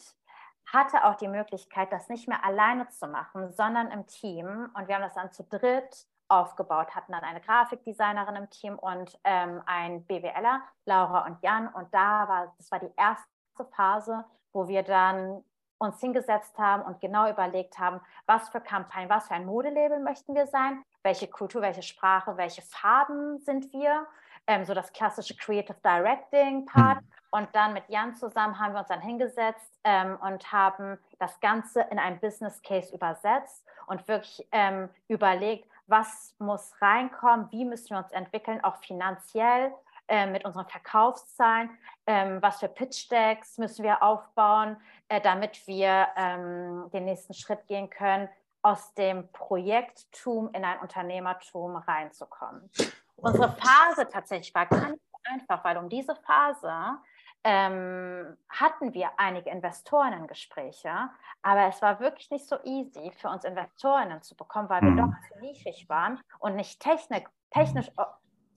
hatte 0.66 1.04
auch 1.04 1.16
die 1.16 1.28
Möglichkeit, 1.28 1.92
das 1.92 2.08
nicht 2.08 2.30
mehr 2.30 2.46
alleine 2.46 2.88
zu 2.88 3.06
machen, 3.08 3.52
sondern 3.52 3.92
im 3.92 4.08
Team. 4.08 4.70
Und 4.78 4.88
wir 4.88 4.96
haben 4.96 5.02
das 5.02 5.16
dann 5.16 5.34
zu 5.34 5.44
dritt 5.44 6.08
aufgebaut, 6.30 6.96
hatten 6.96 7.12
dann 7.12 7.26
eine 7.26 7.42
Grafikdesignerin 7.42 8.38
im 8.38 8.50
Team 8.50 8.80
und 8.80 9.20
ähm, 9.26 9.62
ein 9.66 10.06
BWLer, 10.06 10.62
Laura 10.86 11.26
und 11.26 11.44
Jan. 11.44 11.68
Und 11.68 11.94
da 11.94 12.30
war, 12.30 12.54
das 12.58 12.72
war 12.72 12.80
die 12.80 12.94
erste 12.96 13.28
Phase, 13.76 14.24
wo 14.54 14.70
wir 14.70 14.82
dann 14.82 15.44
uns 15.78 16.00
hingesetzt 16.00 16.58
haben 16.58 16.84
und 16.84 17.02
genau 17.02 17.30
überlegt 17.30 17.78
haben, 17.80 18.00
was 18.26 18.50
für 18.50 18.62
Kampagnen, 18.62 19.10
was 19.10 19.28
für 19.28 19.34
ein 19.34 19.46
Modelabel 19.46 20.00
möchten 20.00 20.36
wir 20.36 20.48
sein, 20.48 20.84
welche 21.04 21.28
Kultur, 21.28 21.62
welche 21.62 21.84
Sprache, 21.84 22.38
welche 22.38 22.62
Farben 22.62 23.40
sind 23.40 23.72
wir, 23.74 24.08
ähm, 24.48 24.66
so 24.66 24.74
das 24.74 24.94
klassische 24.94 25.36
Creative 25.36 25.78
Directing 25.84 26.66
Part. 26.66 27.02
Mhm. 27.02 27.08
Und 27.32 27.50
dann 27.54 27.74
mit 27.74 27.84
Jan 27.90 28.16
zusammen 28.16 28.58
haben 28.60 28.74
wir 28.74 28.80
uns 28.80 28.88
dann 28.88 29.02
hingesetzt 29.02 29.80
ähm, 29.84 30.18
und 30.22 30.52
haben 30.52 30.98
das 31.20 31.40
Ganze 31.42 31.82
in 31.92 32.00
ein 32.00 32.20
Business 32.20 32.62
Case 32.62 32.94
übersetzt 32.96 33.66
und 33.88 34.08
wirklich 34.08 34.48
ähm, 34.52 34.90
überlegt, 35.08 35.70
was 35.88 36.34
muss 36.40 36.74
reinkommen, 36.82 37.52
wie 37.52 37.66
müssen 37.66 37.92
wir 37.92 37.98
uns 37.98 38.12
entwickeln, 38.12 38.64
auch 38.64 38.78
finanziell 38.78 39.74
äh, 40.08 40.28
mit 40.28 40.46
unseren 40.46 40.68
Verkaufszahlen, 40.68 41.70
ähm, 42.06 42.42
was 42.42 42.60
für 42.60 42.68
Pitch 42.68 43.10
Decks 43.10 43.58
müssen 43.58 43.84
wir 43.84 44.04
aufbauen, 44.04 44.78
äh, 45.08 45.20
damit 45.22 45.66
wir 45.68 46.08
ähm, 46.16 46.90
den 46.94 47.06
nächsten 47.06 47.34
Schritt 47.34 47.66
gehen 47.68 47.90
können, 47.90 48.30
aus 48.62 48.94
dem 48.96 49.32
Projekttum 49.32 50.50
in 50.54 50.66
ein 50.66 50.80
Unternehmertum 50.80 51.76
reinzukommen. 51.76 52.70
Unsere 53.16 53.52
Phase 53.52 54.08
tatsächlich 54.10 54.54
war 54.56 54.68
so 54.70 54.78
einfach, 55.24 55.64
weil 55.64 55.78
um 55.78 55.90
diese 55.90 56.16
Phase 56.16 56.98
ähm, 57.44 58.36
hatten 58.50 58.94
wir 58.96 59.12
einige 59.18 59.52
Investorinnen-Gespräche, 59.52 61.10
aber 61.44 61.68
es 61.68 61.80
war 61.82 62.00
wirklich 62.00 62.32
nicht 62.32 62.48
so 62.48 62.58
easy 62.64 63.12
für 63.12 63.30
uns 63.30 63.44
Investorinnen 63.44 64.24
zu 64.24 64.36
bekommen, 64.36 64.68
weil 64.68 64.82
mhm. 64.82 64.96
wir 64.96 65.04
doch 65.04 65.14
zu 65.30 65.40
nischig 65.40 65.88
waren 65.88 66.20
und 66.40 66.56
nicht 66.56 66.80
technik, 66.80 67.30
technisch, 67.52 67.92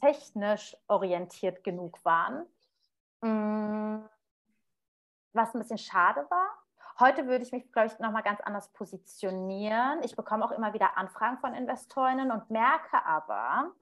technisch 0.01 0.77
orientiert 0.87 1.65
genug 1.65 2.05
waren. 2.05 2.47
Mm, 3.21 4.05
was 5.33 5.55
ein 5.55 5.61
bisschen 5.61 5.79
schade 5.79 6.27
war. 6.31 6.49
Heute 7.01 7.27
würde 7.27 7.45
ich 7.45 7.53
mich, 7.53 7.71
glaube 7.71 7.89
ich, 7.89 7.99
nochmal 8.01 8.25
ganz 8.25 8.41
anders 8.41 8.73
positionieren. 8.73 10.03
Ich 10.03 10.17
bekomme 10.17 10.45
auch 10.45 10.51
immer 10.51 10.75
wieder 10.75 10.97
Anfragen 10.97 11.39
von 11.39 11.55
Investorinnen 11.55 12.33
und 12.33 12.51
merke 12.51 13.05
aber, 13.05 13.73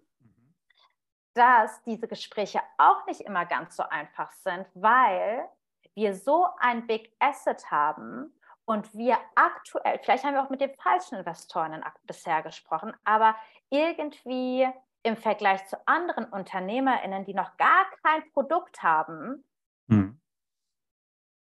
dass 1.33 1.83
diese 1.83 2.09
Gespräche 2.09 2.61
auch 2.79 3.07
nicht 3.07 3.23
immer 3.23 3.47
ganz 3.47 3.77
so 3.77 3.83
einfach 3.85 4.33
sind, 4.33 4.67
weil 4.75 5.49
wir 5.95 6.15
so 6.15 6.47
ein 6.59 6.87
Big 6.87 7.15
Asset 7.19 7.71
haben 7.71 8.35
und 8.67 8.93
wir 8.95 9.19
aktuell, 9.35 9.99
vielleicht 10.03 10.25
haben 10.25 10.35
wir 10.35 10.43
auch 10.43 10.51
mit 10.51 10.61
den 10.61 10.75
falschen 10.75 11.17
Investoren 11.17 11.83
bisher 12.05 12.43
gesprochen, 12.43 12.95
aber 13.05 13.37
irgendwie 13.71 14.69
im 15.07 15.17
Vergleich 15.17 15.67
zu 15.69 15.77
anderen 15.87 16.27
UnternehmerInnen, 16.27 17.25
die 17.25 17.35
noch 17.35 17.57
gar 17.57 17.87
kein 18.03 18.29
Produkt 18.33 18.83
haben, 18.83 19.45
hm. 19.89 20.21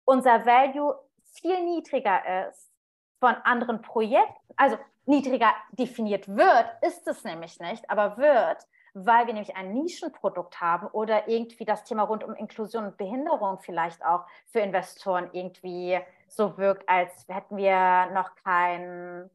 unser 0.05 0.45
Value 0.45 0.95
viel 1.25 1.63
niedriger 1.65 2.49
ist 2.49 2.71
von 3.19 3.35
anderen 3.45 3.83
Projekten, 3.83 4.55
also 4.57 4.77
niedriger 5.07 5.53
definiert 5.73 6.29
wird, 6.29 6.67
ist 6.83 7.07
es 7.09 7.25
nämlich 7.25 7.59
nicht, 7.61 7.89
aber 7.89 8.19
wird, 8.19 8.67
weil 8.93 9.27
wir 9.27 9.35
nämlich 9.35 9.57
ein 9.57 9.73
Nischenprodukt 9.73 10.61
haben 10.61 10.87
oder 10.89 11.29
irgendwie 11.29 11.65
das 11.65 11.85
Thema 11.85 12.03
rund 12.03 12.25
um 12.25 12.35
Inklusion 12.35 12.85
und 12.85 12.97
Behinderung 12.97 13.59
vielleicht 13.61 14.05
auch 14.05 14.25
für 14.47 14.61
Investoren 14.61 15.31
irgendwie 15.33 15.99
so 16.29 16.59
wirkt, 16.59 16.89
als 16.89 17.27
hätten 17.29 17.57
wir 17.57 18.11
noch 18.13 18.35
kein. 18.43 19.31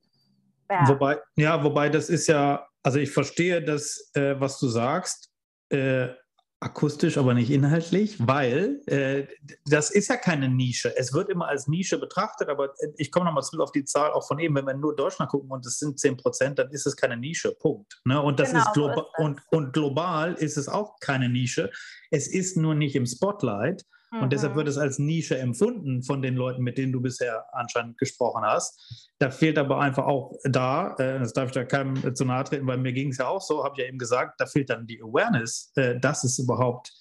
Ja. 0.72 0.88
Wobei, 0.88 1.20
ja, 1.36 1.64
wobei 1.64 1.90
das 1.90 2.10
ist 2.10 2.28
ja 2.28 2.66
also 2.84 3.00
ich 3.00 3.12
verstehe 3.12 3.64
das, 3.64 4.10
äh, 4.14 4.40
was 4.40 4.60
du 4.60 4.68
sagst, 4.68 5.30
äh, 5.70 6.10
akustisch, 6.60 7.18
aber 7.18 7.34
nicht 7.34 7.50
inhaltlich, 7.50 8.16
weil 8.20 8.82
äh, 8.86 9.26
das 9.66 9.90
ist 9.90 10.10
ja 10.10 10.18
keine 10.18 10.48
Nische. 10.48 10.96
Es 10.96 11.12
wird 11.12 11.30
immer 11.30 11.48
als 11.48 11.68
Nische 11.68 11.98
betrachtet, 11.98 12.50
aber 12.50 12.74
äh, 12.80 12.90
ich 12.98 13.12
komme 13.12 13.26
nochmal 13.26 13.44
zurück 13.44 13.62
auf 13.62 13.72
die 13.72 13.84
Zahl 13.84 14.12
auch 14.12 14.28
von 14.28 14.38
eben, 14.38 14.54
wenn 14.56 14.66
wir 14.66 14.76
nur 14.76 14.96
Deutschland 14.96 15.32
gucken 15.32 15.50
und 15.50 15.66
es 15.66 15.80
sind 15.80 16.00
10 16.00 16.18
Prozent, 16.18 16.60
dann 16.60 16.70
ist 16.70 16.86
es 16.86 16.96
keine 16.96 17.18
Nische, 17.18 17.56
Punkt. 17.56 18.00
Ne? 18.06 18.22
Und, 18.22 18.40
das 18.40 18.52
genau, 18.52 18.64
ist, 18.64 18.74
globa 18.74 18.94
so 18.94 19.02
ist 19.02 19.08
das. 19.18 19.26
Und, 19.26 19.42
und 19.50 19.74
global 19.74 20.34
ist 20.36 20.58
es 20.58 20.68
auch 20.68 21.00
keine 21.00 21.30
Nische. 21.30 21.72
Es 22.12 22.28
ist 22.28 22.58
nur 22.58 22.76
nicht 22.76 22.96
im 22.96 23.08
Spotlight. 23.08 23.84
Und 24.12 24.24
mhm. 24.24 24.30
deshalb 24.30 24.56
wird 24.56 24.68
es 24.68 24.78
als 24.78 25.00
Nische 25.00 25.38
empfunden 25.38 26.04
von 26.04 26.22
den 26.22 26.36
Leuten, 26.36 26.64
mit 26.64 26.78
denen 26.78 26.92
du 26.92 27.00
bisher 27.00 27.46
anscheinend 27.54 27.98
gesprochen 27.98 28.44
hast. 28.44 29.10
Da 29.20 29.32
fehlt 29.32 29.58
aber 29.58 29.80
einfach 29.80 30.06
auch 30.06 30.34
da, 30.44 30.96
äh, 30.96 31.20
das 31.20 31.32
darf 31.32 31.48
ich 31.48 31.54
da 31.54 31.64
keinem 31.64 32.14
zu 32.14 32.26
nahe 32.26 32.44
treten, 32.44 32.68
weil 32.68 32.78
mir 32.78 32.92
ging 32.92 33.12
es 33.12 33.20
ja 33.20 33.28
auch 33.28 33.42
so, 33.42 33.64
habe 33.64 33.76
ich 33.78 33.84
ja 33.84 33.88
eben 33.88 33.98
gesagt, 33.98 34.42
da 34.42 34.46
fehlt 34.46 34.70
dann 34.70 34.86
die 34.86 35.02
Awareness, 35.02 35.72
äh, 35.76 35.98
dass 35.98 36.26
es 36.26 36.40
überhaupt, 36.40 36.92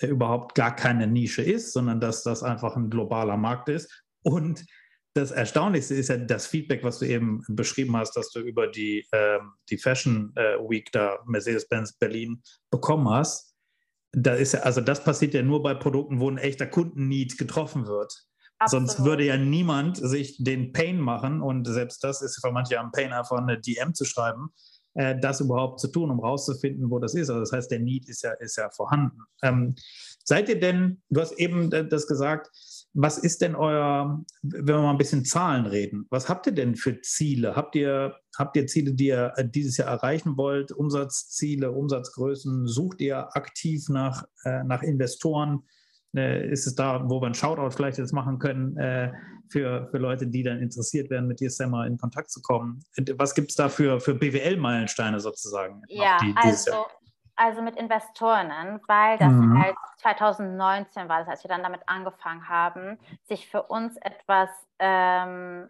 äh, 0.00 0.08
überhaupt 0.08 0.56
gar 0.56 0.74
keine 0.74 1.06
Nische 1.06 1.42
ist, 1.42 1.72
sondern 1.72 2.00
dass 2.00 2.24
das 2.24 2.42
einfach 2.42 2.74
ein 2.74 2.90
globaler 2.90 3.36
Markt 3.36 3.68
ist. 3.68 4.02
Und 4.22 4.66
das 5.14 5.30
Erstaunlichste 5.30 5.94
ist 5.94 6.08
ja 6.08 6.16
das 6.16 6.48
Feedback, 6.48 6.82
was 6.82 6.98
du 6.98 7.06
eben 7.06 7.44
beschrieben 7.48 7.96
hast, 7.96 8.16
dass 8.16 8.30
du 8.30 8.40
über 8.40 8.66
die, 8.66 9.06
äh, 9.12 9.38
die 9.70 9.78
Fashion 9.78 10.32
äh, 10.34 10.58
Week 10.68 10.90
da 10.90 11.20
Mercedes-Benz 11.26 11.92
Berlin 11.92 12.42
bekommen 12.70 13.08
hast 13.08 13.55
da 14.16 14.32
ist 14.32 14.52
ja, 14.52 14.60
also 14.60 14.80
das 14.80 15.04
passiert 15.04 15.34
ja 15.34 15.42
nur 15.42 15.62
bei 15.62 15.74
Produkten, 15.74 16.20
wo 16.20 16.30
ein 16.30 16.38
echter 16.38 16.66
Kundenneed 16.66 17.36
getroffen 17.36 17.86
wird. 17.86 18.26
Absolut. 18.58 18.88
Sonst 18.88 19.04
würde 19.04 19.24
ja 19.24 19.36
niemand 19.36 19.98
sich 19.98 20.42
den 20.42 20.72
Pain 20.72 20.98
machen 20.98 21.42
und 21.42 21.66
selbst 21.66 22.02
das 22.02 22.22
ist 22.22 22.40
für 22.40 22.50
manche 22.50 22.80
am 22.80 22.90
Pain 22.92 23.12
einfach 23.12 23.36
eine 23.36 23.60
DM 23.60 23.92
zu 23.92 24.06
schreiben, 24.06 24.48
äh, 24.94 25.20
das 25.20 25.42
überhaupt 25.42 25.80
zu 25.80 25.88
tun, 25.88 26.10
um 26.10 26.18
rauszufinden, 26.18 26.90
wo 26.90 26.98
das 26.98 27.14
ist. 27.14 27.28
Also 27.28 27.40
das 27.40 27.52
heißt, 27.52 27.70
der 27.70 27.80
Need 27.80 28.08
ist 28.08 28.22
ja, 28.22 28.32
ist 28.32 28.56
ja 28.56 28.70
vorhanden. 28.70 29.20
Ähm, 29.42 29.74
seid 30.24 30.48
ihr 30.48 30.58
denn, 30.58 31.02
du 31.10 31.20
hast 31.20 31.32
eben 31.32 31.68
das 31.68 32.06
gesagt, 32.06 32.48
was 32.98 33.18
ist 33.18 33.42
denn 33.42 33.54
euer, 33.54 34.24
wenn 34.42 34.66
wir 34.66 34.80
mal 34.80 34.90
ein 34.90 34.98
bisschen 34.98 35.26
Zahlen 35.26 35.66
reden, 35.66 36.06
was 36.08 36.30
habt 36.30 36.46
ihr 36.46 36.52
denn 36.52 36.76
für 36.76 37.02
Ziele? 37.02 37.54
Habt 37.54 37.76
ihr, 37.76 38.16
habt 38.38 38.56
ihr 38.56 38.66
Ziele, 38.66 38.94
die 38.94 39.08
ihr 39.08 39.34
äh, 39.36 39.46
dieses 39.46 39.76
Jahr 39.76 39.88
erreichen 39.88 40.38
wollt? 40.38 40.72
Umsatzziele, 40.72 41.72
Umsatzgrößen? 41.72 42.66
Sucht 42.66 43.02
ihr 43.02 43.36
aktiv 43.36 43.90
nach, 43.90 44.24
äh, 44.44 44.64
nach 44.64 44.82
Investoren? 44.82 45.64
Äh, 46.16 46.50
ist 46.50 46.66
es 46.66 46.74
da, 46.74 47.04
wo 47.06 47.20
wir 47.20 47.26
einen 47.26 47.34
Shoutout 47.34 47.76
vielleicht 47.76 47.98
jetzt 47.98 48.14
machen 48.14 48.38
können 48.38 48.78
äh, 48.78 49.12
für, 49.50 49.88
für 49.90 49.98
Leute, 49.98 50.26
die 50.26 50.42
dann 50.42 50.60
interessiert 50.60 51.10
werden, 51.10 51.26
mit 51.26 51.40
dir, 51.40 51.50
Sammer, 51.50 51.86
in 51.86 51.98
Kontakt 51.98 52.30
zu 52.30 52.40
kommen? 52.40 52.82
Was 53.18 53.34
gibt 53.34 53.50
es 53.50 53.56
da 53.56 53.68
für, 53.68 54.00
für 54.00 54.14
BWL-Meilensteine 54.14 55.20
sozusagen? 55.20 55.82
Ja, 55.88 56.16
die, 56.22 56.32
also 56.34 56.86
also 57.36 57.62
mit 57.62 57.76
Investorinnen, 57.76 58.80
weil 58.88 59.18
das 59.18 59.32
mhm. 59.32 59.62
halt 59.62 59.76
2019 59.98 61.08
war, 61.08 61.20
das, 61.20 61.28
als 61.28 61.44
wir 61.44 61.48
dann 61.48 61.62
damit 61.62 61.82
angefangen 61.86 62.48
haben, 62.48 62.98
sich 63.24 63.48
für 63.48 63.62
uns 63.62 63.96
etwas 63.98 64.48
ähm, 64.78 65.68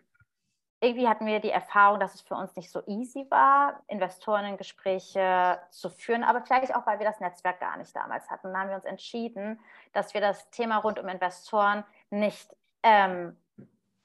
irgendwie 0.81 1.09
hatten 1.09 1.27
wir 1.27 1.41
die 1.41 1.51
Erfahrung, 1.51 1.99
dass 1.99 2.15
es 2.15 2.21
für 2.21 2.35
uns 2.35 2.55
nicht 2.55 2.71
so 2.71 2.83
easy 2.87 3.27
war, 3.31 3.83
Investorengespräche 3.89 5.59
zu 5.71 5.89
führen, 5.89 6.23
aber 6.23 6.43
vielleicht 6.43 6.75
auch, 6.75 6.87
weil 6.87 6.99
wir 6.99 7.07
das 7.07 7.19
Netzwerk 7.19 7.61
gar 7.61 7.77
nicht 7.79 7.97
damals 7.97 8.31
hatten. 8.31 8.49
Dann 8.49 8.59
haben 8.59 8.69
wir 8.69 8.77
uns 8.77 8.85
entschieden, 8.85 9.59
dass 9.93 10.13
wir 10.13 10.21
das 10.21 10.51
Thema 10.51 10.79
rund 10.79 10.99
um 10.99 11.09
Investoren 11.09 11.83
nicht, 12.11 12.55
ähm, 12.83 13.37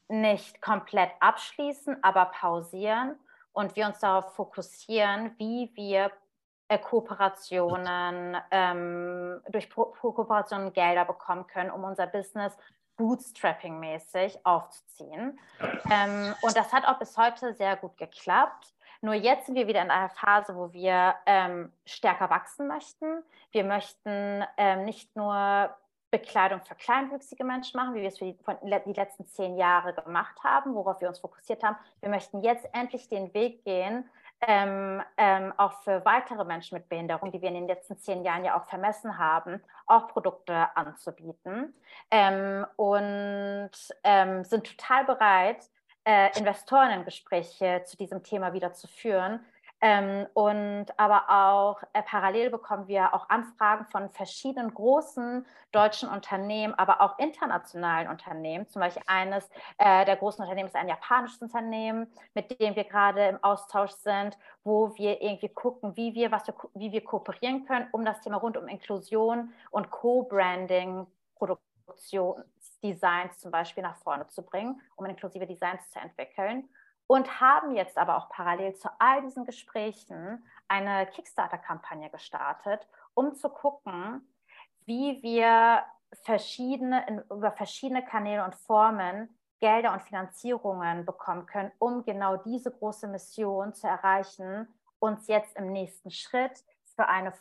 nicht 0.08 0.62
komplett 0.62 1.12
abschließen, 1.20 2.02
aber 2.04 2.26
pausieren 2.26 3.20
und 3.52 3.76
wir 3.76 3.86
uns 3.86 4.00
darauf 4.00 4.34
fokussieren, 4.34 5.36
wie 5.38 5.72
wir 5.76 6.10
Kooperationen, 6.78 8.38
ähm, 8.52 9.42
durch 9.50 9.70
Kooperationen 9.70 10.74
Gelder 10.74 11.06
bekommen 11.06 11.48
können, 11.48 11.72
um 11.72 11.84
unser 11.84 12.08
Business 12.08 12.56
Bootstrapping-mäßig 12.98 14.40
aufzuziehen. 14.44 15.40
Ähm, 15.90 16.36
und 16.42 16.56
das 16.56 16.72
hat 16.72 16.86
auch 16.86 17.00
bis 17.00 17.18
heute 17.18 17.54
sehr 17.54 17.76
gut 17.76 17.98
geklappt. 17.98 18.74
Nur 19.02 19.16
jetzt 19.16 19.48
sind 19.48 19.56
wir 19.56 19.68
wieder 19.68 19.82
in 19.82 19.90
einer 19.90 20.10
Phase, 20.10 20.56
wo 20.56 20.72
wir 20.74 21.16
ähm, 21.26 21.74
stärker 21.86 22.30
wachsen 22.30 22.68
möchten. 22.68 23.24
Wir 23.52 23.64
möchten 23.64 24.44
ähm, 24.58 24.86
nicht 24.86 25.16
nur 25.16 25.76
Bekleidung 26.12 26.62
für 26.62 26.76
kleinwüchsige 26.76 27.44
Menschen 27.44 27.78
machen, 27.78 27.96
wie 27.96 28.02
wir 28.02 28.10
es 28.10 28.20
für 28.20 28.26
die, 28.26 28.38
die, 28.86 28.94
letzten 28.94 29.26
zehn 29.26 29.58
Jahre 29.58 29.94
gemacht 29.94 30.44
haben, 30.44 30.76
worauf 30.76 31.02
wir 31.02 31.08
uns 31.08 31.20
fokussiert 31.20 31.64
haben. 31.64 31.78
Wir 32.02 32.10
möchten 32.10 32.42
jetzt 32.42 32.68
endlich 32.74 33.08
den 33.08 33.34
Weg 33.34 33.64
gehen, 33.64 34.08
ähm, 34.48 35.02
ähm, 35.18 35.54
auch 35.58 35.84
für 35.84 36.04
weitere 36.06 36.44
Menschen 36.44 36.76
mit 36.76 36.90
Behinderung, 36.90 37.32
die 37.32 37.42
wir 37.42 37.50
in 37.50 37.56
den 37.56 37.68
letzten 37.68 37.98
zehn 37.98 38.24
Jahren 38.24 38.44
ja 38.44 38.60
auch 38.60 38.66
vermessen 38.66 39.18
haben, 39.18 39.62
auch 39.88 40.08
Produkte 40.08 40.76
anzubieten. 40.76 41.74
Ähm, 42.10 42.66
und 42.76 43.72
ähm, 44.04 44.44
sind 44.44 44.78
total 44.78 45.06
bereit, 45.06 45.70
äh, 46.06 46.38
Investorengespräche 46.38 47.84
zu 47.86 47.98
diesem 47.98 48.24
Thema 48.24 48.54
wieder 48.54 48.74
zu 48.74 48.88
führen, 48.88 49.46
ähm, 49.82 50.28
und 50.36 50.86
aber 50.98 51.30
auch 51.30 51.82
äh, 51.94 52.04
parallel 52.04 52.52
bekommen 52.52 52.88
wir 52.88 53.16
auch 53.16 53.30
Anfragen 53.30 53.86
von 53.86 54.10
verschiedenen 54.10 54.74
großen 54.74 55.46
deutschen 55.72 56.08
Unternehmen, 56.08 56.76
aber 56.76 57.02
auch 57.02 57.18
internationalen 57.18 58.08
Unternehmen. 58.08 58.68
Zum 58.68 58.80
Beispiel 58.80 59.02
eines 59.08 59.50
äh, 59.80 60.06
der 60.06 60.18
großen 60.18 60.44
Unternehmen 60.44 60.68
ist 60.68 60.76
ein 60.76 60.88
japanisches 60.88 61.42
Unternehmen, 61.42 62.08
mit 62.36 62.60
dem 62.60 62.76
wir 62.76 62.84
gerade 62.84 63.30
im 63.30 63.44
Austausch 63.44 63.92
sind, 63.92 64.38
wo 64.64 64.96
wir 64.98 65.20
irgendwie 65.20 65.50
gucken, 65.50 65.98
wie 65.98 66.14
wir, 66.14 66.32
was 66.32 66.46
wir, 66.46 66.54
wie 66.76 66.92
wir 66.92 67.04
kooperieren 67.04 67.66
können, 67.66 67.88
um 67.92 68.06
das 68.06 68.22
Thema 68.22 68.38
rund 68.38 68.58
um 68.58 68.68
Inklusion 68.68 69.52
und 69.72 69.90
Co-Branding, 69.90 71.08
Produktionsdesigns 71.36 73.40
zum 73.40 73.50
Beispiel 73.50 73.82
nach 73.82 73.98
vorne 73.98 74.28
zu 74.28 74.44
bringen, 74.44 74.80
um 74.96 75.06
inklusive 75.06 75.48
Designs 75.48 75.90
zu 75.90 76.00
entwickeln 76.00 76.70
und 77.12 77.42
haben 77.42 77.76
jetzt 77.76 77.98
aber 77.98 78.16
auch 78.16 78.30
parallel 78.30 78.74
zu 78.76 78.90
all 78.98 79.22
diesen 79.22 79.44
Gesprächen 79.44 80.42
eine 80.70 81.06
Kickstarter-Kampagne 81.08 82.10
gestartet, 82.10 82.88
um 83.14 83.36
zu 83.36 83.50
gucken, 83.50 84.26
wie 84.86 85.22
wir 85.22 85.84
verschiedene, 86.24 87.26
über 87.30 87.52
verschiedene 87.52 88.06
Kanäle 88.06 88.46
und 88.46 88.56
Formen 88.56 89.28
Gelder 89.60 89.92
und 89.92 90.04
Finanzierungen 90.04 91.06
bekommen 91.06 91.46
können, 91.48 91.74
um 91.80 92.06
genau 92.06 92.38
diese 92.38 92.72
große 92.72 93.10
Mission 93.10 93.74
zu 93.74 93.88
erreichen, 93.88 94.74
uns 95.00 95.28
jetzt 95.28 95.58
im 95.58 95.74
nächsten 95.74 96.12
Schritt 96.12 96.64
für 96.96 97.10
eine 97.10 97.34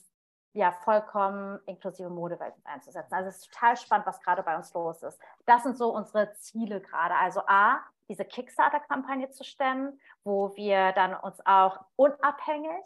ja, 0.52 0.72
vollkommen 0.72 1.60
inklusive 1.66 2.10
Modewelt 2.10 2.54
einzusetzen. 2.64 3.14
Also 3.14 3.28
es 3.28 3.36
ist 3.36 3.52
total 3.52 3.76
spannend, 3.76 4.08
was 4.08 4.20
gerade 4.20 4.42
bei 4.42 4.56
uns 4.56 4.74
los 4.74 5.04
ist. 5.04 5.20
Das 5.46 5.62
sind 5.62 5.76
so 5.76 5.94
unsere 5.94 6.32
Ziele 6.32 6.80
gerade. 6.80 7.14
Also 7.14 7.42
A, 7.46 7.78
diese 8.10 8.24
Kickstarter-Kampagne 8.24 9.30
zu 9.30 9.44
stemmen, 9.44 9.98
wo 10.24 10.54
wir 10.56 10.92
dann 10.92 11.14
uns 11.14 11.40
auch 11.46 11.78
unabhängig 11.96 12.84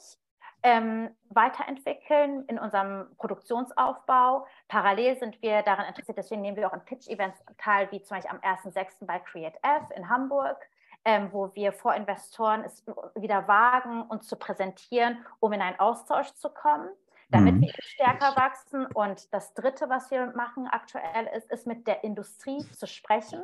ähm, 0.62 1.10
weiterentwickeln 1.30 2.44
in 2.46 2.58
unserem 2.58 3.06
Produktionsaufbau. 3.16 4.46
Parallel 4.68 5.18
sind 5.18 5.40
wir 5.42 5.62
daran 5.62 5.86
interessiert, 5.86 6.18
deswegen 6.18 6.42
nehmen 6.42 6.56
wir 6.56 6.68
auch 6.68 6.72
an 6.72 6.84
Pitch-Events 6.84 7.42
teil, 7.58 7.90
wie 7.90 8.02
zum 8.02 8.16
Beispiel 8.16 8.38
am 8.38 8.40
1.6. 8.40 9.06
bei 9.06 9.18
Create 9.18 9.56
F 9.62 9.90
in 9.96 10.08
Hamburg, 10.08 10.58
ähm, 11.06 11.30
wo 11.32 11.54
wir 11.54 11.72
vor 11.72 11.94
Investoren 11.94 12.62
es 12.64 12.84
wieder 13.14 13.48
wagen, 13.48 14.02
uns 14.02 14.28
zu 14.28 14.36
präsentieren, 14.36 15.24
um 15.40 15.52
in 15.52 15.62
einen 15.62 15.80
Austausch 15.80 16.32
zu 16.34 16.50
kommen 16.50 16.88
damit 17.30 17.54
mhm. 17.54 17.62
wir 17.62 17.72
stärker 17.80 18.36
wachsen. 18.36 18.86
Und 18.86 19.32
das 19.32 19.54
Dritte, 19.54 19.88
was 19.88 20.10
wir 20.10 20.26
machen 20.36 20.68
aktuell, 20.68 21.26
ist, 21.34 21.50
ist 21.50 21.66
mit 21.66 21.86
der 21.86 22.04
Industrie 22.04 22.58
zu 22.70 22.86
sprechen 22.86 23.42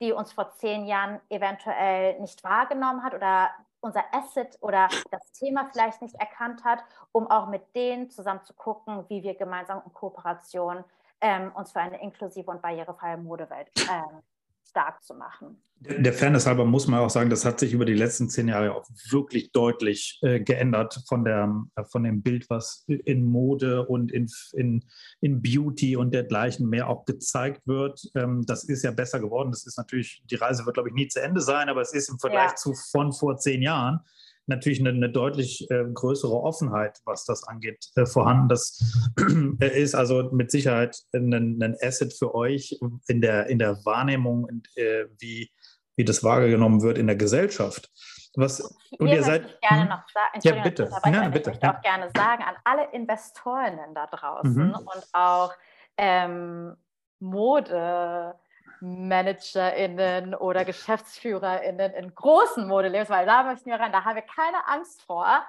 die 0.00 0.12
uns 0.12 0.32
vor 0.32 0.52
zehn 0.54 0.86
Jahren 0.86 1.20
eventuell 1.28 2.20
nicht 2.20 2.42
wahrgenommen 2.44 3.02
hat 3.02 3.14
oder 3.14 3.50
unser 3.80 4.02
Asset 4.12 4.56
oder 4.60 4.88
das 5.10 5.32
Thema 5.32 5.66
vielleicht 5.70 6.00
nicht 6.00 6.14
erkannt 6.14 6.64
hat, 6.64 6.82
um 7.12 7.30
auch 7.30 7.48
mit 7.48 7.74
denen 7.76 8.10
zusammen 8.10 8.42
zu 8.42 8.54
gucken, 8.54 9.04
wie 9.08 9.22
wir 9.22 9.34
gemeinsam 9.34 9.82
in 9.84 9.92
Kooperation 9.92 10.84
ähm, 11.20 11.52
uns 11.54 11.72
für 11.72 11.80
eine 11.80 12.00
inklusive 12.00 12.50
und 12.50 12.62
barrierefreie 12.62 13.18
Modewelt 13.18 13.70
ähm, 13.90 14.22
stark 14.64 15.02
zu 15.02 15.14
machen. 15.14 15.62
Der 15.80 16.14
Fairness 16.14 16.46
halber 16.46 16.64
muss 16.64 16.86
man 16.86 17.00
auch 17.00 17.10
sagen, 17.10 17.28
das 17.28 17.44
hat 17.44 17.60
sich 17.60 17.72
über 17.74 17.84
die 17.84 17.94
letzten 17.94 18.30
zehn 18.30 18.48
Jahre 18.48 18.74
auch 18.74 18.88
wirklich 19.10 19.52
deutlich 19.52 20.18
äh, 20.22 20.40
geändert 20.40 21.02
von, 21.06 21.24
der, 21.24 21.52
äh, 21.76 21.84
von 21.84 22.04
dem 22.04 22.22
Bild, 22.22 22.48
was 22.48 22.84
in 22.86 23.24
Mode 23.24 23.86
und 23.86 24.10
in, 24.10 24.30
in, 24.54 24.84
in 25.20 25.42
Beauty 25.42 25.96
und 25.96 26.14
dergleichen 26.14 26.68
mehr 26.70 26.88
auch 26.88 27.04
gezeigt 27.04 27.66
wird. 27.66 28.00
Ähm, 28.14 28.44
das 28.46 28.64
ist 28.64 28.82
ja 28.82 28.92
besser 28.92 29.20
geworden. 29.20 29.50
Das 29.50 29.66
ist 29.66 29.76
natürlich, 29.76 30.22
die 30.30 30.36
Reise 30.36 30.64
wird, 30.64 30.74
glaube 30.74 30.88
ich, 30.88 30.94
nie 30.94 31.08
zu 31.08 31.20
Ende 31.20 31.42
sein, 31.42 31.68
aber 31.68 31.82
es 31.82 31.92
ist 31.92 32.08
im 32.08 32.18
Vergleich 32.18 32.50
ja. 32.50 32.56
zu 32.56 32.72
von 32.92 33.12
vor 33.12 33.36
zehn 33.36 33.60
Jahren 33.60 34.00
natürlich 34.46 34.80
eine, 34.80 34.90
eine 34.90 35.10
deutlich 35.10 35.70
äh, 35.70 35.84
größere 35.92 36.34
Offenheit, 36.34 37.00
was 37.04 37.24
das 37.24 37.44
angeht, 37.44 37.86
äh, 37.96 38.06
vorhanden. 38.06 38.48
Das 38.48 38.78
äh, 39.60 39.80
ist 39.80 39.94
also 39.94 40.30
mit 40.32 40.50
Sicherheit 40.50 40.96
ein, 41.12 41.32
ein, 41.32 41.76
Asset 41.82 42.12
für 42.12 42.34
euch 42.34 42.78
in 43.06 43.20
der, 43.20 43.46
in 43.46 43.58
der 43.58 43.84
Wahrnehmung, 43.84 44.48
äh, 44.76 45.06
wie, 45.18 45.50
wie 45.96 46.04
das 46.04 46.22
wahrgenommen 46.22 46.82
wird 46.82 46.98
in 46.98 47.06
der 47.06 47.16
Gesellschaft. 47.16 47.90
Was, 48.36 48.60
und 48.98 49.08
ihr 49.08 49.22
seid, 49.22 49.46
ich 49.46 49.68
gerne 49.68 49.88
noch 49.88 50.02
sagen, 50.08 50.40
ja, 50.42 50.62
bitte. 50.62 50.84
Bitte. 50.86 51.38
Ich 51.38 51.46
möchte 51.46 51.66
ja. 51.66 51.76
auch 51.76 51.82
gerne 51.82 52.10
sagen 52.16 52.42
an 52.42 52.56
alle 52.64 52.90
Investorinnen 52.92 53.94
da 53.94 54.06
draußen 54.06 54.66
mhm. 54.68 54.74
und 54.74 55.04
auch 55.12 55.52
ähm, 55.96 56.76
Mode, 57.20 58.34
ManagerInnen 58.80 60.34
oder 60.34 60.64
GeschäftsführerInnen 60.64 61.92
in 61.94 62.14
großen 62.14 62.66
Modelabels, 62.66 63.10
weil 63.10 63.26
da 63.26 63.42
möchten 63.42 63.70
wir 63.70 63.80
rein, 63.80 63.92
da 63.92 64.04
haben 64.04 64.16
wir 64.16 64.22
keine 64.22 64.66
Angst 64.66 65.02
vor. 65.02 65.44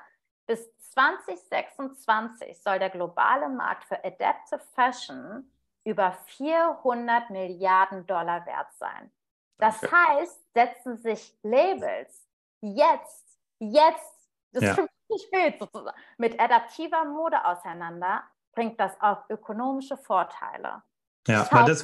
Bis 0.48 0.70
2026 0.92 2.62
soll 2.62 2.80
der 2.80 2.90
globale 2.90 3.50
Markt 3.50 3.86
für 3.86 4.04
Adaptive 4.04 4.62
Fashion 4.74 5.50
über 5.84 6.12
400 6.28 7.30
Milliarden 7.30 8.06
Dollar 8.08 8.46
wert 8.46 8.74
sein. 8.78 9.12
Das 9.58 9.82
okay. 9.84 9.96
heißt, 9.96 10.54
setzen 10.54 10.98
sich 10.98 11.38
Labels 11.44 12.28
jetzt, 12.62 13.40
jetzt, 13.60 14.30
das 14.52 14.64
ja. 14.64 14.70
ist 14.70 14.76
schon 14.76 14.88
nicht 15.10 15.26
spät 15.26 15.60
sozusagen, 15.60 15.98
mit 16.18 16.40
adaptiver 16.40 17.06
Mode 17.06 17.44
auseinander, 17.46 18.24
bringt 18.54 18.80
das 18.80 19.00
auch 19.02 19.30
ökonomische 19.30 19.98
Vorteile. 19.98 20.82
Ja, 21.28 21.48
weil 21.52 21.66
das, 21.66 21.84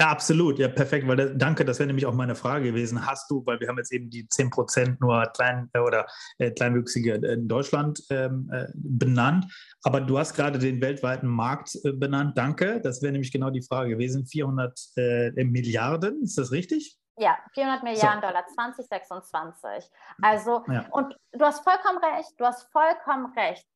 ja, 0.00 0.08
absolut, 0.08 0.58
ja, 0.58 0.68
perfekt, 0.68 1.06
weil 1.06 1.16
das, 1.16 1.32
danke, 1.34 1.62
das 1.62 1.78
wäre 1.78 1.86
nämlich 1.86 2.06
auch 2.06 2.14
meine 2.14 2.34
Frage 2.34 2.64
gewesen. 2.64 3.06
Hast 3.06 3.30
du, 3.30 3.44
weil 3.44 3.60
wir 3.60 3.68
haben 3.68 3.76
jetzt 3.76 3.92
eben 3.92 4.08
die 4.08 4.26
10 4.26 4.48
Prozent 4.48 4.98
nur 4.98 5.26
klein 5.26 5.68
äh, 5.74 5.78
oder 5.78 6.06
äh, 6.38 6.50
Kleinwüchsige 6.50 7.16
in 7.16 7.48
Deutschland 7.48 8.02
ähm, 8.08 8.50
äh, 8.50 8.66
benannt, 8.72 9.44
aber 9.82 10.00
du 10.00 10.18
hast 10.18 10.32
gerade 10.32 10.58
den 10.58 10.80
weltweiten 10.80 11.28
Markt 11.28 11.76
äh, 11.84 11.92
benannt. 11.92 12.38
Danke, 12.38 12.80
das 12.80 13.02
wäre 13.02 13.12
nämlich 13.12 13.30
genau 13.30 13.50
die 13.50 13.60
Frage 13.60 13.90
gewesen. 13.90 14.24
400 14.24 14.80
äh, 14.96 15.44
Milliarden, 15.44 16.22
ist 16.22 16.38
das 16.38 16.50
richtig? 16.50 16.96
Ja, 17.18 17.36
400 17.52 17.82
Milliarden 17.82 18.22
so. 18.22 18.26
Dollar 18.26 18.46
2026. 18.46 19.90
Also, 20.22 20.64
ja. 20.68 20.86
und 20.92 21.14
du 21.32 21.44
hast 21.44 21.62
vollkommen 21.62 21.98
recht, 21.98 22.32
du 22.38 22.46
hast 22.46 22.72
vollkommen 22.72 23.34
recht. 23.36 23.66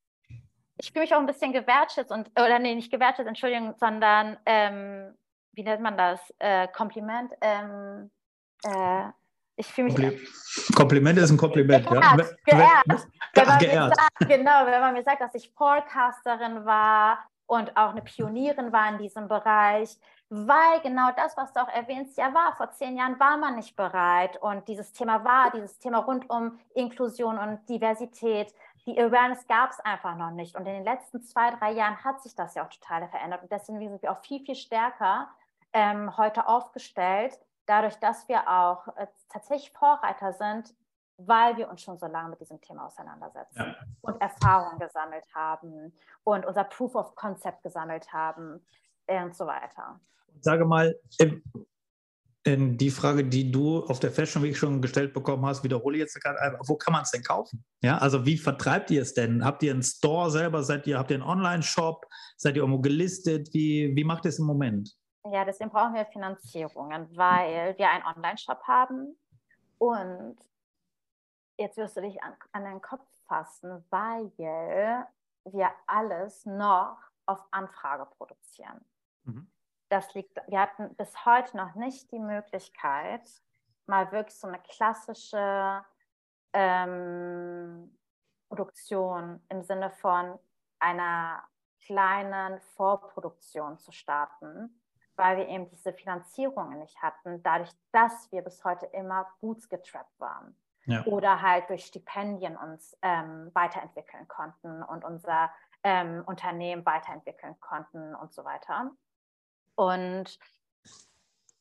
Ich 0.80 0.90
fühle 0.90 1.02
mich 1.02 1.14
auch 1.14 1.20
ein 1.20 1.26
bisschen 1.26 1.52
gewertschätzt 1.52 2.10
und, 2.10 2.30
oder 2.30 2.58
nee, 2.58 2.74
nicht 2.74 2.90
gewertschätzt, 2.90 3.28
Entschuldigung, 3.28 3.74
sondern 3.78 4.38
ähm, 4.46 5.14
wie 5.54 5.62
nennt 5.62 5.82
man 5.82 5.96
das? 5.96 6.20
Äh, 6.38 6.68
Kompliment. 6.68 7.32
Ähm, 7.40 8.10
äh, 8.64 9.10
ich 9.56 9.66
fühle 9.66 9.92
mich. 9.92 9.94
Kompli 9.94 10.74
Kompliment 10.74 11.18
ist 11.18 11.30
ein 11.30 11.36
Kompliment, 11.36 11.86
geehrt, 11.86 12.04
ja. 12.04 12.16
Geehrt. 12.44 13.06
Wenn 13.34 13.46
man 13.46 13.58
geehrt. 13.58 13.94
Sagt, 13.96 14.28
genau, 14.28 14.66
wenn 14.66 14.80
man 14.80 14.94
mir 14.94 15.04
sagt, 15.04 15.20
dass 15.20 15.34
ich 15.34 15.50
Forecasterin 15.50 16.64
war 16.64 17.18
und 17.46 17.76
auch 17.76 17.90
eine 17.90 18.02
Pionierin 18.02 18.72
war 18.72 18.88
in 18.88 18.98
diesem 18.98 19.28
Bereich, 19.28 19.96
weil 20.30 20.80
genau 20.82 21.10
das, 21.16 21.36
was 21.36 21.52
du 21.52 21.60
auch 21.60 21.68
erwähnst, 21.68 22.16
ja 22.18 22.34
war, 22.34 22.56
vor 22.56 22.72
zehn 22.72 22.96
Jahren 22.96 23.20
war 23.20 23.36
man 23.36 23.56
nicht 23.56 23.76
bereit 23.76 24.40
und 24.42 24.66
dieses 24.66 24.92
Thema 24.92 25.24
war, 25.24 25.52
dieses 25.52 25.78
Thema 25.78 25.98
rund 25.98 26.28
um 26.30 26.58
Inklusion 26.74 27.38
und 27.38 27.68
Diversität, 27.68 28.52
die 28.86 29.00
Awareness 29.00 29.46
gab 29.46 29.70
es 29.70 29.80
einfach 29.80 30.16
noch 30.16 30.30
nicht. 30.30 30.56
Und 30.56 30.66
in 30.66 30.74
den 30.74 30.84
letzten 30.84 31.22
zwei, 31.22 31.50
drei 31.50 31.72
Jahren 31.72 32.02
hat 32.02 32.22
sich 32.22 32.34
das 32.34 32.54
ja 32.54 32.64
auch 32.64 32.70
total 32.70 33.06
verändert 33.08 33.42
und 33.42 33.52
deswegen 33.52 33.78
sind 33.78 34.02
wir 34.02 34.10
auch 34.10 34.20
viel, 34.22 34.44
viel 34.44 34.56
stärker 34.56 35.28
ähm, 35.74 36.16
heute 36.16 36.48
aufgestellt, 36.48 37.38
dadurch, 37.66 37.96
dass 37.96 38.28
wir 38.28 38.48
auch 38.48 38.88
äh, 38.96 39.06
tatsächlich 39.28 39.72
Vorreiter 39.72 40.32
sind, 40.32 40.74
weil 41.16 41.56
wir 41.56 41.68
uns 41.68 41.82
schon 41.82 41.98
so 41.98 42.06
lange 42.06 42.30
mit 42.30 42.40
diesem 42.40 42.60
Thema 42.60 42.86
auseinandersetzen 42.86 43.58
ja. 43.58 43.76
und 44.00 44.20
Erfahrungen 44.20 44.78
gesammelt 44.78 45.24
haben 45.34 45.92
und 46.24 46.46
unser 46.46 46.64
Proof 46.64 46.94
of 46.94 47.14
Concept 47.14 47.62
gesammelt 47.62 48.12
haben 48.12 48.64
und 49.06 49.36
so 49.36 49.46
weiter. 49.46 50.00
Sage 50.40 50.64
mal, 50.64 50.98
die 52.46 52.90
Frage, 52.90 53.24
die 53.24 53.50
du 53.50 53.84
auf 53.84 54.00
der 54.00 54.10
Fashion 54.10 54.42
Week 54.42 54.56
schon 54.56 54.82
gestellt 54.82 55.14
bekommen 55.14 55.46
hast, 55.46 55.62
wiederhole 55.62 55.96
ich 55.96 56.00
jetzt 56.00 56.22
gerade, 56.22 56.58
wo 56.66 56.76
kann 56.76 56.92
man 56.92 57.02
es 57.02 57.10
denn 57.10 57.22
kaufen? 57.22 57.64
Ja, 57.80 57.98
also 57.98 58.26
wie 58.26 58.36
vertreibt 58.36 58.90
ihr 58.90 59.02
es 59.02 59.14
denn? 59.14 59.44
Habt 59.44 59.62
ihr 59.62 59.72
einen 59.72 59.82
Store 59.82 60.30
selber? 60.30 60.62
Seid 60.62 60.86
ihr, 60.86 60.98
habt 60.98 61.10
ihr 61.10 61.16
einen 61.16 61.24
Online-Shop? 61.24 62.06
Seid 62.36 62.56
ihr 62.56 62.62
irgendwo 62.62 62.80
gelistet? 62.80 63.48
Wie, 63.52 63.94
wie 63.94 64.04
macht 64.04 64.26
ihr 64.26 64.30
es 64.30 64.38
im 64.38 64.46
Moment? 64.46 64.94
Ja, 65.30 65.44
deswegen 65.44 65.70
brauchen 65.70 65.94
wir 65.94 66.04
Finanzierungen, 66.04 67.16
weil 67.16 67.76
wir 67.78 67.90
einen 67.90 68.04
Online-Shop 68.04 68.62
haben 68.64 69.16
und 69.78 70.36
jetzt 71.56 71.76
wirst 71.76 71.96
du 71.96 72.02
dich 72.02 72.22
an, 72.22 72.34
an 72.52 72.64
den 72.64 72.82
Kopf 72.82 73.06
fassen, 73.26 73.84
weil 73.90 74.30
wir 74.36 75.70
alles 75.86 76.44
noch 76.44 76.98
auf 77.26 77.40
Anfrage 77.50 78.06
produzieren. 78.06 78.84
Mhm. 79.24 79.50
Das 79.88 80.12
liegt, 80.14 80.36
wir 80.46 80.60
hatten 80.60 80.94
bis 80.96 81.24
heute 81.24 81.56
noch 81.56 81.74
nicht 81.74 82.10
die 82.12 82.18
Möglichkeit, 82.18 83.22
mal 83.86 84.10
wirklich 84.12 84.36
so 84.36 84.48
eine 84.48 84.58
klassische 84.58 85.84
ähm, 86.52 87.96
Produktion 88.48 89.42
im 89.48 89.62
Sinne 89.62 89.90
von 89.90 90.38
einer 90.78 91.42
kleinen 91.80 92.60
Vorproduktion 92.60 93.78
zu 93.78 93.92
starten, 93.92 94.80
weil 95.16 95.36
wir 95.36 95.48
eben 95.48 95.68
diese 95.70 95.92
Finanzierungen 95.92 96.78
nicht 96.78 97.00
hatten, 97.02 97.42
dadurch, 97.42 97.70
dass 97.92 98.30
wir 98.32 98.42
bis 98.42 98.64
heute 98.64 98.86
immer 98.86 99.26
bootstrapped 99.40 100.18
waren 100.18 100.56
ja. 100.86 101.04
oder 101.04 101.42
halt 101.42 101.68
durch 101.68 101.86
Stipendien 101.86 102.56
uns 102.56 102.96
ähm, 103.02 103.50
weiterentwickeln 103.54 104.26
konnten 104.28 104.82
und 104.82 105.04
unser 105.04 105.50
ähm, 105.82 106.22
Unternehmen 106.26 106.84
weiterentwickeln 106.86 107.58
konnten 107.60 108.14
und 108.14 108.32
so 108.32 108.44
weiter. 108.44 108.90
Und 109.74 110.38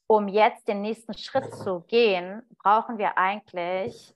um 0.07 0.27
jetzt 0.27 0.67
den 0.67 0.81
nächsten 0.81 1.13
Schritt 1.13 1.53
zu 1.55 1.81
gehen, 1.81 2.43
brauchen 2.61 2.97
wir 2.97 3.17
eigentlich 3.17 4.15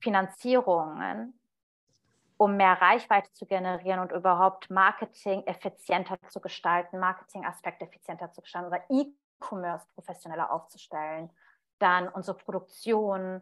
Finanzierungen, 0.00 1.37
um 2.38 2.56
mehr 2.56 2.80
Reichweite 2.80 3.32
zu 3.34 3.46
generieren 3.46 4.00
und 4.00 4.12
überhaupt 4.12 4.70
Marketing 4.70 5.42
effizienter 5.46 6.16
zu 6.28 6.40
gestalten, 6.40 6.98
Marketingaspekte 6.98 7.84
effizienter 7.84 8.32
zu 8.32 8.40
gestalten, 8.40 8.68
oder 8.68 8.82
E-Commerce 8.88 9.86
professioneller 9.94 10.50
aufzustellen, 10.50 11.30
dann 11.80 12.08
unsere 12.08 12.36
Produktion 12.36 13.40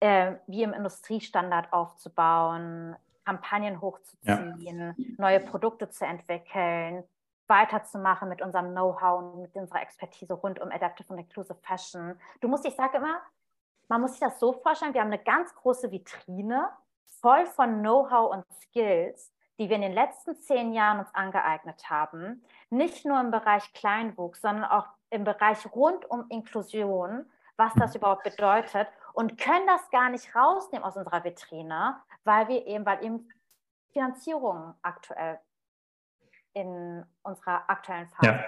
äh, 0.00 0.34
wie 0.46 0.62
im 0.62 0.74
Industriestandard 0.74 1.72
aufzubauen, 1.72 2.96
Kampagnen 3.24 3.80
hochzuziehen, 3.80 4.94
ja. 4.96 5.04
neue 5.16 5.40
Produkte 5.40 5.88
zu 5.88 6.04
entwickeln, 6.04 7.02
weiterzumachen 7.46 8.28
mit 8.28 8.42
unserem 8.42 8.72
Know-how 8.72 9.22
und 9.22 9.40
mit 9.40 9.54
unserer 9.56 9.80
Expertise 9.80 10.34
rund 10.34 10.60
um 10.60 10.70
Adaptive 10.70 11.10
und 11.10 11.18
Inclusive 11.18 11.58
Fashion. 11.62 12.20
Du 12.42 12.48
musst, 12.48 12.66
ich 12.66 12.74
sage 12.74 12.98
immer, 12.98 13.22
man 13.88 14.02
muss 14.02 14.12
sich 14.12 14.20
das 14.20 14.38
so 14.38 14.52
vorstellen, 14.52 14.92
wir 14.92 15.00
haben 15.00 15.12
eine 15.12 15.22
ganz 15.22 15.54
große 15.54 15.90
Vitrine 15.90 16.68
voll 17.20 17.46
von 17.46 17.80
Know-how 17.80 18.32
und 18.32 18.44
Skills, 18.62 19.32
die 19.58 19.68
wir 19.68 19.76
in 19.76 19.82
den 19.82 19.92
letzten 19.92 20.36
zehn 20.36 20.72
Jahren 20.72 20.98
uns 21.00 21.14
angeeignet 21.14 21.88
haben. 21.88 22.44
Nicht 22.70 23.04
nur 23.04 23.20
im 23.20 23.30
Bereich 23.30 23.72
Kleinwuchs, 23.72 24.40
sondern 24.40 24.64
auch 24.64 24.86
im 25.10 25.24
Bereich 25.24 25.64
rund 25.74 26.08
um 26.10 26.26
Inklusion, 26.28 27.26
was 27.56 27.72
das 27.74 27.94
überhaupt 27.94 28.24
bedeutet 28.24 28.88
und 29.12 29.38
können 29.38 29.66
das 29.66 29.88
gar 29.90 30.10
nicht 30.10 30.34
rausnehmen 30.34 30.84
aus 30.84 30.96
unserer 30.96 31.22
Vitrine, 31.22 31.96
weil 32.24 32.48
wir 32.48 32.66
eben, 32.66 32.84
weil 32.84 33.04
eben 33.04 33.28
Finanzierung 33.92 34.74
aktuell 34.82 35.38
in 36.52 37.04
unserer 37.22 37.68
aktuellen 37.70 38.08
Phase. 38.08 38.26
Ja. 38.26 38.44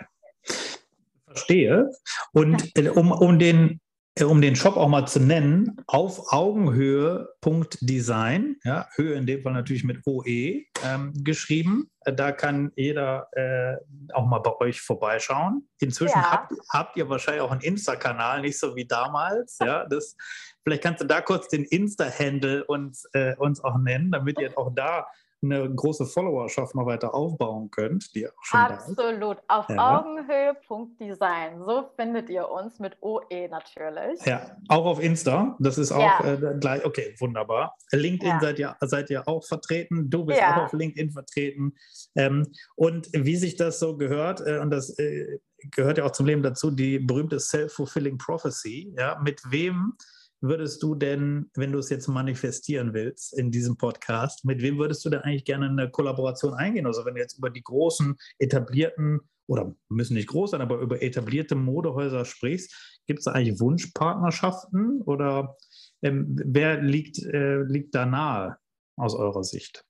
Verstehe. 1.26 1.90
Und 2.32 2.76
äh, 2.76 2.88
um, 2.88 3.12
um 3.12 3.38
den 3.38 3.80
um 4.24 4.40
den 4.40 4.56
Shop 4.56 4.78
auch 4.78 4.88
mal 4.88 5.06
zu 5.06 5.20
nennen, 5.20 5.76
auf 5.86 6.32
Augenhöhe.design, 6.32 8.56
ja, 8.64 8.88
Höhe 8.94 9.12
in 9.14 9.26
dem 9.26 9.42
Fall 9.42 9.52
natürlich 9.52 9.84
mit 9.84 10.00
OE 10.06 10.64
ähm, 10.84 11.12
geschrieben. 11.22 11.90
Da 12.04 12.32
kann 12.32 12.72
jeder 12.76 13.28
äh, 13.32 13.76
auch 14.14 14.24
mal 14.26 14.38
bei 14.38 14.58
euch 14.60 14.80
vorbeischauen. 14.80 15.68
Inzwischen 15.80 16.18
ja. 16.18 16.30
habt, 16.30 16.54
habt, 16.72 16.96
ihr 16.96 17.10
wahrscheinlich 17.10 17.42
auch 17.42 17.50
einen 17.50 17.60
Insta-Kanal, 17.60 18.40
nicht 18.40 18.58
so 18.58 18.74
wie 18.74 18.86
damals. 18.86 19.58
Ja, 19.60 19.84
das, 19.84 20.16
vielleicht 20.62 20.82
kannst 20.82 21.02
du 21.02 21.06
da 21.06 21.20
kurz 21.20 21.48
den 21.48 21.64
Insta-Handle 21.64 22.64
uns, 22.64 23.04
äh, 23.12 23.36
uns 23.36 23.62
auch 23.62 23.76
nennen, 23.76 24.12
damit 24.12 24.40
ihr 24.40 24.56
auch 24.56 24.72
da 24.74 25.06
eine 25.43 25.72
große 25.72 26.07
Followerschaft 26.07 26.74
noch 26.74 26.87
weiter 26.87 27.14
aufbauen 27.14 27.70
könnt, 27.70 28.14
die 28.14 28.28
auch 28.28 28.32
schon 28.43 28.61
Absolut. 28.61 29.39
Auf 29.49 29.68
ja. 29.68 30.01
Augenhöhe.design. 30.01 31.62
So 31.64 31.91
findet 31.97 32.30
ihr 32.30 32.49
uns 32.49 32.78
mit 32.78 32.97
OE 33.03 33.49
natürlich. 33.49 34.24
Ja, 34.24 34.57
auch 34.68 34.87
auf 34.87 35.03
Insta. 35.03 35.57
Das 35.59 35.78
ist 35.78 35.93
auch 35.93 36.01
ja. 36.01 36.34
äh, 36.34 36.59
gleich. 36.59 36.84
Okay, 36.84 37.14
wunderbar. 37.18 37.76
LinkedIn 37.93 38.28
ja. 38.28 38.41
seid, 38.41 38.59
ihr, 38.59 38.76
seid 38.80 39.11
ihr 39.11 39.28
auch 39.28 39.45
vertreten. 39.45 40.09
Du 40.11 40.24
bist 40.24 40.43
auch 40.43 40.64
auf 40.64 40.72
LinkedIn 40.72 41.12
vertreten. 41.12 41.74
Ähm, 42.16 42.47
und 42.74 43.09
wie 43.12 43.37
sich 43.37 43.57
das 43.57 43.78
so 43.78 43.97
gehört, 43.97 44.41
äh, 44.47 44.59
und 44.59 44.70
das 44.70 44.99
äh, 44.99 45.39
gehört 45.70 45.99
ja 45.99 46.05
auch 46.05 46.12
zum 46.12 46.26
Leben 46.26 46.43
dazu, 46.43 46.70
die 46.70 46.99
berühmte 46.99 47.41
Self-Fulfilling 47.41 48.18
Prophecy. 48.18 48.95
Ja, 48.99 49.20
mit 49.22 49.41
wem 49.51 49.95
würdest 50.41 50.82
du 50.82 50.95
denn, 50.95 51.51
wenn 51.55 51.72
du 51.72 51.78
es 51.78 51.91
jetzt 51.91 52.09
manifestieren 52.09 52.95
willst 52.95 53.37
in 53.37 53.51
diesem 53.51 53.76
Podcast, 53.76 54.45
mit 54.45 54.62
wem 54.62 54.78
würdest 54.78 55.05
du 55.05 55.11
denn 55.11 55.20
eigentlich 55.20 55.45
gerne 55.45 55.68
eine 55.68 55.91
Kollaboration 55.91 56.55
eingehen? 56.55 56.87
Also 56.87 57.05
wenn 57.05 57.14
du 57.14 57.20
jetzt 57.20 57.39
über 57.39 57.51
die 57.51 57.62
großen 57.62 58.16
etablierten 58.39 59.20
oder 59.47 59.74
müssen 59.89 60.14
nicht 60.14 60.28
groß 60.28 60.53
sein, 60.53 60.61
aber 60.61 60.78
über 60.78 61.03
etablierte 61.03 61.55
Modehäuser 61.55 62.24
sprichst, 62.24 63.01
gibt 63.07 63.20
es 63.20 63.24
da 63.24 63.32
eigentlich 63.32 63.61
Wunschpartnerschaften 63.61 65.03
oder 65.03 65.57
ähm, 66.03 66.37
wer 66.45 66.82
liegt, 66.82 67.22
äh, 67.22 67.62
liegt 67.62 67.95
da 67.95 68.07
nahe 68.07 68.59
aus 68.97 69.14
eurer 69.14 69.45
Sicht? 69.45 69.84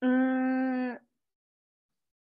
Mm, 0.00 0.94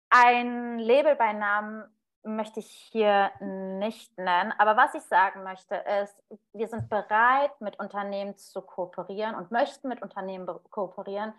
ein 0.09 0.79
Label 0.79 1.15
bei 1.15 1.33
Namen 1.33 1.83
möchte 2.23 2.59
ich 2.59 2.89
hier 2.91 3.31
nicht 3.39 4.17
nennen. 4.17 4.53
Aber 4.57 4.77
was 4.77 4.93
ich 4.93 5.03
sagen 5.03 5.43
möchte, 5.43 5.75
ist, 5.75 6.23
wir 6.53 6.67
sind 6.67 6.89
bereit, 6.89 7.59
mit 7.61 7.79
Unternehmen 7.79 8.37
zu 8.37 8.61
kooperieren 8.61 9.35
und 9.35 9.51
möchten 9.51 9.87
mit 9.87 10.01
Unternehmen 10.01 10.47
kooperieren, 10.69 11.33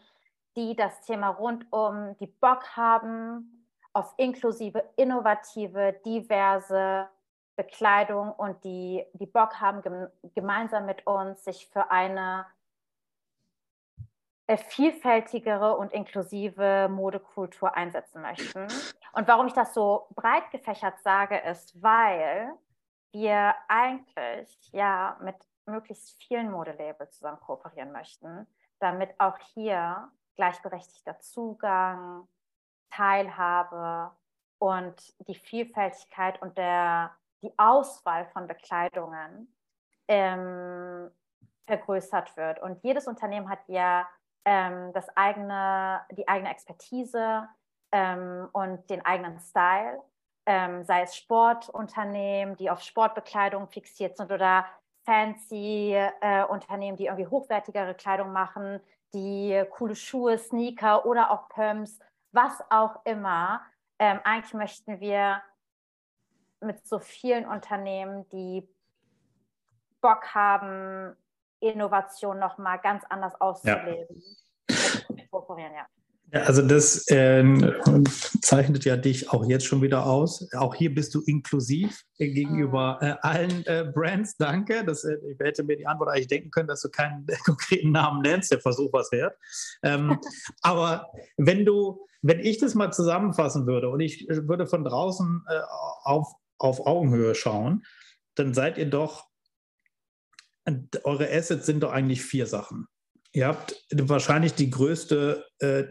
die 0.57 0.74
das 0.74 1.03
Thema 1.03 1.29
rund 1.29 1.66
um 1.70 2.16
die 2.18 2.26
Bock 2.26 2.76
haben 2.76 3.66
auf 3.93 4.14
inklusive, 4.16 4.85
innovative, 4.97 5.95
diverse 6.05 7.09
Bekleidung 7.57 8.33
und 8.33 8.62
die, 8.64 9.05
die 9.14 9.26
Bock 9.26 9.61
haben, 9.61 10.09
gemeinsam 10.35 10.87
mit 10.87 11.07
uns 11.07 11.43
sich 11.45 11.68
für 11.68 11.91
eine 11.91 12.47
vielfältigere 14.57 15.76
und 15.76 15.92
inklusive 15.92 16.88
Modekultur 16.90 17.76
einsetzen 17.76 18.22
möchten. 18.22 18.66
Und 19.12 19.28
warum 19.28 19.46
ich 19.46 19.53
das 19.53 19.74
so 19.74 20.07
breit 20.14 20.51
gefächert 20.51 20.99
sage, 21.03 21.36
ist, 21.38 21.82
weil 21.82 22.53
wir 23.12 23.55
eigentlich 23.68 24.59
ja 24.72 25.18
mit 25.20 25.36
möglichst 25.66 26.22
vielen 26.22 26.51
Modelabels 26.51 27.16
zusammen 27.18 27.40
kooperieren 27.40 27.92
möchten, 27.92 28.46
damit 28.78 29.11
auch 29.18 29.38
hier 29.55 30.11
gleichberechtigter 30.36 31.18
Zugang, 31.20 32.26
Teilhabe 32.90 34.12
und 34.59 35.14
die 35.28 35.34
Vielfältigkeit 35.34 36.40
und 36.40 36.57
der, 36.57 37.14
die 37.42 37.53
Auswahl 37.59 38.26
von 38.32 38.46
Bekleidungen 38.46 39.55
ähm, 40.09 41.11
vergrößert 41.66 42.36
wird. 42.36 42.61
Und 42.62 42.82
jedes 42.82 43.07
Unternehmen 43.07 43.51
hat 43.51 43.61
ja 43.66 44.09
ähm, 44.45 44.93
das 44.93 45.09
eigene, 45.16 46.01
die 46.12 46.26
eigene 46.26 46.51
Expertise 46.51 47.49
ähm, 47.93 48.49
und 48.53 48.89
den 48.91 49.05
eigenen 49.05 49.39
Style, 49.41 50.03
ähm, 50.47 50.84
sei 50.84 51.03
es 51.03 51.16
Sportunternehmen, 51.16 52.57
die 52.57 52.70
auf 52.70 52.80
Sportbekleidung 52.82 53.68
fixiert 53.68 54.16
sind 54.16 54.30
oder 54.32 54.66
fancy 55.05 55.95
äh, 55.95 56.45
Unternehmen, 56.45 56.97
die 56.97 57.07
irgendwie 57.07 57.26
hochwertigere 57.26 57.95
Kleidung 57.95 58.32
machen, 58.32 58.80
die 59.14 59.64
coole 59.70 59.97
Schuhe, 59.97 60.39
Sneaker 60.39 61.07
oder 61.07 61.30
auch 61.30 61.49
Pumps, 61.49 61.99
was 62.32 62.62
auch 62.70 63.05
immer. 63.05 63.62
Ähm, 63.99 64.20
eigentlich 64.24 64.55
möchten 64.55 65.01
wir 65.01 65.43
mit 66.61 66.86
so 66.86 66.99
vielen 66.99 67.47
Unternehmen, 67.47 68.28
die 68.30 68.68
Bock 70.01 70.34
haben, 70.34 71.16
Innovation 71.61 72.39
nochmal 72.39 72.79
ganz 72.83 73.05
anders 73.09 73.41
auszuleben. 73.41 74.23
Ja. 74.69 75.87
Ja. 76.33 76.41
Also 76.43 76.61
das 76.61 77.09
äh, 77.09 77.43
zeichnet 78.43 78.85
ja 78.85 78.99
dich 78.99 79.31
auch 79.31 79.47
jetzt 79.47 79.65
schon 79.65 79.81
wieder 79.81 80.05
aus. 80.05 80.47
Auch 80.53 80.75
hier 80.75 80.95
bist 80.95 81.15
du 81.15 81.23
inklusiv 81.23 82.03
äh, 82.19 82.29
gegenüber 82.29 82.99
mhm. 83.01 83.09
äh, 83.09 83.15
allen 83.23 83.67
äh, 83.67 83.91
Brands. 83.95 84.37
Danke. 84.37 84.85
Das, 84.85 85.05
äh, 85.05 85.17
ich 85.31 85.39
hätte 85.39 85.65
mir 85.65 85.77
die 85.79 85.87
Antwort 85.87 86.11
eigentlich 86.11 86.27
denken 86.27 86.51
können, 86.51 86.69
dass 86.69 86.83
du 86.83 86.91
keinen 86.91 87.27
konkreten 87.47 87.93
Namen 87.93 88.21
nennst. 88.21 88.53
Der 88.53 88.61
Versuch 88.61 88.93
was 88.93 89.11
wert. 89.11 89.37
Ähm, 89.83 90.19
aber 90.61 91.11
wenn 91.39 91.65
du, 91.65 92.07
wenn 92.21 92.41
ich 92.41 92.59
das 92.59 92.75
mal 92.75 92.93
zusammenfassen 92.93 93.67
würde 93.67 93.89
und 93.89 94.01
ich 94.01 94.29
äh, 94.29 94.47
würde 94.47 94.67
von 94.67 94.85
draußen 94.85 95.45
auf, 96.03 96.35
auf 96.59 96.87
Augenhöhe 96.87 97.35
schauen, 97.35 97.85
dann 98.35 98.53
seid 98.53 98.77
ihr 98.77 98.91
doch, 98.91 99.25
eure 101.05 101.31
Assets 101.31 101.66
sind 101.66 101.83
doch 101.83 101.93
eigentlich 101.93 102.23
vier 102.23 102.47
Sachen. 102.47 102.87
Ihr 103.33 103.47
habt 103.47 103.77
wahrscheinlich 103.93 104.55
die 104.55 104.71
größte 104.71 105.45
äh, 105.59 105.85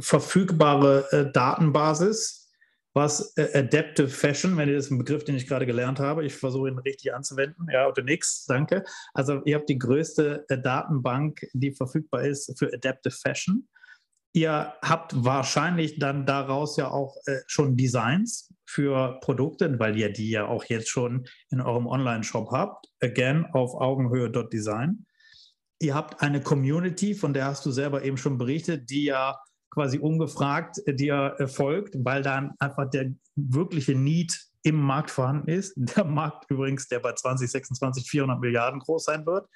verfügbare 0.00 1.06
äh, 1.10 1.32
Datenbasis, 1.32 2.40
was 2.92 3.32
äh, 3.36 3.58
Adaptive 3.58 4.08
Fashion, 4.08 4.56
wenn 4.56 4.68
ihr 4.68 4.76
das 4.76 4.86
ist 4.86 4.90
ein 4.90 4.98
Begriff, 4.98 5.24
den 5.24 5.36
ich 5.36 5.46
gerade 5.46 5.64
gelernt 5.64 6.00
habe, 6.00 6.24
ich 6.24 6.34
versuche 6.34 6.68
ihn 6.68 6.78
richtig 6.78 7.14
anzuwenden, 7.14 7.66
ja, 7.72 7.88
oder 7.88 8.02
nix, 8.02 8.44
danke. 8.46 8.84
Also 9.14 9.42
ihr 9.44 9.56
habt 9.56 9.68
die 9.68 9.78
größte 9.78 10.44
äh, 10.48 10.60
Datenbank, 10.60 11.46
die 11.52 11.72
verfügbar 11.72 12.24
ist 12.24 12.58
für 12.58 12.72
Adaptive 12.72 13.14
Fashion. 13.14 13.68
Ihr 14.32 14.74
habt 14.82 15.12
wahrscheinlich 15.24 15.98
dann 15.98 16.26
daraus 16.26 16.76
ja 16.76 16.88
auch 16.88 17.16
äh, 17.26 17.38
schon 17.46 17.76
Designs 17.76 18.52
für 18.70 19.18
Produkte, 19.20 19.78
weil 19.78 19.98
ihr 19.98 20.12
die 20.12 20.30
ja 20.30 20.46
auch 20.46 20.64
jetzt 20.64 20.88
schon 20.88 21.26
in 21.50 21.60
eurem 21.60 21.86
Online-Shop 21.86 22.50
habt. 22.52 22.86
Again, 23.00 23.46
auf 23.52 23.74
Augenhöhe.design 23.74 25.06
ihr 25.80 25.94
habt 25.94 26.22
eine 26.22 26.40
Community, 26.40 27.14
von 27.14 27.34
der 27.34 27.46
hast 27.46 27.66
du 27.66 27.70
selber 27.70 28.04
eben 28.04 28.16
schon 28.16 28.38
berichtet, 28.38 28.90
die 28.90 29.04
ja 29.04 29.36
quasi 29.70 29.98
ungefragt 29.98 30.78
äh, 30.86 30.94
dir 30.94 31.36
folgt, 31.46 31.94
weil 31.98 32.22
dann 32.22 32.52
einfach 32.58 32.88
der 32.90 33.12
wirkliche 33.34 33.94
Need 33.94 34.38
im 34.62 34.76
Markt 34.76 35.10
vorhanden 35.10 35.48
ist. 35.48 35.72
Der 35.96 36.04
Markt 36.04 36.50
übrigens, 36.50 36.86
der 36.86 37.00
bei 37.00 37.14
2026 37.14 38.08
400 38.10 38.40
Milliarden 38.40 38.78
groß 38.80 39.04
sein 39.04 39.24
wird. 39.24 39.48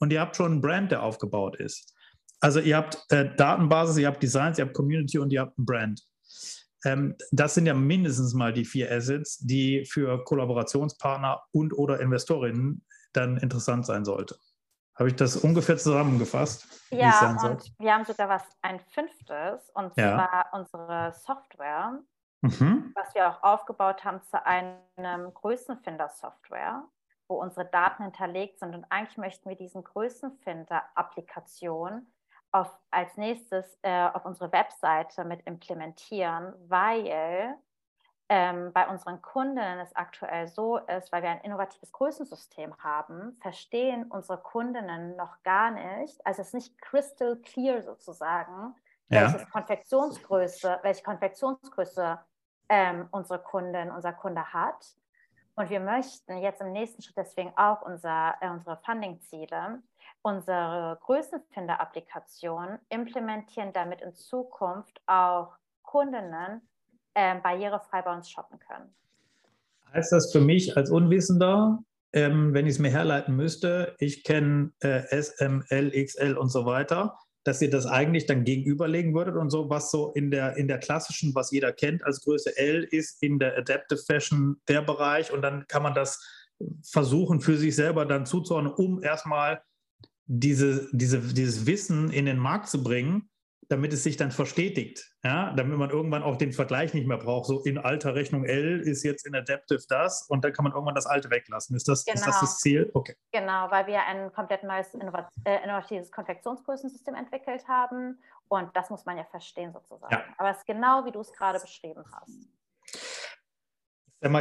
Und 0.00 0.10
ihr 0.10 0.20
habt 0.20 0.36
schon 0.36 0.52
einen 0.52 0.60
Brand, 0.62 0.90
der 0.90 1.02
aufgebaut 1.02 1.56
ist. 1.56 1.94
Also 2.40 2.60
ihr 2.60 2.76
habt 2.76 3.04
äh, 3.10 3.34
Datenbasis, 3.36 3.98
ihr 3.98 4.06
habt 4.06 4.22
Designs, 4.22 4.58
ihr 4.58 4.64
habt 4.64 4.74
Community 4.74 5.18
und 5.18 5.32
ihr 5.32 5.40
habt 5.42 5.58
einen 5.58 5.66
Brand. 5.66 6.02
Ähm, 6.84 7.16
das 7.32 7.54
sind 7.54 7.66
ja 7.66 7.74
mindestens 7.74 8.34
mal 8.34 8.52
die 8.52 8.64
vier 8.64 8.90
Assets, 8.90 9.38
die 9.38 9.84
für 9.84 10.24
Kollaborationspartner 10.24 11.42
und 11.52 11.72
oder 11.72 12.00
Investorinnen 12.00 12.84
dann 13.12 13.36
interessant 13.38 13.86
sein 13.86 14.04
sollten. 14.04 14.34
Habe 14.98 15.10
ich 15.10 15.16
das 15.16 15.36
ungefähr 15.36 15.76
zusammengefasst? 15.76 16.66
Ja, 16.90 17.36
und 17.44 17.72
wir 17.78 17.94
haben 17.94 18.04
sogar 18.04 18.28
was 18.28 18.42
ein 18.62 18.80
fünftes, 18.80 19.70
und 19.74 19.96
ja. 19.96 20.14
zwar 20.14 20.46
unsere 20.52 21.14
Software, 21.24 22.00
mhm. 22.40 22.92
was 22.96 23.14
wir 23.14 23.28
auch 23.28 23.40
aufgebaut 23.44 24.04
haben 24.04 24.20
zu 24.22 24.44
einem 24.44 25.32
Größenfinder-Software, 25.34 26.82
wo 27.28 27.40
unsere 27.40 27.66
Daten 27.66 28.02
hinterlegt 28.04 28.58
sind. 28.58 28.74
Und 28.74 28.86
eigentlich 28.90 29.18
möchten 29.18 29.48
wir 29.48 29.56
diesen 29.56 29.84
Größenfinder-Applikation 29.84 32.08
auf, 32.52 32.70
als 32.90 33.16
nächstes 33.16 33.78
äh, 33.82 34.08
auf 34.08 34.24
unsere 34.24 34.52
Webseite 34.52 35.24
mit 35.24 35.46
implementieren, 35.46 36.54
weil 36.68 37.56
ähm, 38.30 38.72
bei 38.72 38.86
unseren 38.88 39.22
Kundinnen 39.22 39.78
es 39.80 39.94
aktuell 39.96 40.48
so 40.48 40.76
ist, 40.78 41.10
weil 41.12 41.22
wir 41.22 41.30
ein 41.30 41.40
innovatives 41.40 41.92
Größensystem 41.92 42.76
haben, 42.78 43.38
verstehen 43.40 44.04
unsere 44.10 44.38
Kundinnen 44.38 45.16
noch 45.16 45.42
gar 45.42 45.70
nicht, 45.70 46.24
also 46.26 46.42
es 46.42 46.48
ist 46.48 46.54
nicht 46.54 46.80
crystal 46.82 47.36
clear 47.36 47.82
sozusagen, 47.82 48.74
ja. 49.08 49.32
welche 49.32 49.46
Konfektionsgröße, 49.46 50.80
welche 50.82 51.02
Konfektionsgröße 51.02 52.18
ähm, 52.68 53.08
unsere 53.10 53.42
Kundin, 53.42 53.90
unser 53.90 54.12
Kunde 54.12 54.52
hat. 54.52 54.94
Und 55.54 55.70
wir 55.70 55.80
möchten 55.80 56.36
jetzt 56.38 56.60
im 56.60 56.72
nächsten 56.72 57.02
Schritt 57.02 57.16
deswegen 57.16 57.52
auch 57.56 57.82
unser, 57.82 58.36
äh, 58.40 58.50
unsere 58.50 58.76
Funding-Ziele, 58.84 59.82
unsere 60.22 60.98
Größenfinder-Applikation 61.02 62.78
implementieren, 62.88 63.72
damit 63.72 64.00
in 64.00 64.14
Zukunft 64.14 65.00
auch 65.06 65.52
Kundinnen 65.82 66.62
ähm, 67.14 67.42
barrierefrei 67.42 68.02
bei 68.02 68.14
uns 68.14 68.30
shoppen 68.30 68.58
können. 68.58 68.94
Heißt 69.92 70.12
das 70.12 70.30
für 70.32 70.40
mich 70.40 70.76
als 70.76 70.90
Unwissender, 70.90 71.78
ähm, 72.12 72.54
wenn 72.54 72.66
ich 72.66 72.72
es 72.72 72.78
mir 72.78 72.90
herleiten 72.90 73.36
müsste, 73.36 73.94
ich 73.98 74.24
kenne 74.24 74.72
äh, 74.80 75.08
S, 75.10 75.30
M, 75.40 75.64
L, 75.68 75.90
XL 75.90 76.36
und 76.36 76.50
so 76.50 76.64
weiter, 76.64 77.16
dass 77.44 77.62
ihr 77.62 77.70
das 77.70 77.86
eigentlich 77.86 78.26
dann 78.26 78.44
gegenüberlegen 78.44 79.14
würdet 79.14 79.36
und 79.36 79.50
so, 79.50 79.70
was 79.70 79.90
so 79.90 80.12
in 80.12 80.30
der, 80.30 80.56
in 80.56 80.68
der 80.68 80.78
klassischen, 80.78 81.34
was 81.34 81.50
jeder 81.50 81.72
kennt 81.72 82.04
als 82.04 82.22
Größe 82.22 82.56
L 82.56 82.84
ist, 82.84 83.22
in 83.22 83.38
der 83.38 83.56
Adaptive 83.56 84.00
Fashion 84.06 84.60
der 84.68 84.82
Bereich 84.82 85.32
und 85.32 85.42
dann 85.42 85.66
kann 85.68 85.82
man 85.82 85.94
das 85.94 86.22
versuchen 86.82 87.40
für 87.40 87.56
sich 87.56 87.74
selber 87.76 88.04
dann 88.04 88.26
zuzuordnen, 88.26 88.72
um 88.72 89.02
erstmal 89.02 89.62
diese, 90.28 90.88
diese, 90.92 91.18
dieses 91.20 91.66
Wissen 91.66 92.10
in 92.10 92.26
den 92.26 92.38
Markt 92.38 92.68
zu 92.68 92.82
bringen 92.82 93.28
damit 93.68 93.92
es 93.92 94.02
sich 94.02 94.16
dann 94.16 94.30
verstetigt, 94.30 95.12
ja, 95.22 95.52
damit 95.52 95.78
man 95.78 95.90
irgendwann 95.90 96.22
auch 96.22 96.36
den 96.36 96.52
Vergleich 96.52 96.94
nicht 96.94 97.06
mehr 97.06 97.18
braucht. 97.18 97.46
So 97.46 97.62
in 97.64 97.76
alter 97.76 98.14
Rechnung 98.14 98.44
L 98.44 98.80
ist 98.80 99.02
jetzt 99.02 99.26
in 99.26 99.34
Adaptive 99.34 99.82
das 99.88 100.26
und 100.28 100.42
dann 100.44 100.52
kann 100.52 100.64
man 100.64 100.72
irgendwann 100.72 100.94
das 100.94 101.06
alte 101.06 101.30
weglassen. 101.30 101.76
Ist 101.76 101.86
das, 101.86 102.04
genau. 102.04 102.14
ist 102.14 102.26
das, 102.26 102.34
genau. 102.34 102.40
das 102.40 102.58
Ziel? 102.58 102.90
Okay. 102.94 103.14
Genau, 103.30 103.70
weil 103.70 103.86
wir 103.86 104.02
ein 104.04 104.32
komplett 104.32 104.62
neues 104.62 104.94
äh, 104.94 105.64
innovatives 105.64 106.10
Konfektionsgrößensystem 106.10 107.14
entwickelt 107.14 107.68
haben 107.68 108.18
und 108.48 108.74
das 108.74 108.88
muss 108.88 109.04
man 109.04 109.18
ja 109.18 109.24
verstehen 109.24 109.72
sozusagen. 109.72 110.14
Ja. 110.14 110.24
Aber 110.38 110.50
es 110.50 110.58
ist 110.58 110.66
genau, 110.66 111.04
wie 111.04 111.12
du 111.12 111.20
es 111.20 111.32
gerade 111.32 111.60
beschrieben 111.60 112.04
hast. 112.12 112.48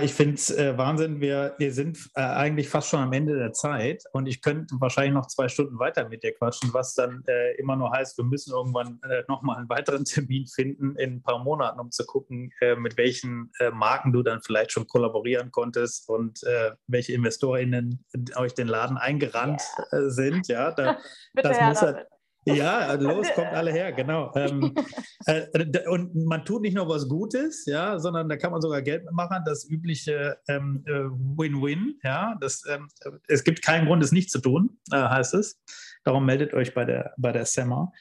Ich 0.02 0.14
finde 0.16 0.34
es 0.34 0.50
äh, 0.50 0.76
Wahnsinn. 0.76 1.22
Wir, 1.22 1.54
wir 1.60 1.72
sind 1.72 2.00
äh, 2.16 2.22
eigentlich 2.22 2.68
fast 2.68 2.90
schon 2.90 3.00
am 3.00 3.14
Ende 3.14 3.38
der 3.38 3.54
Zeit 3.54 4.04
und 4.12 4.26
ich 4.26 4.42
könnte 4.42 4.76
wahrscheinlich 4.80 5.14
noch 5.14 5.28
zwei 5.28 5.50
Stunden 5.50 5.78
weiter 5.78 6.10
mit 6.10 6.24
dir 6.24 6.34
quatschen, 6.34 6.74
was 6.74 6.96
dann 6.96 7.24
äh, 7.28 7.56
immer 7.58 7.76
nur 7.76 7.92
heißt, 7.92 8.18
wir 8.18 8.26
müssen 8.26 8.54
irgendwann 8.54 9.00
äh, 9.08 9.22
nochmal 9.28 9.58
einen 9.58 9.70
weiteren 9.70 10.04
Termin 10.04 10.48
finden 10.48 10.96
in 10.96 11.18
ein 11.18 11.22
paar 11.22 11.44
Monaten, 11.44 11.80
um 11.80 11.92
zu 11.92 12.06
gucken, 12.08 12.52
äh, 12.60 12.76
mit 12.76 12.98
welchen 12.98 13.52
äh, 13.60 13.70
Marken 13.70 14.14
du 14.14 14.24
dann 14.24 14.42
vielleicht 14.42 14.72
schon 14.72 14.88
kollaborieren 14.88 15.52
konntest 15.52 16.10
und 16.10 16.42
äh, 16.44 16.72
welche 16.88 17.14
InvestorInnen 17.14 18.04
euch 18.36 18.56
den 18.56 18.68
Laden 18.68 18.98
eingerannt 18.98 19.62
yeah. 19.94 20.10
sind. 20.10 20.48
Ja, 20.48 20.72
da, 20.72 20.98
das 21.36 21.62
muss 21.62 21.82
halt, 21.84 22.08
ja, 22.56 22.94
los, 22.94 23.28
kommt 23.36 23.48
alle 23.48 23.72
her, 23.72 23.92
genau. 23.92 24.32
Ähm, 24.36 24.74
äh, 25.26 25.88
und 25.88 26.16
man 26.16 26.46
tut 26.46 26.62
nicht 26.62 26.76
nur 26.76 26.88
was 26.88 27.08
Gutes, 27.08 27.66
ja, 27.66 28.00
sondern 28.00 28.30
da 28.30 28.38
kann 28.38 28.52
man 28.52 28.62
sogar 28.62 28.82
Geld 28.82 29.10
machen, 29.12 29.44
das 29.46 29.70
übliche 29.70 30.38
ähm, 30.48 30.84
äh, 30.86 30.92
Win-Win, 30.92 32.00
ja. 32.04 32.36
Das, 32.40 32.64
ähm, 32.70 32.88
es 33.28 33.44
gibt 33.44 33.62
keinen 33.62 33.88
Grund, 33.88 34.04
es 34.04 34.12
nicht 34.12 34.32
zu 34.32 34.40
tun, 34.40 34.80
äh, 34.92 34.98
heißt 34.98 35.34
es. 35.34 35.60
Darum 36.04 36.26
meldet 36.26 36.54
euch 36.54 36.74
bei 36.74 36.86
der, 36.86 37.14
bei 37.18 37.32
der 37.32 37.46
SEMA. 37.46 37.92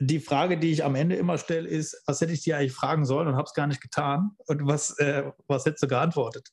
Die 0.00 0.20
Frage, 0.20 0.58
die 0.58 0.72
ich 0.72 0.84
am 0.84 0.94
Ende 0.94 1.16
immer 1.16 1.38
stelle, 1.38 1.68
ist, 1.68 2.02
was 2.06 2.20
hätte 2.20 2.32
ich 2.32 2.42
dir 2.42 2.58
eigentlich 2.58 2.72
fragen 2.72 3.04
sollen 3.04 3.28
und 3.28 3.36
habe 3.36 3.46
es 3.46 3.54
gar 3.54 3.66
nicht 3.66 3.80
getan? 3.80 4.32
Und 4.46 4.66
was, 4.66 4.98
äh, 4.98 5.30
was 5.46 5.64
hättest 5.64 5.84
du 5.84 5.88
geantwortet? 5.88 6.50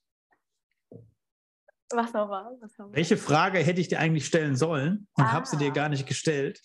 Was 1.94 2.14
nochmal? 2.14 2.58
Was 2.62 2.78
nochmal? 2.78 2.96
Welche 2.96 3.18
Frage 3.18 3.60
hätte 3.60 3.82
ich 3.82 3.88
dir 3.88 4.00
eigentlich 4.00 4.26
stellen 4.26 4.56
sollen 4.56 5.08
und 5.18 5.26
ah. 5.26 5.32
habe 5.34 5.46
sie 5.46 5.58
dir 5.58 5.72
gar 5.72 5.90
nicht 5.90 6.08
gestellt? 6.08 6.62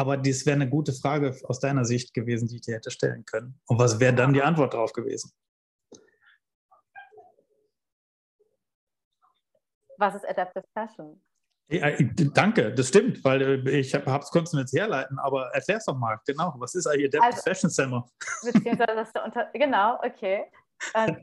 Aber 0.00 0.16
das 0.16 0.46
wäre 0.46 0.54
eine 0.54 0.66
gute 0.66 0.94
Frage 0.94 1.36
aus 1.44 1.60
deiner 1.60 1.84
Sicht 1.84 2.14
gewesen, 2.14 2.48
die 2.48 2.54
ich 2.54 2.62
dir 2.62 2.76
hätte 2.76 2.90
stellen 2.90 3.22
können. 3.26 3.60
Und 3.66 3.78
was 3.78 4.00
wäre 4.00 4.14
dann 4.14 4.32
die 4.32 4.40
Antwort 4.40 4.72
darauf 4.72 4.94
gewesen? 4.94 5.30
Was 9.98 10.14
ist 10.14 10.26
Adaptive 10.26 10.64
Fashion? 10.72 11.22
Ja, 11.68 11.90
danke, 12.32 12.72
das 12.72 12.88
stimmt, 12.88 13.22
weil 13.22 13.42
äh, 13.42 13.78
ich 13.78 13.94
habe 13.94 14.24
es 14.24 14.30
kurz 14.30 14.54
jetzt 14.54 14.72
herleiten, 14.72 15.18
aber 15.18 15.50
erklär 15.52 15.76
es 15.76 15.84
doch 15.84 15.98
mal, 15.98 16.18
genau, 16.26 16.54
was 16.56 16.74
ist 16.74 16.86
eigentlich 16.86 17.14
Adaptive 17.14 17.36
also, 17.36 17.42
Fashion 17.42 17.70
Summer? 17.70 18.08
Unter, 19.22 19.50
genau, 19.52 19.98
okay. 20.02 20.50
Also, 20.94 21.14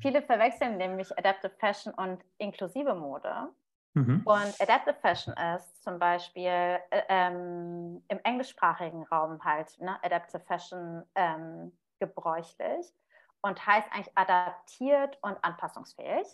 viele 0.00 0.22
verwechseln 0.22 0.76
nämlich 0.76 1.10
Adaptive 1.18 1.52
Fashion 1.58 1.92
und 1.94 2.22
inklusive 2.38 2.94
Mode. 2.94 3.48
Mhm. 3.94 4.22
Und 4.24 4.60
Adaptive 4.60 4.96
Fashion 5.00 5.34
ist 5.56 5.82
zum 5.82 5.98
Beispiel 5.98 6.50
äh, 6.50 7.02
ähm, 7.08 8.02
im 8.08 8.20
englischsprachigen 8.24 9.04
Raum 9.04 9.42
halt 9.44 9.80
ne, 9.80 9.96
Adaptive 10.02 10.40
Fashion 10.40 11.04
ähm, 11.14 11.72
gebräuchlich 12.00 12.92
und 13.40 13.64
heißt 13.64 13.88
eigentlich 13.92 14.16
adaptiert 14.16 15.16
und 15.22 15.42
anpassungsfähig. 15.42 16.26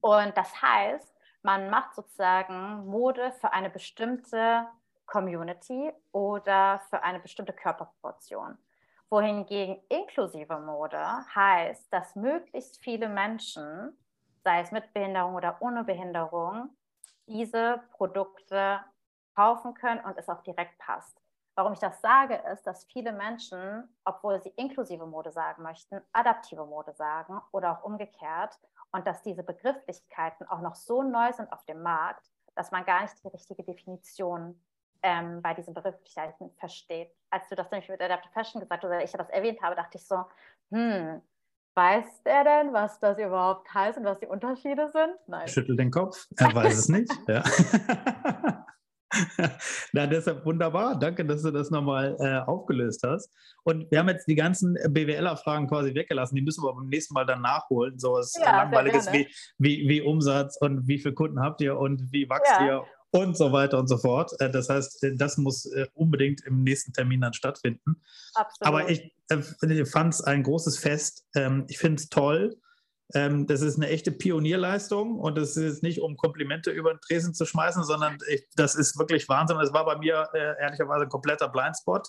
Und 0.00 0.34
das 0.36 0.62
heißt, 0.62 1.14
man 1.42 1.68
macht 1.68 1.94
sozusagen 1.94 2.86
Mode 2.86 3.32
für 3.32 3.52
eine 3.52 3.68
bestimmte 3.68 4.66
Community 5.06 5.92
oder 6.12 6.80
für 6.88 7.02
eine 7.02 7.20
bestimmte 7.20 7.52
Körperproportion. 7.52 8.56
Wohingegen 9.10 9.82
inklusive 9.88 10.58
Mode 10.60 11.04
heißt, 11.34 11.92
dass 11.92 12.14
möglichst 12.14 12.78
viele 12.82 13.08
Menschen 13.08 13.98
sei 14.44 14.60
es 14.60 14.72
mit 14.72 14.92
Behinderung 14.92 15.34
oder 15.34 15.56
ohne 15.60 15.84
Behinderung, 15.84 16.76
diese 17.26 17.82
Produkte 17.92 18.80
kaufen 19.34 19.74
können 19.74 20.04
und 20.04 20.18
es 20.18 20.28
auch 20.28 20.42
direkt 20.42 20.78
passt. 20.78 21.20
Warum 21.56 21.72
ich 21.72 21.78
das 21.78 22.00
sage, 22.00 22.36
ist, 22.52 22.66
dass 22.66 22.84
viele 22.84 23.12
Menschen, 23.12 23.94
obwohl 24.04 24.40
sie 24.40 24.50
inklusive 24.50 25.06
Mode 25.06 25.30
sagen 25.30 25.62
möchten, 25.62 26.00
adaptive 26.12 26.64
Mode 26.64 26.92
sagen 26.94 27.40
oder 27.52 27.72
auch 27.72 27.84
umgekehrt 27.84 28.58
und 28.92 29.06
dass 29.06 29.22
diese 29.22 29.42
Begrifflichkeiten 29.42 30.46
auch 30.48 30.60
noch 30.60 30.74
so 30.74 31.02
neu 31.02 31.32
sind 31.32 31.52
auf 31.52 31.64
dem 31.64 31.82
Markt, 31.82 32.30
dass 32.54 32.70
man 32.70 32.84
gar 32.84 33.02
nicht 33.02 33.22
die 33.22 33.28
richtige 33.28 33.62
Definition 33.64 34.62
ähm, 35.02 35.42
bei 35.42 35.54
diesen 35.54 35.74
Begrifflichkeiten 35.74 36.50
versteht. 36.56 37.14
Als 37.30 37.48
du 37.48 37.54
das 37.54 37.70
nämlich 37.70 37.88
mit 37.88 38.00
Adaptive 38.00 38.32
Fashion 38.32 38.60
gesagt 38.60 38.82
hast 38.82 38.88
oder 38.88 39.02
ich 39.02 39.12
das 39.12 39.28
erwähnt 39.30 39.60
habe, 39.62 39.76
dachte 39.76 39.98
ich 39.98 40.06
so, 40.06 40.24
hm, 40.70 41.22
weiß 41.74 42.22
der 42.24 42.44
denn, 42.44 42.72
was 42.72 42.98
das 43.00 43.18
überhaupt 43.18 43.72
heißt 43.72 43.98
und 43.98 44.04
was 44.04 44.18
die 44.18 44.26
Unterschiede 44.26 44.90
sind? 44.92 45.14
Nein. 45.26 45.48
Schüttelt 45.48 45.78
den 45.78 45.90
Kopf, 45.90 46.26
er 46.36 46.54
weiß 46.54 46.78
es 46.78 46.88
nicht. 46.88 47.12
Ja. 47.28 47.42
Na, 49.92 50.06
deshalb 50.06 50.44
wunderbar. 50.46 50.98
Danke, 50.98 51.24
dass 51.24 51.42
du 51.42 51.50
das 51.50 51.70
nochmal 51.70 52.16
äh, 52.20 52.38
aufgelöst 52.48 53.02
hast. 53.04 53.32
Und 53.64 53.90
wir 53.90 53.98
haben 53.98 54.08
jetzt 54.08 54.28
die 54.28 54.36
ganzen 54.36 54.74
BWLer-Fragen 54.88 55.66
quasi 55.68 55.94
weggelassen. 55.94 56.36
Die 56.36 56.42
müssen 56.42 56.62
wir 56.62 56.72
beim 56.72 56.88
nächsten 56.88 57.14
Mal 57.14 57.26
dann 57.26 57.42
nachholen. 57.42 57.98
So 57.98 58.12
was 58.12 58.34
ja, 58.34 58.56
Langweiliges 58.58 59.12
wie, 59.12 59.28
wie, 59.58 59.88
wie, 59.88 60.00
Umsatz 60.00 60.56
und 60.60 60.86
wie 60.86 60.98
viele 60.98 61.14
Kunden 61.14 61.40
habt 61.40 61.60
ihr 61.60 61.76
und 61.76 62.12
wie 62.12 62.28
wächst 62.28 62.52
ja. 62.60 62.66
ihr 62.66 62.84
und 63.10 63.36
so 63.36 63.52
weiter 63.52 63.78
und 63.78 63.88
so 63.88 63.98
fort. 63.98 64.32
Äh, 64.40 64.50
das 64.50 64.68
heißt, 64.68 65.04
äh, 65.04 65.16
das 65.16 65.36
muss 65.36 65.66
äh, 65.66 65.86
unbedingt 65.94 66.42
im 66.46 66.62
nächsten 66.62 66.92
Termin 66.92 67.20
dann 67.20 67.32
stattfinden. 67.34 68.02
Absolut. 68.34 68.66
Aber 68.66 68.90
ich 68.90 69.12
fand 69.90 70.14
es 70.14 70.20
ein 70.22 70.42
großes 70.42 70.78
Fest. 70.78 71.26
Ähm, 71.34 71.64
ich 71.68 71.78
finde 71.78 72.00
es 72.00 72.08
toll 72.08 72.56
ähm, 73.12 73.48
das 73.48 73.60
ist 73.60 73.76
eine 73.76 73.88
echte 73.88 74.12
Pionierleistung 74.12 75.18
und 75.18 75.36
das 75.36 75.56
ist 75.56 75.82
nicht, 75.82 76.00
um 76.00 76.16
Komplimente 76.16 76.70
über 76.70 76.94
den 76.94 77.00
Tresen 77.00 77.34
zu 77.34 77.44
schmeißen, 77.44 77.82
sondern 77.82 78.18
ich, 78.28 78.46
das 78.54 78.76
ist 78.76 78.98
wirklich 79.00 79.28
Wahnsinn. 79.28 79.58
Das 79.58 79.72
war 79.72 79.84
bei 79.84 79.96
mir 79.98 80.28
ehrlicherweise 80.32 81.06
ein 81.06 81.08
kompletter 81.08 81.48
Blindspot. 81.48 82.08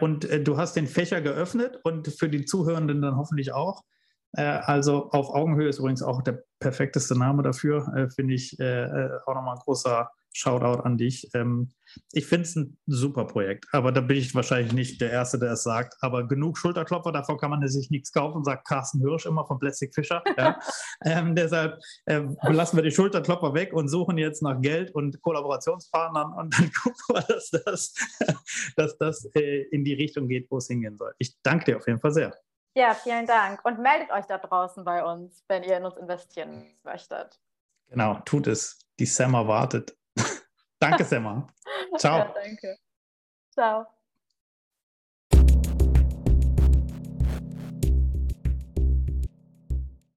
Und 0.00 0.28
du 0.28 0.56
hast 0.56 0.74
den 0.74 0.88
Fächer 0.88 1.20
geöffnet 1.20 1.78
und 1.84 2.08
für 2.08 2.28
die 2.28 2.44
Zuhörenden 2.44 3.02
dann 3.02 3.16
hoffentlich 3.16 3.52
auch. 3.52 3.84
Äh, 4.32 4.42
also 4.42 5.10
auf 5.10 5.30
Augenhöhe 5.30 5.68
ist 5.68 5.78
übrigens 5.78 6.02
auch 6.02 6.22
der 6.22 6.42
perfekteste 6.60 7.18
Name 7.18 7.42
dafür, 7.42 7.92
äh, 7.96 8.10
finde 8.10 8.34
ich 8.34 8.58
äh, 8.60 9.08
auch 9.26 9.34
nochmal 9.34 9.56
ein 9.56 9.62
großer 9.62 10.10
Shoutout 10.32 10.82
an 10.82 10.96
dich. 10.96 11.28
Ähm, 11.34 11.72
ich 12.12 12.26
finde 12.26 12.42
es 12.42 12.54
ein 12.54 12.78
super 12.86 13.24
Projekt, 13.24 13.66
aber 13.72 13.90
da 13.90 14.00
bin 14.00 14.16
ich 14.16 14.34
wahrscheinlich 14.34 14.72
nicht 14.72 15.00
der 15.00 15.10
Erste, 15.10 15.38
der 15.38 15.52
es 15.52 15.64
sagt. 15.64 15.96
Aber 16.00 16.28
genug 16.28 16.56
Schulterklopfer, 16.56 17.10
davor 17.10 17.36
kann 17.38 17.50
man 17.50 17.66
sich 17.66 17.90
nichts 17.90 18.12
kaufen, 18.12 18.44
sagt 18.44 18.66
Carsten 18.66 19.00
Hirsch 19.00 19.26
immer 19.26 19.44
von 19.44 19.58
Plastic 19.58 19.92
Fischer. 19.92 20.22
Ja. 20.38 20.58
ähm, 21.04 21.34
deshalb 21.34 21.80
äh, 22.06 22.22
lassen 22.48 22.76
wir 22.76 22.84
die 22.84 22.92
Schulterklopfer 22.92 23.54
weg 23.54 23.72
und 23.72 23.88
suchen 23.88 24.18
jetzt 24.18 24.42
nach 24.42 24.60
Geld 24.60 24.94
und 24.94 25.20
Kollaborationspartnern 25.20 26.32
und 26.32 26.56
dann 26.56 26.70
gucken 26.82 27.02
wir, 27.08 27.22
dass 27.22 27.50
das, 27.50 27.94
dass 28.76 28.98
das 28.98 29.24
äh, 29.34 29.62
in 29.72 29.84
die 29.84 29.94
Richtung 29.94 30.28
geht, 30.28 30.48
wo 30.50 30.58
es 30.58 30.68
hingehen 30.68 30.96
soll. 30.96 31.12
Ich 31.18 31.36
danke 31.42 31.64
dir 31.64 31.76
auf 31.78 31.86
jeden 31.88 32.00
Fall 32.00 32.12
sehr. 32.12 32.32
Ja, 32.74 32.94
vielen 32.94 33.26
Dank. 33.26 33.64
Und 33.64 33.78
meldet 33.80 34.10
euch 34.10 34.26
da 34.26 34.38
draußen 34.38 34.84
bei 34.84 35.04
uns, 35.04 35.44
wenn 35.48 35.62
ihr 35.64 35.76
in 35.76 35.84
uns 35.84 35.96
investieren 35.96 36.78
möchtet. 36.84 37.40
Genau, 37.88 38.14
tut 38.24 38.46
es. 38.46 38.78
Die 38.98 39.06
Sammer 39.06 39.48
wartet. 39.48 39.96
danke, 40.78 41.04
Semmer. 41.04 41.48
Ciao. 41.98 42.18
Ja, 42.18 42.34
danke. 42.34 42.78
Ciao. 43.52 43.86